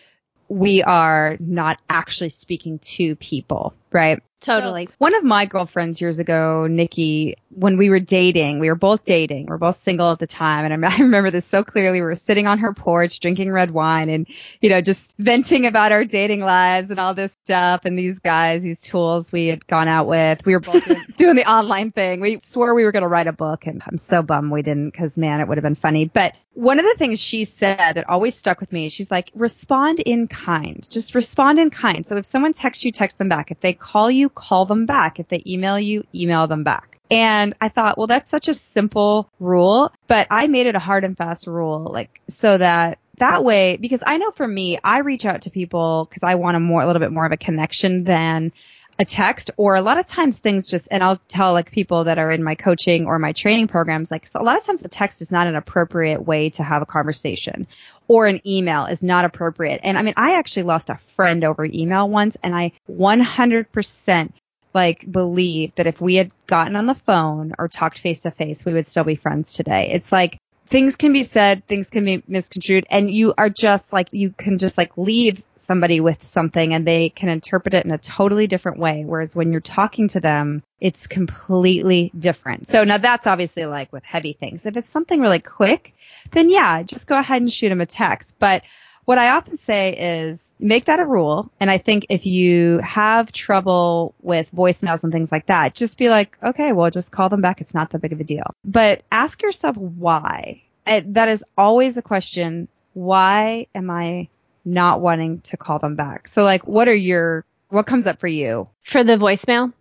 we 0.49 0.83
are 0.83 1.37
not 1.39 1.79
actually 1.91 2.31
speaking 2.31 2.79
to 2.79 3.17
people, 3.17 3.75
right? 3.93 4.23
Totally. 4.41 4.89
One 4.97 5.15
of 5.15 5.23
my 5.23 5.45
girlfriends 5.45 6.01
years 6.01 6.19
ago, 6.19 6.67
Nikki, 6.67 7.35
when 7.51 7.77
we 7.77 7.91
were 7.91 8.01
dating, 8.01 8.59
we 8.59 8.69
were 8.69 8.75
both 8.75 9.05
dating. 9.05 9.47
We 9.47 9.51
were 9.51 9.59
both 9.59 9.77
single 9.77 10.11
at 10.13 10.19
the 10.19 10.27
time. 10.27 10.65
And 10.65 10.87
I 10.87 10.97
remember 10.99 11.31
this 11.31 11.45
so 11.45 11.63
clearly. 11.63 12.01
We 12.01 12.07
were 12.07 12.15
sitting 12.15 12.47
on 12.47 12.59
her 12.61 12.73
porch 12.73 13.21
drinking 13.21 13.51
red 13.53 13.71
wine 13.71 14.09
and, 14.09 14.27
you 14.63 14.71
know, 14.71 14.81
just 14.81 15.15
venting 15.19 15.67
about 15.67 15.93
our 15.93 16.05
dating 16.07 16.41
lives 16.41 16.91
and 16.91 16.99
all 16.99 17.13
this 17.13 17.37
stuff 17.45 17.85
and 17.85 17.99
these 17.99 18.19
guys, 18.19 18.63
these 18.63 18.81
tools 18.81 19.31
we 19.31 19.49
had 19.49 19.67
gone 19.67 19.89
out 19.89 20.07
with. 20.07 20.45
We 20.47 20.55
were 20.55 20.61
both 20.61 20.85
doing, 20.87 21.05
doing 21.17 21.37
the 21.37 21.51
online 21.51 21.93
thing. 21.93 22.21
We 22.21 22.41
swore 22.41 22.75
we 22.75 22.85
were 22.85 22.93
going 22.93 23.03
to 23.03 23.09
write 23.09 23.27
a 23.27 23.33
book 23.35 23.67
and 23.67 23.83
I'm 23.87 23.99
so 23.99 24.23
bummed 24.23 24.51
we 24.51 24.63
didn't 24.63 24.91
because 24.91 25.19
man, 25.19 25.41
it 25.41 25.49
would 25.49 25.59
have 25.59 25.65
been 25.65 25.75
funny. 25.75 26.07
But 26.07 26.35
one 26.61 26.79
of 26.79 26.85
the 26.85 26.95
things 26.99 27.19
she 27.19 27.45
said 27.45 27.95
that 27.95 28.11
always 28.11 28.35
stuck 28.35 28.61
with 28.61 28.71
me, 28.71 28.91
she's 28.91 29.11
like, 29.11 29.31
respond 29.35 29.99
in 29.99 30.29
kind. 30.29 30.87
Just 30.91 31.15
respond 31.15 31.59
in 31.59 31.71
kind. 31.71 32.07
So 32.07 32.19
if 32.19 32.27
someone 32.27 32.53
texts 32.53 32.85
you, 32.85 32.93
text 32.93 33.17
them 33.17 33.31
back. 33.31 33.51
If 33.51 33.61
they 33.61 33.73
call 33.73 34.11
you, 34.11 34.29
call 34.29 34.67
them 34.67 34.85
back. 34.85 35.19
If 35.19 35.29
they 35.29 35.43
email 35.47 35.81
you, 35.81 36.07
email 36.15 36.47
them 36.47 36.63
back. 36.63 36.99
And 37.11 37.55
I 37.63 37.71
thought, 37.71 37.97
well, 37.97 38.07
that's 38.07 38.31
such 38.31 38.49
a 38.49 38.55
simple 38.55 39.31
rule, 39.41 39.91
but 40.07 40.27
I 40.31 40.49
made 40.49 40.67
it 40.67 40.77
a 40.77 40.79
hard 40.79 41.03
and 41.03 41.17
fast 41.17 41.47
rule, 41.47 41.91
like 41.91 42.21
so 42.29 42.59
that 42.59 42.99
that 43.19 43.43
way, 43.43 43.77
because 43.77 44.03
I 44.07 44.19
know 44.19 44.31
for 44.31 44.47
me, 44.47 44.79
I 44.85 44.99
reach 44.99 45.25
out 45.25 45.43
to 45.43 45.51
people 45.51 46.07
because 46.09 46.23
I 46.23 46.37
want 46.37 46.57
a 46.57 46.61
more, 46.61 46.83
a 46.83 46.87
little 46.87 47.01
bit 47.01 47.11
more 47.11 47.27
of 47.27 47.33
a 47.33 47.37
connection 47.37 48.05
than 48.05 48.53
a 49.01 49.05
text 49.05 49.51
or 49.57 49.77
a 49.77 49.81
lot 49.81 49.99
of 49.99 50.05
times 50.05 50.37
things 50.37 50.69
just, 50.69 50.89
and 50.91 51.03
I'll 51.03 51.19
tell 51.27 51.55
like 51.55 51.73
people 51.73 52.05
that 52.05 52.19
are 52.19 52.31
in 52.31 52.45
my 52.45 52.55
coaching 52.55 53.07
or 53.07 53.19
my 53.19 53.33
training 53.33 53.67
programs, 53.67 54.11
like 54.11 54.27
so 54.27 54.39
a 54.39 54.45
lot 54.45 54.59
of 54.59 54.63
times 54.63 54.83
the 54.83 54.91
text 54.91 55.23
is 55.23 55.33
not 55.33 55.47
an 55.47 55.57
appropriate 55.57 56.23
way 56.23 56.51
to 56.51 56.63
have 56.63 56.83
a 56.83 56.87
conversation 56.87 57.67
or 58.09 58.27
an 58.27 58.47
email 58.47 58.85
is 58.85 59.03
not 59.03 59.25
appropriate. 59.25 59.81
And 59.83 59.97
I 59.97 60.03
mean, 60.03 60.13
I 60.19 60.35
actually 60.35 60.65
lost 60.65 60.91
a 60.91 60.99
friend 60.99 61.45
over 61.45 61.65
email 61.65 62.11
once 62.11 62.37
and 62.43 62.55
I 62.55 62.73
100% 62.91 64.33
like 64.75 65.11
believe 65.11 65.75
that 65.77 65.87
if 65.87 65.99
we 65.99 66.17
had 66.17 66.31
gotten 66.47 66.77
on 66.77 66.85
the 66.85 66.95
phone 66.95 67.55
or 67.59 67.69
talked 67.69 68.01
face 68.01 68.21
to 68.21 68.31
face, 68.31 68.67
we 68.67 68.75
would 68.75 68.87
still 68.87 69.05
be 69.05 69.17
friends 69.17 69.55
today. 69.55 69.89
It's 69.93 70.13
like 70.13 70.39
things 70.71 70.97
can 70.97 71.13
be 71.13 71.25
said, 71.25 71.67
things 71.67 71.91
can 71.91 72.05
be 72.05 72.23
misconstrued, 72.27 72.87
and 72.89 73.11
you 73.11 73.35
are 73.37 73.51
just 73.51 73.93
like, 73.93 74.13
you 74.13 74.31
can 74.31 74.59
just 74.59 74.79
like 74.79 74.97
leave 74.97 75.43
somebody 75.57 76.01
with 76.01 76.25
something 76.25 76.73
and 76.75 76.87
they 76.87 77.11
can 77.11 77.29
interpret 77.29 77.75
it 77.75 77.85
in 77.85 77.91
a 77.91 77.99
totally 77.99 78.47
different 78.47 78.79
way. 78.79 79.05
Whereas 79.05 79.37
when 79.37 79.53
you're 79.53 79.61
talking 79.61 80.09
to 80.09 80.21
them, 80.21 80.63
it's 80.81 81.07
completely 81.07 82.11
different. 82.19 82.69
So 82.69 82.85
now 82.85 82.99
that's 82.99 83.27
obviously 83.27 83.67
like 83.67 83.93
with 83.93 84.05
heavy 84.05 84.33
things. 84.33 84.65
If 84.65 84.77
it's 84.77 84.89
something 84.89 85.21
really 85.21 85.41
quick, 85.41 85.95
then 86.33 86.51
yeah, 86.51 86.83
just 86.83 87.07
go 87.07 87.19
ahead 87.19 87.43
and 87.43 87.53
shoot 87.53 87.69
them 87.69 87.81
a 87.81 87.87
text. 87.87 88.37
But 88.39 88.63
what 89.05 89.19
I 89.19 89.31
often 89.31 89.59
say 89.59 89.95
is 90.31 90.53
make 90.59 90.85
that 90.87 91.01
a 91.01 91.05
rule. 91.05 91.51
And 91.59 91.71
I 91.71 91.79
think 91.79 92.07
if 92.11 92.27
you 92.27 92.79
have 92.79 93.33
trouble 93.33 94.15
with 94.21 94.51
voicemails 94.55 95.03
and 95.03 95.13
things 95.13 95.33
like 95.33 95.47
that, 95.47 95.75
just 95.75 95.99
be 95.99 96.09
like, 96.09 96.37
okay, 96.43 96.73
well, 96.73 96.91
just 96.91 97.11
call 97.11 97.29
them 97.29 97.41
back. 97.41 97.61
It's 97.61 97.75
not 97.75 97.91
that 97.91 98.01
big 98.01 98.13
of 98.13 98.21
a 98.21 98.25
deal. 98.25 98.55
But 98.65 99.03
ask 99.11 99.43
yourself 99.43 99.77
why. 99.77 100.63
That 100.87 101.29
is 101.29 101.45
always 101.57 101.97
a 101.97 102.03
question. 102.03 102.69
Why 102.93 103.67
am 103.75 103.91
I 103.91 104.29
not 104.65 105.01
wanting 105.01 105.41
to 105.43 105.57
call 105.57 105.79
them 105.79 105.97
back? 105.97 106.29
So 106.29 106.43
like, 106.43 106.67
what 106.67 106.89
are 106.89 106.95
your, 106.95 107.45
what 107.69 107.87
comes 107.87 108.07
up 108.07 108.19
for 108.21 108.29
you? 108.29 108.69
For 108.83 109.05
the 109.05 109.17
voicemail? 109.17 109.73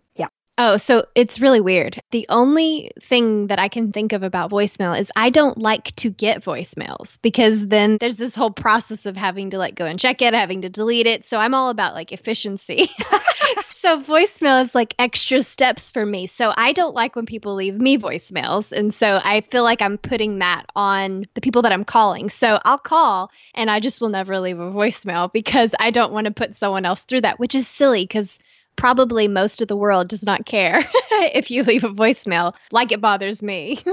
Oh, 0.62 0.76
so 0.76 1.06
it's 1.14 1.40
really 1.40 1.62
weird. 1.62 2.02
The 2.10 2.26
only 2.28 2.90
thing 3.00 3.46
that 3.46 3.58
I 3.58 3.68
can 3.68 3.92
think 3.92 4.12
of 4.12 4.22
about 4.22 4.50
voicemail 4.50 5.00
is 5.00 5.10
I 5.16 5.30
don't 5.30 5.56
like 5.56 5.96
to 5.96 6.10
get 6.10 6.44
voicemails 6.44 7.16
because 7.22 7.66
then 7.66 7.96
there's 7.98 8.16
this 8.16 8.34
whole 8.34 8.50
process 8.50 9.06
of 9.06 9.16
having 9.16 9.52
to 9.52 9.58
like 9.58 9.74
go 9.74 9.86
and 9.86 9.98
check 9.98 10.20
it, 10.20 10.34
having 10.34 10.60
to 10.60 10.68
delete 10.68 11.06
it. 11.06 11.24
So 11.24 11.38
I'm 11.38 11.54
all 11.54 11.70
about 11.70 11.94
like 11.94 12.12
efficiency. 12.12 12.90
so 13.76 14.02
voicemail 14.02 14.60
is 14.60 14.74
like 14.74 14.94
extra 14.98 15.42
steps 15.42 15.90
for 15.90 16.04
me. 16.04 16.26
So 16.26 16.52
I 16.54 16.74
don't 16.74 16.94
like 16.94 17.16
when 17.16 17.24
people 17.24 17.54
leave 17.54 17.80
me 17.80 17.96
voicemails. 17.96 18.70
And 18.70 18.92
so 18.92 19.18
I 19.24 19.40
feel 19.40 19.62
like 19.62 19.80
I'm 19.80 19.96
putting 19.96 20.40
that 20.40 20.66
on 20.76 21.24
the 21.32 21.40
people 21.40 21.62
that 21.62 21.72
I'm 21.72 21.86
calling. 21.86 22.28
So 22.28 22.58
I'll 22.66 22.76
call 22.76 23.30
and 23.54 23.70
I 23.70 23.80
just 23.80 24.02
will 24.02 24.10
never 24.10 24.38
leave 24.38 24.60
a 24.60 24.70
voicemail 24.70 25.32
because 25.32 25.74
I 25.80 25.90
don't 25.90 26.12
want 26.12 26.26
to 26.26 26.32
put 26.32 26.56
someone 26.56 26.84
else 26.84 27.00
through 27.00 27.22
that, 27.22 27.40
which 27.40 27.54
is 27.54 27.66
silly 27.66 28.04
because 28.04 28.38
probably 28.80 29.28
most 29.28 29.60
of 29.60 29.68
the 29.68 29.76
world 29.76 30.08
does 30.08 30.24
not 30.24 30.46
care 30.46 30.82
if 31.12 31.50
you 31.50 31.64
leave 31.64 31.84
a 31.84 31.90
voicemail 31.90 32.54
like 32.72 32.92
it 32.92 33.00
bothers 33.00 33.42
me. 33.42 33.78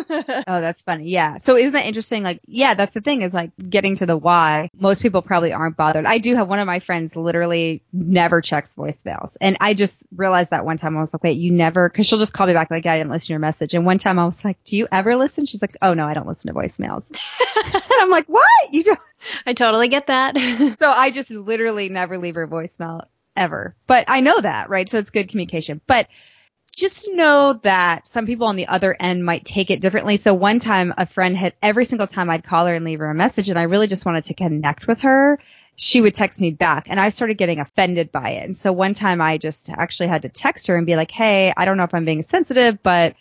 Oh, 0.50 0.62
that's 0.62 0.82
funny. 0.82 1.10
Yeah. 1.10 1.39
So 1.39 1.58
isn't 1.58 1.73
that 1.73 1.86
interesting? 1.86 2.23
Like, 2.23 2.39
yeah, 2.47 2.73
that's 2.73 2.93
the 2.93 3.02
thing 3.02 3.21
is 3.21 3.34
like 3.34 3.52
getting 3.58 3.95
to 3.97 4.06
the 4.06 4.15
why. 4.15 4.69
Most 4.80 5.02
people 5.02 5.21
probably 5.21 5.52
aren't 5.52 5.76
bothered. 5.76 6.06
I 6.06 6.19
do 6.19 6.36
have 6.36 6.47
one 6.47 6.60
of 6.60 6.65
my 6.67 6.80
friends 6.80 7.15
literally 7.15 7.84
never 7.91 8.41
checks 8.41 8.76
voicemails. 8.76 9.36
And 9.41 9.58
I 9.60 9.73
just 9.73 10.04
realized 10.15 10.52
that 10.52 10.65
one 10.65 10.78
time 10.78 10.95
I 10.95 11.02
was 11.02 11.13
like, 11.13 11.23
wait, 11.23 11.38
you 11.38 11.52
never, 11.52 11.89
cause 11.89 12.06
she'll 12.06 12.19
just 12.19 12.34
call 12.34 12.47
me 12.47 12.54
back 12.54 12.71
like, 12.71 12.86
I 12.86 12.97
didn't 12.97 13.12
listen 13.12 13.28
to 13.28 13.34
your 13.34 13.39
message. 13.39 13.73
And 13.73 13.86
one 13.86 13.97
time 13.97 14.19
I 14.19 14.26
was 14.26 14.43
like, 14.45 14.63
do 14.63 14.78
you 14.78 14.88
ever 14.91 15.17
listen? 15.17 15.45
She's 15.45 15.62
like, 15.62 15.76
oh 15.82 15.93
no, 15.93 16.08
I 16.08 16.13
don't 16.13 16.28
listen 16.28 16.47
to 16.47 16.54
voicemails. 16.54 17.10
and 17.73 17.84
I'm 18.00 18.10
like, 18.10 18.28
what? 18.28 18.47
You 18.71 18.84
don't? 18.84 19.00
I 19.45 19.54
totally 19.54 19.89
get 19.89 20.08
that. 20.08 20.38
So 20.80 20.88
I 20.88 21.12
just 21.12 21.30
literally 21.30 21.89
never 21.89 22.17
leave 22.17 22.36
her 22.36 22.47
voicemail 22.47 23.06
ever. 23.38 23.76
But 23.86 24.06
I 24.10 24.19
know 24.19 24.39
that, 24.39 24.69
right? 24.69 24.89
So 24.89 24.97
it's 24.97 25.10
good 25.10 25.30
communication. 25.30 25.80
But 25.88 26.08
just 26.76 27.10
know 27.12 27.60
that 27.63 28.08
some 28.08 28.28
people 28.28 28.45
on 28.47 28.56
the 28.56 28.67
other 28.67 28.95
end 29.00 29.26
might 29.26 29.45
take 29.45 29.71
it 29.71 29.82
differently. 29.82 30.17
So 30.17 30.34
one 30.36 30.60
time 30.60 30.93
a 30.95 31.08
friend 31.08 31.36
had 31.36 31.54
every 31.62 31.86
single 31.86 32.06
time 32.06 32.30
I'd 32.30 32.43
call 32.43 32.67
her 32.67 32.73
and 32.73 32.86
leave 32.86 33.00
her 33.00 33.10
a 33.10 33.15
message 33.15 33.50
and 33.50 33.58
I 33.58 33.63
really 33.63 33.88
just 33.88 34.06
wanted 34.06 34.26
to 34.26 34.36
connect 34.36 34.86
with 34.86 35.02
her, 35.02 35.39
she 35.76 36.02
would 36.02 36.13
text 36.13 36.39
me 36.39 36.52
back 36.52 36.86
and 36.88 37.00
I 37.00 37.10
started 37.10 37.38
getting 37.38 37.60
offended 37.60 38.12
by 38.12 38.32
it. 38.32 38.45
And 38.45 38.56
so 38.56 38.71
one 38.71 38.93
time 38.93 39.21
I 39.21 39.39
just 39.39 39.71
actually 39.71 40.10
had 40.10 40.21
to 40.21 40.30
text 40.30 40.67
her 40.67 40.76
and 40.76 40.86
be 40.86 40.95
like, 40.95 41.10
Hey, 41.10 41.52
I 41.58 41.65
don't 41.65 41.78
know 41.78 41.84
if 41.84 41.95
I'm 41.95 42.06
being 42.06 42.21
sensitive, 42.21 42.82
but 42.84 43.15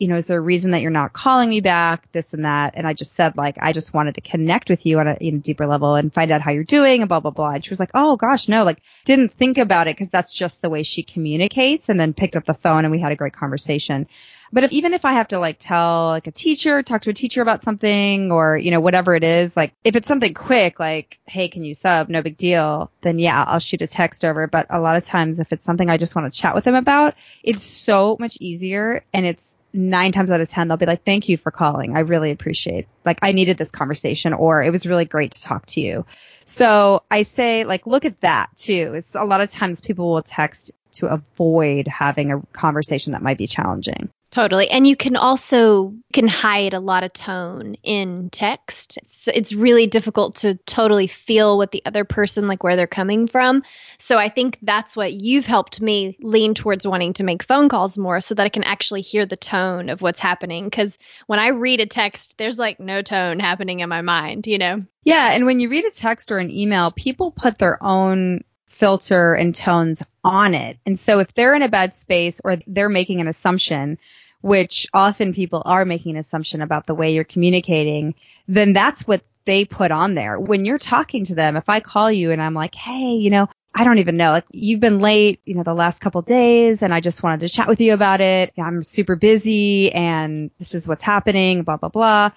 you 0.00 0.08
know, 0.08 0.16
is 0.16 0.26
there 0.26 0.38
a 0.38 0.40
reason 0.40 0.70
that 0.70 0.80
you're 0.80 0.90
not 0.90 1.12
calling 1.12 1.50
me 1.50 1.60
back? 1.60 2.10
This 2.12 2.32
and 2.32 2.46
that. 2.46 2.72
And 2.74 2.86
I 2.86 2.94
just 2.94 3.14
said 3.14 3.36
like, 3.36 3.56
I 3.60 3.72
just 3.72 3.92
wanted 3.92 4.14
to 4.14 4.22
connect 4.22 4.70
with 4.70 4.86
you 4.86 4.98
on 4.98 5.06
a, 5.06 5.16
a 5.20 5.30
deeper 5.30 5.66
level 5.66 5.94
and 5.94 6.12
find 6.12 6.30
out 6.30 6.40
how 6.40 6.50
you're 6.50 6.64
doing 6.64 7.02
and 7.02 7.08
blah, 7.08 7.20
blah, 7.20 7.30
blah. 7.30 7.50
And 7.50 7.64
she 7.64 7.68
was 7.68 7.78
like, 7.78 7.90
Oh 7.92 8.16
gosh, 8.16 8.48
no, 8.48 8.64
like 8.64 8.80
didn't 9.04 9.34
think 9.34 9.58
about 9.58 9.88
it 9.88 9.96
because 9.96 10.08
that's 10.08 10.32
just 10.32 10.62
the 10.62 10.70
way 10.70 10.82
she 10.84 11.02
communicates 11.02 11.90
and 11.90 12.00
then 12.00 12.14
picked 12.14 12.34
up 12.34 12.46
the 12.46 12.54
phone 12.54 12.86
and 12.86 12.90
we 12.90 12.98
had 12.98 13.12
a 13.12 13.16
great 13.16 13.34
conversation. 13.34 14.08
But 14.52 14.64
if, 14.64 14.72
even 14.72 14.94
if 14.94 15.04
I 15.04 15.12
have 15.12 15.28
to 15.28 15.38
like 15.38 15.58
tell 15.60 16.06
like 16.06 16.26
a 16.26 16.32
teacher, 16.32 16.82
talk 16.82 17.02
to 17.02 17.10
a 17.10 17.14
teacher 17.14 17.42
about 17.42 17.62
something 17.62 18.32
or, 18.32 18.56
you 18.56 18.70
know, 18.70 18.80
whatever 18.80 19.14
it 19.14 19.22
is, 19.22 19.54
like 19.54 19.74
if 19.84 19.96
it's 19.96 20.08
something 20.08 20.32
quick, 20.32 20.80
like, 20.80 21.18
Hey, 21.26 21.48
can 21.48 21.62
you 21.62 21.74
sub? 21.74 22.08
No 22.08 22.22
big 22.22 22.38
deal. 22.38 22.90
Then 23.02 23.18
yeah, 23.18 23.44
I'll 23.46 23.60
shoot 23.60 23.82
a 23.82 23.86
text 23.86 24.24
over. 24.24 24.46
But 24.46 24.66
a 24.70 24.80
lot 24.80 24.96
of 24.96 25.04
times 25.04 25.40
if 25.40 25.52
it's 25.52 25.64
something 25.64 25.90
I 25.90 25.98
just 25.98 26.16
want 26.16 26.32
to 26.32 26.40
chat 26.40 26.54
with 26.54 26.64
them 26.64 26.74
about, 26.74 27.14
it's 27.42 27.62
so 27.62 28.16
much 28.18 28.38
easier 28.40 29.04
and 29.12 29.26
it's 29.26 29.58
nine 29.72 30.12
times 30.12 30.30
out 30.30 30.40
of 30.40 30.48
ten 30.48 30.68
they'll 30.68 30.76
be 30.76 30.86
like 30.86 31.04
thank 31.04 31.28
you 31.28 31.36
for 31.36 31.50
calling. 31.50 31.96
I 31.96 32.00
really 32.00 32.30
appreciate 32.30 32.88
like 33.04 33.18
i 33.22 33.32
needed 33.32 33.56
this 33.56 33.70
conversation 33.70 34.32
or 34.32 34.62
it 34.62 34.70
was 34.70 34.86
really 34.86 35.04
great 35.04 35.32
to 35.32 35.42
talk 35.42 35.66
to 35.66 35.80
you. 35.80 36.06
So 36.44 37.02
i 37.10 37.22
say 37.22 37.64
like 37.64 37.86
look 37.86 38.04
at 38.04 38.20
that 38.20 38.48
too. 38.56 38.94
It's 38.96 39.14
a 39.14 39.24
lot 39.24 39.40
of 39.40 39.50
times 39.50 39.80
people 39.80 40.12
will 40.12 40.22
text 40.22 40.72
to 40.92 41.06
avoid 41.06 41.86
having 41.86 42.32
a 42.32 42.42
conversation 42.52 43.12
that 43.12 43.22
might 43.22 43.38
be 43.38 43.46
challenging 43.46 44.10
Totally. 44.30 44.70
And 44.70 44.86
you 44.86 44.94
can 44.94 45.16
also 45.16 45.94
can 46.12 46.28
hide 46.28 46.72
a 46.72 46.78
lot 46.78 47.02
of 47.02 47.12
tone 47.12 47.74
in 47.82 48.30
text. 48.30 48.98
So 49.06 49.32
it's 49.34 49.52
really 49.52 49.88
difficult 49.88 50.36
to 50.36 50.54
totally 50.54 51.08
feel 51.08 51.58
what 51.58 51.72
the 51.72 51.82
other 51.84 52.04
person 52.04 52.46
like 52.46 52.62
where 52.62 52.76
they're 52.76 52.86
coming 52.86 53.26
from. 53.26 53.64
So 53.98 54.18
I 54.18 54.28
think 54.28 54.58
that's 54.62 54.96
what 54.96 55.12
you've 55.12 55.46
helped 55.46 55.80
me 55.80 56.16
lean 56.20 56.54
towards 56.54 56.86
wanting 56.86 57.14
to 57.14 57.24
make 57.24 57.42
phone 57.42 57.68
calls 57.68 57.98
more 57.98 58.20
so 58.20 58.36
that 58.36 58.44
I 58.44 58.50
can 58.50 58.62
actually 58.62 59.02
hear 59.02 59.26
the 59.26 59.36
tone 59.36 59.88
of 59.88 60.00
what's 60.00 60.20
happening 60.20 60.70
cuz 60.70 60.96
when 61.26 61.40
I 61.40 61.48
read 61.48 61.80
a 61.80 61.86
text 61.86 62.38
there's 62.38 62.58
like 62.58 62.78
no 62.78 63.02
tone 63.02 63.40
happening 63.40 63.80
in 63.80 63.88
my 63.88 64.02
mind, 64.02 64.46
you 64.46 64.58
know. 64.58 64.84
yeah 65.04 65.32
and 65.32 65.44
when 65.44 65.58
you 65.58 65.68
read 65.68 65.84
a 65.84 65.90
text 65.90 66.30
or 66.30 66.38
an 66.38 66.50
email 66.50 66.92
people 66.92 67.32
put 67.32 67.58
their 67.58 67.82
own 67.82 68.44
filter 68.80 69.34
and 69.34 69.54
tones 69.54 70.02
on 70.24 70.54
it. 70.54 70.78
And 70.86 70.98
so 70.98 71.18
if 71.18 71.32
they're 71.34 71.54
in 71.54 71.62
a 71.62 71.68
bad 71.68 71.92
space 71.92 72.40
or 72.42 72.56
they're 72.66 72.88
making 72.88 73.20
an 73.20 73.28
assumption, 73.28 73.98
which 74.40 74.86
often 74.94 75.34
people 75.34 75.62
are 75.66 75.84
making 75.84 76.12
an 76.12 76.16
assumption 76.16 76.62
about 76.62 76.86
the 76.86 76.94
way 76.94 77.12
you're 77.12 77.24
communicating, 77.24 78.14
then 78.48 78.72
that's 78.72 79.06
what 79.06 79.22
they 79.44 79.66
put 79.66 79.90
on 79.90 80.14
there. 80.14 80.40
When 80.40 80.64
you're 80.64 80.78
talking 80.78 81.24
to 81.26 81.34
them, 81.34 81.56
if 81.56 81.68
I 81.68 81.80
call 81.80 82.10
you 82.10 82.30
and 82.30 82.40
I'm 82.40 82.54
like, 82.54 82.74
hey, 82.74 83.16
you 83.16 83.28
know, 83.28 83.48
I 83.74 83.84
don't 83.84 83.98
even 83.98 84.16
know, 84.16 84.30
like 84.30 84.46
you've 84.50 84.80
been 84.80 84.98
late, 84.98 85.40
you 85.44 85.54
know, 85.54 85.62
the 85.62 85.74
last 85.74 86.00
couple 86.00 86.22
days 86.22 86.82
and 86.82 86.92
I 86.92 87.00
just 87.00 87.22
wanted 87.22 87.40
to 87.40 87.50
chat 87.50 87.68
with 87.68 87.80
you 87.80 87.92
about 87.92 88.22
it. 88.22 88.52
I'm 88.58 88.82
super 88.82 89.14
busy 89.14 89.92
and 89.92 90.50
this 90.58 90.74
is 90.74 90.88
what's 90.88 91.02
happening, 91.02 91.62
blah, 91.62 91.76
blah, 91.76 91.90
blah 91.90 92.30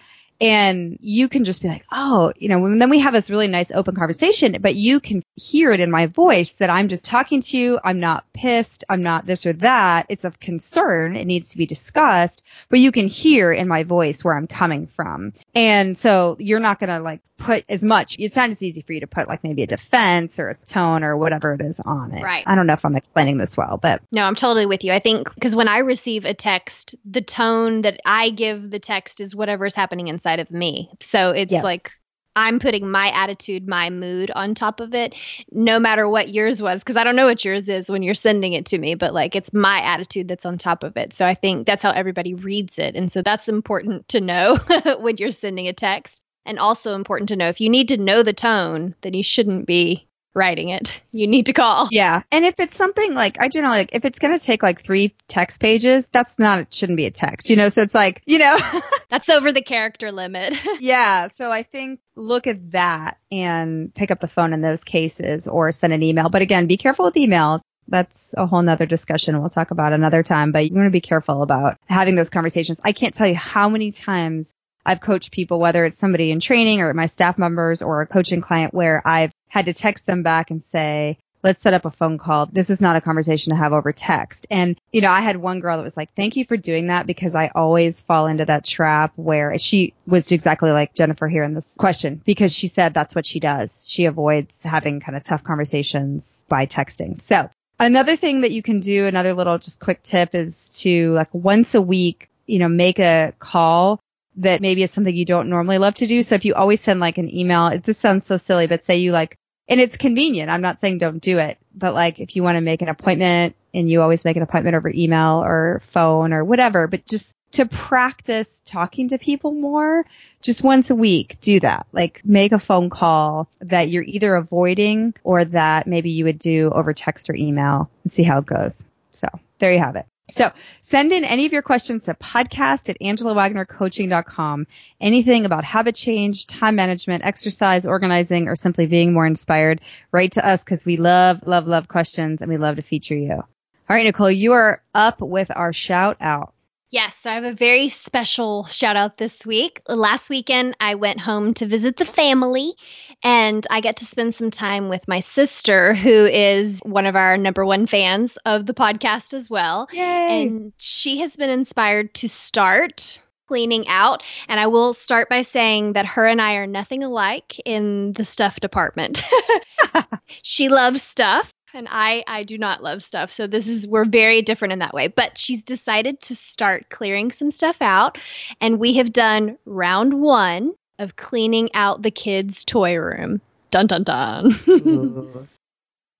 and 0.44 0.98
you 1.00 1.30
can 1.30 1.46
just 1.46 1.62
be 1.62 1.70
like, 1.70 1.86
oh, 1.90 2.34
you 2.36 2.50
know, 2.50 2.66
and 2.66 2.82
then 2.82 2.90
we 2.90 3.00
have 3.00 3.14
this 3.14 3.30
really 3.30 3.48
nice 3.48 3.72
open 3.72 3.96
conversation, 3.96 4.58
but 4.60 4.76
you 4.76 5.00
can 5.00 5.24
hear 5.38 5.72
it 5.72 5.80
in 5.80 5.90
my 5.90 6.08
voice 6.08 6.52
that 6.56 6.70
I'm 6.70 6.90
just 6.90 7.06
talking 7.06 7.40
to 7.40 7.58
you. 7.58 7.80
I'm 7.82 8.02
not 8.02 8.26
pissed. 8.34 8.84
I'm 8.90 9.04
not 9.04 9.26
this 9.26 9.46
or 9.46 9.54
that. 9.54 10.08
It's 10.10 10.26
of 10.26 10.42
concern. 10.42 11.16
It 11.16 11.26
needs 11.26 11.52
to 11.52 11.58
be 11.58 11.66
discussed, 11.66 12.44
but 12.68 12.80
you 12.80 12.92
can 12.92 13.08
hear 13.08 13.54
in 13.54 13.70
my 13.70 13.84
voice 13.84 14.22
where 14.22 14.36
I'm 14.36 14.48
coming 14.48 14.88
from. 14.88 15.32
And 15.56 15.98
so 15.98 16.36
you're 16.40 16.60
not 16.60 16.78
going 16.78 16.90
to 16.90 17.00
like 17.00 17.22
put 17.38 17.66
as 17.68 17.84
much, 17.84 18.16
it's 18.20 18.36
not 18.36 18.50
as 18.50 18.62
easy 18.62 18.82
for 18.82 18.94
you 18.94 19.02
to 19.02 19.08
put 19.08 19.28
like 19.28 19.44
maybe 19.44 19.64
a 19.64 19.68
defense 19.68 20.40
or 20.40 20.50
a 20.50 20.56
tone 20.56 21.04
or 21.04 21.18
whatever 21.18 21.54
it 21.54 21.62
is 21.62 21.80
on 21.80 22.14
it. 22.14 22.24
Right. 22.24 22.44
I 22.46 22.56
don't 22.56 22.68
know 22.68 22.74
if 22.74 22.86
I'm 22.86 22.96
explaining 22.96 23.38
this 23.38 23.58
well, 23.58 23.78
but. 23.82 24.02
No, 24.12 24.24
I'm 24.24 24.36
totally 24.36 24.66
with 24.66 24.84
you. 24.84 24.92
I 24.92 25.00
think 25.00 25.34
because 25.34 25.56
when 25.56 25.68
I 25.68 25.80
receive 25.80 26.26
a 26.26 26.34
text, 26.34 26.96
the 27.06 27.22
tone 27.22 27.82
that 27.82 28.00
I 28.06 28.30
give 28.30 28.70
the 28.70 28.80
text 28.80 29.20
is 29.20 29.36
whatever 29.36 29.66
is 29.66 29.76
happening 29.76 30.08
inside 30.08 30.33
of 30.40 30.52
me. 30.52 30.92
So 31.02 31.32
it's 31.32 31.52
yes. 31.52 31.64
like 31.64 31.92
I'm 32.36 32.60
putting 32.60 32.90
my 32.90 33.10
attitude, 33.14 33.68
my 33.68 33.90
mood 33.90 34.32
on 34.32 34.56
top 34.56 34.80
of 34.80 34.94
it, 34.96 35.14
no 35.52 35.80
matter 35.80 36.08
what 36.10 36.30
yours 36.30 36.62
was, 36.62 36.82
because 36.82 36.98
I 36.98 37.04
don't 37.04 37.16
know 37.16 37.28
what 37.28 37.46
yours 37.46 37.70
is 37.70 37.90
when 37.90 38.02
you're 38.02 38.16
sending 38.16 38.54
it 38.54 38.68
to 38.68 38.78
me, 38.78 38.96
but 38.96 39.14
like 39.14 39.36
it's 39.36 39.54
my 39.54 39.80
attitude 39.82 40.28
that's 40.28 40.46
on 40.46 40.58
top 40.58 40.84
of 40.84 40.98
it. 40.98 41.14
So 41.14 41.26
I 41.26 41.36
think 41.36 41.68
that's 41.68 41.84
how 41.84 41.92
everybody 41.92 42.34
reads 42.34 42.80
it. 42.80 42.96
And 42.96 43.12
so 43.12 43.22
that's 43.22 43.48
important 43.48 44.08
to 44.10 44.22
know 44.22 44.58
when 45.00 45.18
you're 45.18 45.32
sending 45.32 45.68
a 45.68 45.74
text. 45.74 46.20
And 46.46 46.60
also 46.60 46.94
important 46.94 47.30
to 47.30 47.38
know 47.38 47.48
if 47.48 47.62
you 47.62 47.70
need 47.70 47.88
to 47.88 47.98
know 47.98 48.22
the 48.22 48.34
tone, 48.34 48.96
then 49.02 49.14
you 49.14 49.24
shouldn't 49.24 49.66
be 49.66 50.10
writing 50.34 50.70
it. 50.70 51.02
You 51.12 51.28
need 51.28 51.48
to 51.48 51.54
call. 51.54 51.88
Yeah. 51.92 52.24
And 52.32 52.46
if 52.46 52.60
it's 52.60 52.76
something 52.76 53.14
like 53.14 53.40
I 53.40 53.48
generally 53.48 53.78
like 53.78 53.90
if 53.94 54.06
it's 54.06 54.20
going 54.20 54.38
to 54.38 54.44
take 54.44 54.64
like 54.64 54.84
3 54.84 55.14
text 55.28 55.60
pages, 55.60 56.08
that's 56.12 56.40
not 56.40 56.60
it 56.60 56.74
shouldn't 56.74 56.98
be 56.98 57.06
a 57.06 57.12
text, 57.12 57.50
you 57.50 57.56
know? 57.56 57.70
So 57.70 57.82
it's 57.82 57.96
like, 57.96 58.22
you 58.26 58.40
know, 58.40 58.58
that's 59.10 59.30
over 59.30 59.52
the 59.52 59.62
character 59.62 60.12
limit. 60.12 60.56
yeah, 60.80 61.28
so 61.30 61.52
I 61.52 61.64
think 61.64 62.00
look 62.16 62.48
at 62.48 62.72
that 62.72 63.18
and 63.32 63.94
pick 63.94 64.12
up 64.12 64.20
the 64.20 64.28
phone 64.28 64.54
in 64.54 64.62
those 64.62 64.84
cases 64.84 65.48
or 65.48 65.72
send 65.72 65.94
an 65.94 66.04
email. 66.04 66.30
But 66.30 66.42
again, 66.42 66.68
be 66.68 66.78
careful 66.78 67.06
with 67.06 67.18
email. 67.18 67.62
That's 67.88 68.34
a 68.38 68.46
whole 68.46 68.62
nother 68.62 68.86
discussion 68.86 69.40
we'll 69.40 69.50
talk 69.50 69.72
about 69.72 69.94
another 69.94 70.24
time, 70.24 70.52
but 70.52 70.70
you 70.70 70.74
want 70.74 70.88
to 70.88 70.92
be 70.92 71.02
careful 71.02 71.42
about 71.44 71.78
having 71.86 72.16
those 72.16 72.30
conversations. 72.30 72.80
I 72.84 72.94
can't 72.94 73.14
tell 73.14 73.28
you 73.28 73.36
how 73.36 73.68
many 73.68 73.92
times 73.92 74.54
I've 74.86 75.02
coached 75.02 75.32
people, 75.32 75.60
whether 75.60 75.86
it's 75.86 75.98
somebody 75.98 76.32
in 76.32 76.40
training 76.40 76.82
or 76.82 76.94
my 76.94 77.08
staff 77.08 77.38
members 77.38 77.82
or 77.82 78.02
a 78.02 78.08
coaching 78.08 78.42
client 78.42 78.74
where 78.74 79.02
I've 79.06 79.33
had 79.54 79.68
to 79.68 79.74
text 79.74 80.08
them 80.08 80.24
back 80.24 80.50
and 80.50 80.64
say, 80.64 81.16
let's 81.44 81.62
set 81.62 81.76
up 81.76 81.86
a 81.86 81.92
phone 81.92 82.18
call. 82.18 82.48
This 82.48 82.72
is 82.72 82.82
not 82.82 82.96
a 82.96 83.02
conversation 83.02 83.52
to 83.52 83.56
have 83.56 83.72
over 83.72 83.94
text. 83.94 84.48
And, 84.50 84.80
you 84.92 85.00
know, 85.00 85.12
I 85.12 85.22
had 85.22 85.38
one 85.38 85.60
girl 85.60 85.78
that 85.78 85.84
was 85.84 85.96
like, 85.96 86.10
thank 86.16 86.36
you 86.36 86.44
for 86.46 86.58
doing 86.58 86.88
that 86.88 87.06
because 87.06 87.36
I 87.36 87.52
always 87.54 88.02
fall 88.02 88.26
into 88.26 88.46
that 88.46 88.66
trap 88.66 89.14
where 89.16 89.56
she 89.60 89.94
was 90.08 90.32
exactly 90.32 90.72
like 90.72 90.96
Jennifer 90.96 91.28
here 91.28 91.44
in 91.44 91.54
this 91.54 91.76
question 91.78 92.20
because 92.26 92.52
she 92.52 92.68
said 92.68 92.96
that's 92.96 93.14
what 93.14 93.28
she 93.28 93.40
does. 93.40 93.86
She 93.88 94.06
avoids 94.06 94.60
having 94.64 95.00
kind 95.02 95.16
of 95.16 95.22
tough 95.22 95.44
conversations 95.44 96.48
by 96.50 96.66
texting. 96.66 97.22
So 97.22 97.48
another 97.80 98.16
thing 98.16 98.42
that 98.42 98.52
you 98.52 98.64
can 98.64 98.80
do, 98.80 99.06
another 99.06 99.34
little 99.36 99.60
just 99.60 99.80
quick 99.80 100.02
tip 100.02 100.34
is 100.34 100.70
to 100.80 101.12
like 101.12 101.32
once 101.32 101.76
a 101.76 101.82
week, 101.82 102.28
you 102.48 102.58
know, 102.58 102.70
make 102.70 102.98
a 102.98 103.36
call 103.38 104.00
that 104.38 104.62
maybe 104.62 104.82
is 104.82 104.90
something 104.90 105.16
you 105.16 105.26
don't 105.26 105.48
normally 105.48 105.78
love 105.78 105.94
to 105.94 106.08
do. 106.08 106.24
So 106.24 106.34
if 106.34 106.44
you 106.44 106.56
always 106.56 106.82
send 106.82 107.00
like 107.00 107.20
an 107.20 107.32
email, 107.32 107.78
this 107.78 108.00
sounds 108.00 108.26
so 108.26 108.38
silly, 108.38 108.66
but 108.66 108.84
say 108.84 108.98
you 108.98 109.12
like, 109.12 109.38
and 109.68 109.80
it's 109.80 109.98
convenient. 109.98 110.50
I'm 110.50 110.62
not 110.62 110.80
saying 110.80 110.98
don't 110.98 111.22
do 111.22 111.40
it, 111.40 111.58
but 111.74 111.94
like 111.94 112.20
if 112.20 112.36
you 112.36 112.44
want 112.44 112.58
to 112.58 112.62
make 112.62 112.82
an 112.82 112.90
appointment 112.90 113.56
and 113.74 113.90
you 113.90 114.02
always 114.02 114.26
make 114.26 114.38
an 114.38 114.44
appointment 114.44 114.76
over 114.76 114.90
email 114.90 115.44
or 115.44 115.82
phone 115.88 116.34
or 116.34 116.44
whatever, 116.44 116.88
but 116.88 117.06
just 117.06 117.34
to 117.54 117.66
practice 117.66 118.62
talking 118.66 119.10
to 119.10 119.18
people 119.18 119.52
more, 119.52 120.06
just 120.42 120.64
once 120.64 120.90
a 120.90 120.96
week, 120.96 121.38
do 121.40 121.60
that. 121.60 121.86
Like 121.92 122.22
make 122.26 122.52
a 122.52 122.60
phone 122.60 122.90
call 122.90 123.48
that 123.60 123.90
you're 123.90 124.04
either 124.04 124.36
avoiding 124.36 125.14
or 125.24 125.46
that 125.46 125.88
maybe 125.88 126.12
you 126.12 126.26
would 126.26 126.40
do 126.40 126.70
over 126.72 126.94
text 126.94 127.30
or 127.30 127.36
email 127.36 127.90
and 128.04 128.12
see 128.12 128.24
how 128.24 128.40
it 128.40 128.46
goes. 128.46 128.84
So 129.12 129.28
there 129.60 129.72
you 129.72 129.80
have 129.80 129.96
it. 129.96 130.06
So 130.32 130.52
send 130.82 131.12
in 131.12 131.26
any 131.26 131.46
of 131.46 131.52
your 131.52 131.62
questions 131.62 132.06
to 132.06 132.14
podcast 132.14 132.90
at 132.90 133.00
angelawagnercoaching.com. 133.02 134.68
Anything 135.02 135.46
about 135.46 135.66
habit 135.66 135.96
change, 135.96 136.48
time 136.48 136.76
management, 136.76 137.26
exercise, 137.26 137.86
organizing, 137.86 138.48
or 138.48 138.56
simply 138.56 138.86
being 138.86 139.14
more 139.14 139.26
inspired, 139.26 139.82
write 140.12 140.34
to 140.34 140.48
us 140.48 140.64
because 140.64 140.86
we 140.86 140.98
love, 140.98 141.46
love, 141.46 141.68
love 141.68 141.88
questions 141.88 142.42
and 142.42 142.50
we 142.50 142.58
love 142.58 142.78
to 142.78 142.82
feature 142.82 143.16
you. 143.16 143.34
All 143.34 143.46
right, 143.90 144.06
Nicole, 144.06 144.32
you 144.32 144.54
are 144.54 144.82
up 144.96 145.20
with 145.20 145.52
our 145.56 145.74
shout 145.74 146.18
out. 146.22 146.54
Yes, 146.94 147.16
so 147.22 147.32
I 147.32 147.34
have 147.34 147.44
a 147.44 147.56
very 147.56 147.90
special 147.90 148.66
shout 148.66 148.96
out 148.96 149.18
this 149.18 149.48
week. 149.48 149.82
Last 149.90 150.30
weekend, 150.30 150.78
I 150.80 150.94
went 150.94 151.20
home 151.20 151.56
to 151.56 151.66
visit 151.66 151.98
the 151.98 152.06
family, 152.06 152.76
and 153.24 153.66
I 153.68 153.82
get 153.82 153.98
to 153.98 154.06
spend 154.06 154.36
some 154.36 154.52
time 154.52 154.90
with 154.90 155.08
my 155.08 155.22
sister, 155.22 155.96
who 155.96 156.28
is 156.28 156.82
one 156.84 157.08
of 157.08 157.16
our 157.16 157.36
number 157.36 157.66
one 157.66 157.88
fans 157.88 158.38
of 158.46 158.68
the 158.68 158.76
podcast 158.76 159.34
as 159.34 159.50
well. 159.50 159.88
Yay. 159.92 160.44
And 160.44 160.72
she 160.78 161.22
has 161.22 161.36
been 161.36 161.50
inspired 161.50 162.14
to 162.14 162.30
start 162.30 163.20
cleaning 163.48 163.88
out. 163.88 164.22
And 164.48 164.60
I 164.60 164.68
will 164.68 164.94
start 164.94 165.30
by 165.30 165.42
saying 165.42 165.94
that 165.94 166.06
her 166.06 166.28
and 166.28 166.40
I 166.40 166.58
are 166.58 166.68
nothing 166.68 167.04
alike 167.04 167.60
in 167.66 168.14
the 168.14 168.24
stuff 168.24 168.60
department. 168.60 169.24
she 170.44 170.70
loves 170.70 171.02
stuff 171.02 171.52
and 171.74 171.88
I 171.90 172.24
I 172.28 172.44
do 172.44 172.58
not 172.58 172.84
love 172.84 173.04
stuff. 173.04 173.32
So 173.32 173.48
this 173.48 173.68
is 173.68 173.88
we're 173.88 174.06
very 174.06 174.42
different 174.42 174.74
in 174.74 174.80
that 174.80 174.94
way. 174.94 175.08
But 175.08 175.38
she's 175.38 175.64
decided 175.64 176.20
to 176.22 176.36
start 176.36 176.90
clearing 176.90 177.32
some 177.32 177.52
stuff 177.52 177.78
out 177.82 178.18
and 178.62 178.80
we 178.80 178.94
have 178.96 179.12
done 179.12 179.58
round 179.66 180.14
1 180.14 180.74
of 181.00 181.16
cleaning 181.16 181.70
out 181.74 182.02
the 182.02 182.12
kids' 182.12 182.64
toy 182.64 182.96
room. 182.96 183.42
Dun 183.72 183.88
dun 183.88 184.04
dun. 184.04 184.52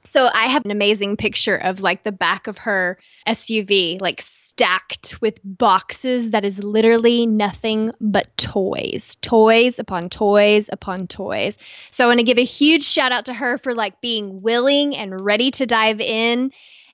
so 0.06 0.30
I 0.34 0.46
have 0.46 0.66
an 0.66 0.72
amazing 0.72 1.18
picture 1.18 1.56
of 1.56 1.82
like 1.82 2.04
the 2.04 2.12
back 2.12 2.48
of 2.48 2.58
her 2.60 2.98
SUV 3.28 4.02
like 4.02 4.24
stacked 4.56 5.20
with 5.20 5.40
boxes 5.44 6.30
that 6.30 6.46
is 6.46 6.64
literally 6.64 7.26
nothing 7.26 7.92
but 8.00 8.38
toys. 8.38 9.18
Toys 9.20 9.80
upon 9.80 10.10
toys 10.10 10.70
upon 10.72 11.08
toys. 11.08 11.58
So 11.90 12.04
I 12.04 12.08
want 12.08 12.20
to 12.20 12.24
give 12.24 12.38
a 12.38 12.44
huge 12.44 12.84
shout 12.84 13.12
out 13.12 13.26
to 13.26 13.34
her 13.34 13.58
for 13.58 13.74
like 13.74 14.00
being 14.00 14.44
willing 14.44 14.96
and 14.96 15.20
ready 15.20 15.50
to 15.52 15.66
dive 15.66 16.00
in 16.00 16.52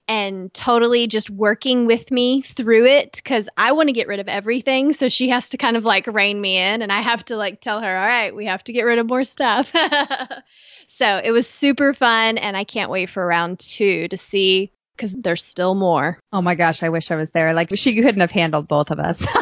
and 0.08 0.54
totally 0.54 1.08
just 1.08 1.30
working 1.30 1.86
with 1.86 2.10
me 2.12 2.42
through 2.42 2.86
it 2.88 3.12
because 3.12 3.50
I 3.58 3.74
want 3.74 3.90
to 3.90 3.94
get 3.94 4.08
rid 4.08 4.22
of 4.22 4.30
everything. 4.30 4.94
So 4.94 5.10
she 5.10 5.30
has 5.30 5.50
to 5.50 5.58
kind 5.58 5.76
of 5.76 5.84
like 5.84 6.08
rein 6.08 6.40
me 6.40 6.58
in, 6.58 6.82
and 6.82 6.92
I 6.92 7.02
have 7.02 7.24
to 7.26 7.36
like 7.36 7.62
tell 7.62 7.82
her, 7.82 7.98
all 7.98 8.08
right, 8.08 8.34
we 8.36 8.46
have 8.46 8.64
to 8.64 8.74
get 8.74 8.84
rid 8.84 8.98
of 8.98 9.08
more 9.08 9.24
stuff. 9.24 9.72
so 10.88 11.22
it 11.24 11.30
was 11.32 11.48
super 11.48 11.94
fun, 11.94 12.40
and 12.40 12.58
I 12.58 12.64
can't 12.64 12.90
wait 12.90 13.10
for 13.10 13.24
round 13.24 13.60
two 13.60 14.08
to 14.08 14.18
see 14.18 14.72
because 15.00 15.14
there's 15.14 15.44
still 15.44 15.74
more. 15.76 16.20
Oh 16.34 16.42
my 16.42 16.56
gosh, 16.56 16.84
I 16.84 16.90
wish 16.90 17.10
I 17.10 17.16
was 17.16 17.32
there. 17.32 17.54
Like 17.54 17.70
she 17.76 17.96
couldn't 17.96 18.20
have 18.20 18.32
handled 18.32 18.68
both 18.68 18.92
of 18.92 19.00
us. 19.00 19.26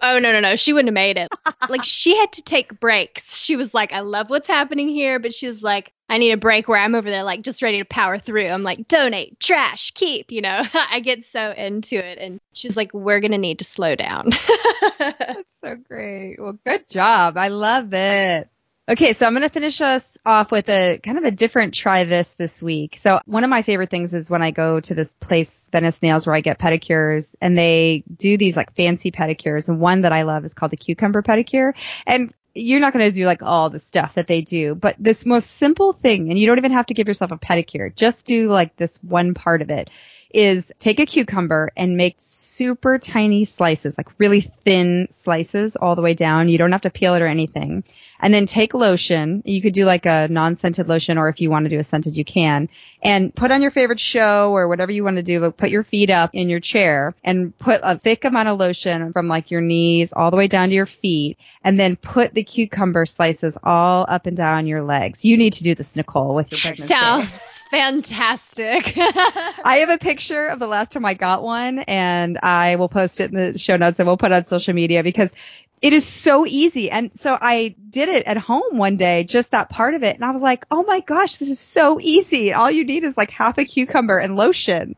oh 0.00 0.18
no, 0.20 0.32
no, 0.32 0.40
no. 0.40 0.54
She 0.54 0.72
wouldn't 0.72 0.88
have 0.88 0.94
made 0.94 1.18
it. 1.18 1.28
like 1.68 1.82
she 1.82 2.16
had 2.16 2.32
to 2.34 2.42
take 2.42 2.78
breaks. 2.78 3.36
She 3.36 3.56
was 3.56 3.74
like, 3.74 3.92
I 3.92 4.00
love 4.00 4.30
what's 4.30 4.46
happening 4.46 4.88
here, 4.88 5.18
but 5.18 5.34
she's 5.34 5.62
like, 5.62 5.92
I 6.08 6.18
need 6.18 6.32
a 6.32 6.36
break 6.36 6.68
where 6.68 6.80
I'm 6.80 6.94
over 6.94 7.10
there 7.10 7.24
like 7.24 7.42
just 7.42 7.62
ready 7.62 7.78
to 7.78 7.84
power 7.84 8.18
through. 8.18 8.46
I'm 8.46 8.62
like, 8.62 8.86
donate, 8.86 9.40
trash, 9.40 9.90
keep, 9.92 10.30
you 10.30 10.42
know. 10.42 10.62
I 10.90 11.00
get 11.00 11.24
so 11.24 11.50
into 11.50 11.96
it 11.96 12.18
and 12.18 12.40
she's 12.52 12.76
like, 12.76 12.94
We're 12.94 13.20
gonna 13.20 13.38
need 13.38 13.58
to 13.58 13.64
slow 13.64 13.96
down. 13.96 14.30
That's 14.98 15.42
so 15.62 15.74
great. 15.76 16.36
Well, 16.38 16.58
good 16.64 16.88
job. 16.88 17.36
I 17.36 17.48
love 17.48 17.92
it. 17.92 18.48
Okay, 18.86 19.14
so 19.14 19.24
I'm 19.24 19.32
going 19.32 19.42
to 19.44 19.48
finish 19.48 19.80
us 19.80 20.18
off 20.26 20.50
with 20.50 20.68
a 20.68 21.00
kind 21.02 21.16
of 21.16 21.24
a 21.24 21.30
different 21.30 21.72
try 21.72 22.04
this 22.04 22.34
this 22.34 22.60
week. 22.60 22.98
So 22.98 23.18
one 23.24 23.42
of 23.42 23.48
my 23.48 23.62
favorite 23.62 23.88
things 23.88 24.12
is 24.12 24.28
when 24.28 24.42
I 24.42 24.50
go 24.50 24.78
to 24.78 24.94
this 24.94 25.14
place, 25.14 25.70
Venice 25.72 26.02
Nails, 26.02 26.26
where 26.26 26.36
I 26.36 26.42
get 26.42 26.58
pedicures 26.58 27.34
and 27.40 27.56
they 27.56 28.04
do 28.14 28.36
these 28.36 28.58
like 28.58 28.74
fancy 28.74 29.10
pedicures. 29.10 29.70
And 29.70 29.80
one 29.80 30.02
that 30.02 30.12
I 30.12 30.24
love 30.24 30.44
is 30.44 30.52
called 30.52 30.70
the 30.70 30.76
cucumber 30.76 31.22
pedicure. 31.22 31.72
And 32.06 32.34
you're 32.54 32.80
not 32.80 32.92
going 32.92 33.10
to 33.10 33.16
do 33.16 33.24
like 33.24 33.42
all 33.42 33.70
the 33.70 33.80
stuff 33.80 34.16
that 34.16 34.26
they 34.26 34.42
do, 34.42 34.74
but 34.74 34.96
this 34.98 35.24
most 35.24 35.52
simple 35.52 35.94
thing, 35.94 36.28
and 36.28 36.38
you 36.38 36.46
don't 36.46 36.58
even 36.58 36.72
have 36.72 36.86
to 36.86 36.94
give 36.94 37.08
yourself 37.08 37.32
a 37.32 37.38
pedicure, 37.38 37.94
just 37.94 38.26
do 38.26 38.50
like 38.50 38.76
this 38.76 39.02
one 39.02 39.32
part 39.32 39.62
of 39.62 39.70
it 39.70 39.88
is 40.34 40.72
take 40.80 40.98
a 40.98 41.06
cucumber 41.06 41.70
and 41.76 41.96
make 41.96 42.16
super 42.18 42.98
tiny 42.98 43.44
slices, 43.44 43.96
like 43.96 44.08
really 44.18 44.52
thin 44.64 45.06
slices 45.10 45.76
all 45.76 45.94
the 45.94 46.02
way 46.02 46.14
down. 46.14 46.48
You 46.48 46.58
don't 46.58 46.72
have 46.72 46.82
to 46.82 46.90
peel 46.90 47.14
it 47.14 47.22
or 47.22 47.26
anything. 47.26 47.84
And 48.20 48.34
then 48.34 48.46
take 48.46 48.74
lotion. 48.74 49.42
You 49.44 49.62
could 49.62 49.74
do 49.74 49.84
like 49.84 50.06
a 50.06 50.28
non-scented 50.28 50.88
lotion 50.88 51.18
or 51.18 51.28
if 51.28 51.40
you 51.40 51.50
want 51.50 51.66
to 51.66 51.70
do 51.70 51.78
a 51.78 51.84
scented, 51.84 52.16
you 52.16 52.24
can. 52.24 52.68
And 53.02 53.34
put 53.34 53.52
on 53.52 53.62
your 53.62 53.70
favorite 53.70 54.00
show 54.00 54.50
or 54.52 54.66
whatever 54.66 54.90
you 54.90 55.04
want 55.04 55.16
to 55.16 55.22
do. 55.22 55.40
But 55.40 55.56
put 55.56 55.70
your 55.70 55.84
feet 55.84 56.10
up 56.10 56.30
in 56.32 56.48
your 56.48 56.60
chair 56.60 57.14
and 57.22 57.56
put 57.56 57.80
a 57.82 57.98
thick 57.98 58.24
amount 58.24 58.48
of 58.48 58.58
lotion 58.58 59.12
from 59.12 59.28
like 59.28 59.50
your 59.50 59.60
knees 59.60 60.12
all 60.12 60.30
the 60.30 60.36
way 60.36 60.48
down 60.48 60.68
to 60.68 60.74
your 60.74 60.86
feet. 60.86 61.38
And 61.62 61.78
then 61.78 61.96
put 61.96 62.34
the 62.34 62.42
cucumber 62.42 63.06
slices 63.06 63.56
all 63.62 64.04
up 64.08 64.26
and 64.26 64.36
down 64.36 64.66
your 64.66 64.82
legs. 64.82 65.24
You 65.24 65.36
need 65.36 65.54
to 65.54 65.64
do 65.64 65.74
this, 65.74 65.94
Nicole, 65.94 66.34
with 66.34 66.50
your 66.50 66.58
pregnancy. 66.60 66.92
Fantastic. 67.70 68.94
I 68.96 69.76
have 69.80 69.90
a 69.90 69.98
picture 69.98 70.46
of 70.46 70.58
the 70.58 70.66
last 70.66 70.92
time 70.92 71.04
I 71.04 71.14
got 71.14 71.42
one 71.42 71.80
and 71.80 72.38
I 72.42 72.76
will 72.76 72.88
post 72.88 73.20
it 73.20 73.32
in 73.32 73.36
the 73.36 73.58
show 73.58 73.76
notes 73.76 73.98
and 73.98 74.06
we'll 74.06 74.16
put 74.16 74.32
on 74.32 74.44
social 74.44 74.74
media 74.74 75.02
because 75.02 75.30
it 75.84 75.92
is 75.92 76.06
so 76.06 76.46
easy. 76.46 76.90
And 76.90 77.10
so 77.14 77.36
I 77.38 77.74
did 77.90 78.08
it 78.08 78.26
at 78.26 78.38
home 78.38 78.78
one 78.78 78.96
day, 78.96 79.24
just 79.24 79.50
that 79.50 79.68
part 79.68 79.94
of 79.94 80.02
it. 80.02 80.14
And 80.14 80.24
I 80.24 80.30
was 80.30 80.40
like, 80.40 80.64
oh 80.70 80.82
my 80.82 81.00
gosh, 81.00 81.36
this 81.36 81.50
is 81.50 81.60
so 81.60 82.00
easy. 82.00 82.54
All 82.54 82.70
you 82.70 82.84
need 82.84 83.04
is 83.04 83.18
like 83.18 83.30
half 83.30 83.58
a 83.58 83.64
cucumber 83.64 84.16
and 84.16 84.34
lotion. 84.34 84.96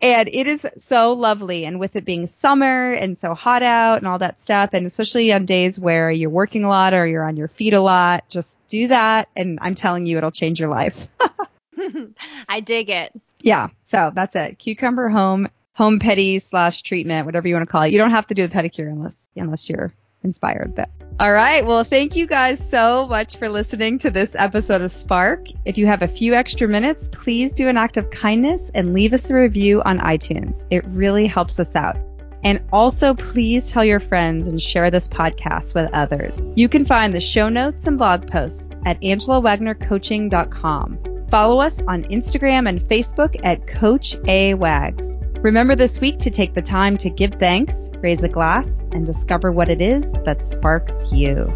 And 0.00 0.28
it 0.28 0.46
is 0.46 0.66
so 0.78 1.12
lovely. 1.12 1.64
And 1.64 1.80
with 1.80 1.96
it 1.96 2.04
being 2.04 2.26
summer 2.26 2.90
and 2.90 3.16
so 3.16 3.34
hot 3.34 3.62
out 3.62 3.98
and 3.98 4.06
all 4.06 4.18
that 4.18 4.40
stuff, 4.40 4.70
and 4.72 4.86
especially 4.86 5.32
on 5.32 5.44
days 5.44 5.78
where 5.78 6.10
you're 6.10 6.30
working 6.30 6.64
a 6.64 6.68
lot 6.68 6.94
or 6.94 7.06
you're 7.06 7.26
on 7.26 7.36
your 7.36 7.48
feet 7.48 7.74
a 7.74 7.80
lot, 7.80 8.28
just 8.28 8.58
do 8.68 8.88
that. 8.88 9.28
And 9.36 9.58
I'm 9.60 9.74
telling 9.74 10.06
you, 10.06 10.16
it'll 10.16 10.30
change 10.30 10.60
your 10.60 10.68
life. 10.68 11.08
I 12.48 12.60
dig 12.60 12.90
it. 12.90 13.12
Yeah. 13.40 13.68
So 13.84 14.10
that's 14.14 14.36
it. 14.36 14.58
Cucumber 14.58 15.08
home, 15.08 15.48
home 15.72 16.00
pedi 16.00 16.42
slash 16.42 16.82
treatment, 16.82 17.26
whatever 17.26 17.48
you 17.48 17.54
want 17.54 17.66
to 17.66 17.70
call 17.70 17.82
it. 17.82 17.92
You 17.92 17.98
don't 17.98 18.10
have 18.10 18.26
to 18.28 18.34
do 18.34 18.46
the 18.46 18.54
pedicure 18.54 18.90
unless, 18.90 19.28
unless 19.36 19.68
you're 19.68 19.92
inspired, 20.24 20.74
but 20.74 20.88
all 21.20 21.32
right. 21.32 21.66
Well, 21.66 21.82
thank 21.82 22.14
you 22.14 22.28
guys 22.28 22.70
so 22.70 23.08
much 23.08 23.38
for 23.38 23.48
listening 23.48 23.98
to 23.98 24.10
this 24.10 24.36
episode 24.36 24.82
of 24.82 24.92
Spark. 24.92 25.46
If 25.64 25.76
you 25.76 25.86
have 25.86 26.02
a 26.02 26.08
few 26.08 26.34
extra 26.34 26.68
minutes, 26.68 27.08
please 27.10 27.52
do 27.52 27.66
an 27.68 27.76
act 27.76 27.96
of 27.96 28.08
kindness 28.10 28.70
and 28.72 28.94
leave 28.94 29.12
us 29.12 29.28
a 29.30 29.34
review 29.34 29.82
on 29.82 29.98
iTunes. 29.98 30.64
It 30.70 30.84
really 30.86 31.26
helps 31.26 31.58
us 31.58 31.74
out. 31.74 31.96
And 32.44 32.60
also, 32.72 33.14
please 33.14 33.68
tell 33.68 33.84
your 33.84 33.98
friends 33.98 34.46
and 34.46 34.62
share 34.62 34.92
this 34.92 35.08
podcast 35.08 35.74
with 35.74 35.90
others. 35.92 36.32
You 36.54 36.68
can 36.68 36.84
find 36.84 37.12
the 37.12 37.20
show 37.20 37.48
notes 37.48 37.88
and 37.88 37.98
blog 37.98 38.30
posts 38.30 38.62
at 38.86 39.00
angelawagnercoaching.com. 39.00 41.17
Follow 41.30 41.60
us 41.60 41.80
on 41.86 42.04
Instagram 42.04 42.68
and 42.68 42.80
Facebook 42.80 43.38
at 43.44 43.66
Coach 43.66 44.16
A 44.26 44.54
Wags. 44.54 45.12
Remember 45.40 45.76
this 45.76 46.00
week 46.00 46.18
to 46.20 46.30
take 46.30 46.54
the 46.54 46.62
time 46.62 46.96
to 46.98 47.10
give 47.10 47.34
thanks, 47.34 47.90
raise 47.96 48.22
a 48.22 48.28
glass, 48.28 48.66
and 48.92 49.04
discover 49.04 49.52
what 49.52 49.68
it 49.68 49.80
is 49.80 50.10
that 50.24 50.44
sparks 50.44 51.12
you. 51.12 51.46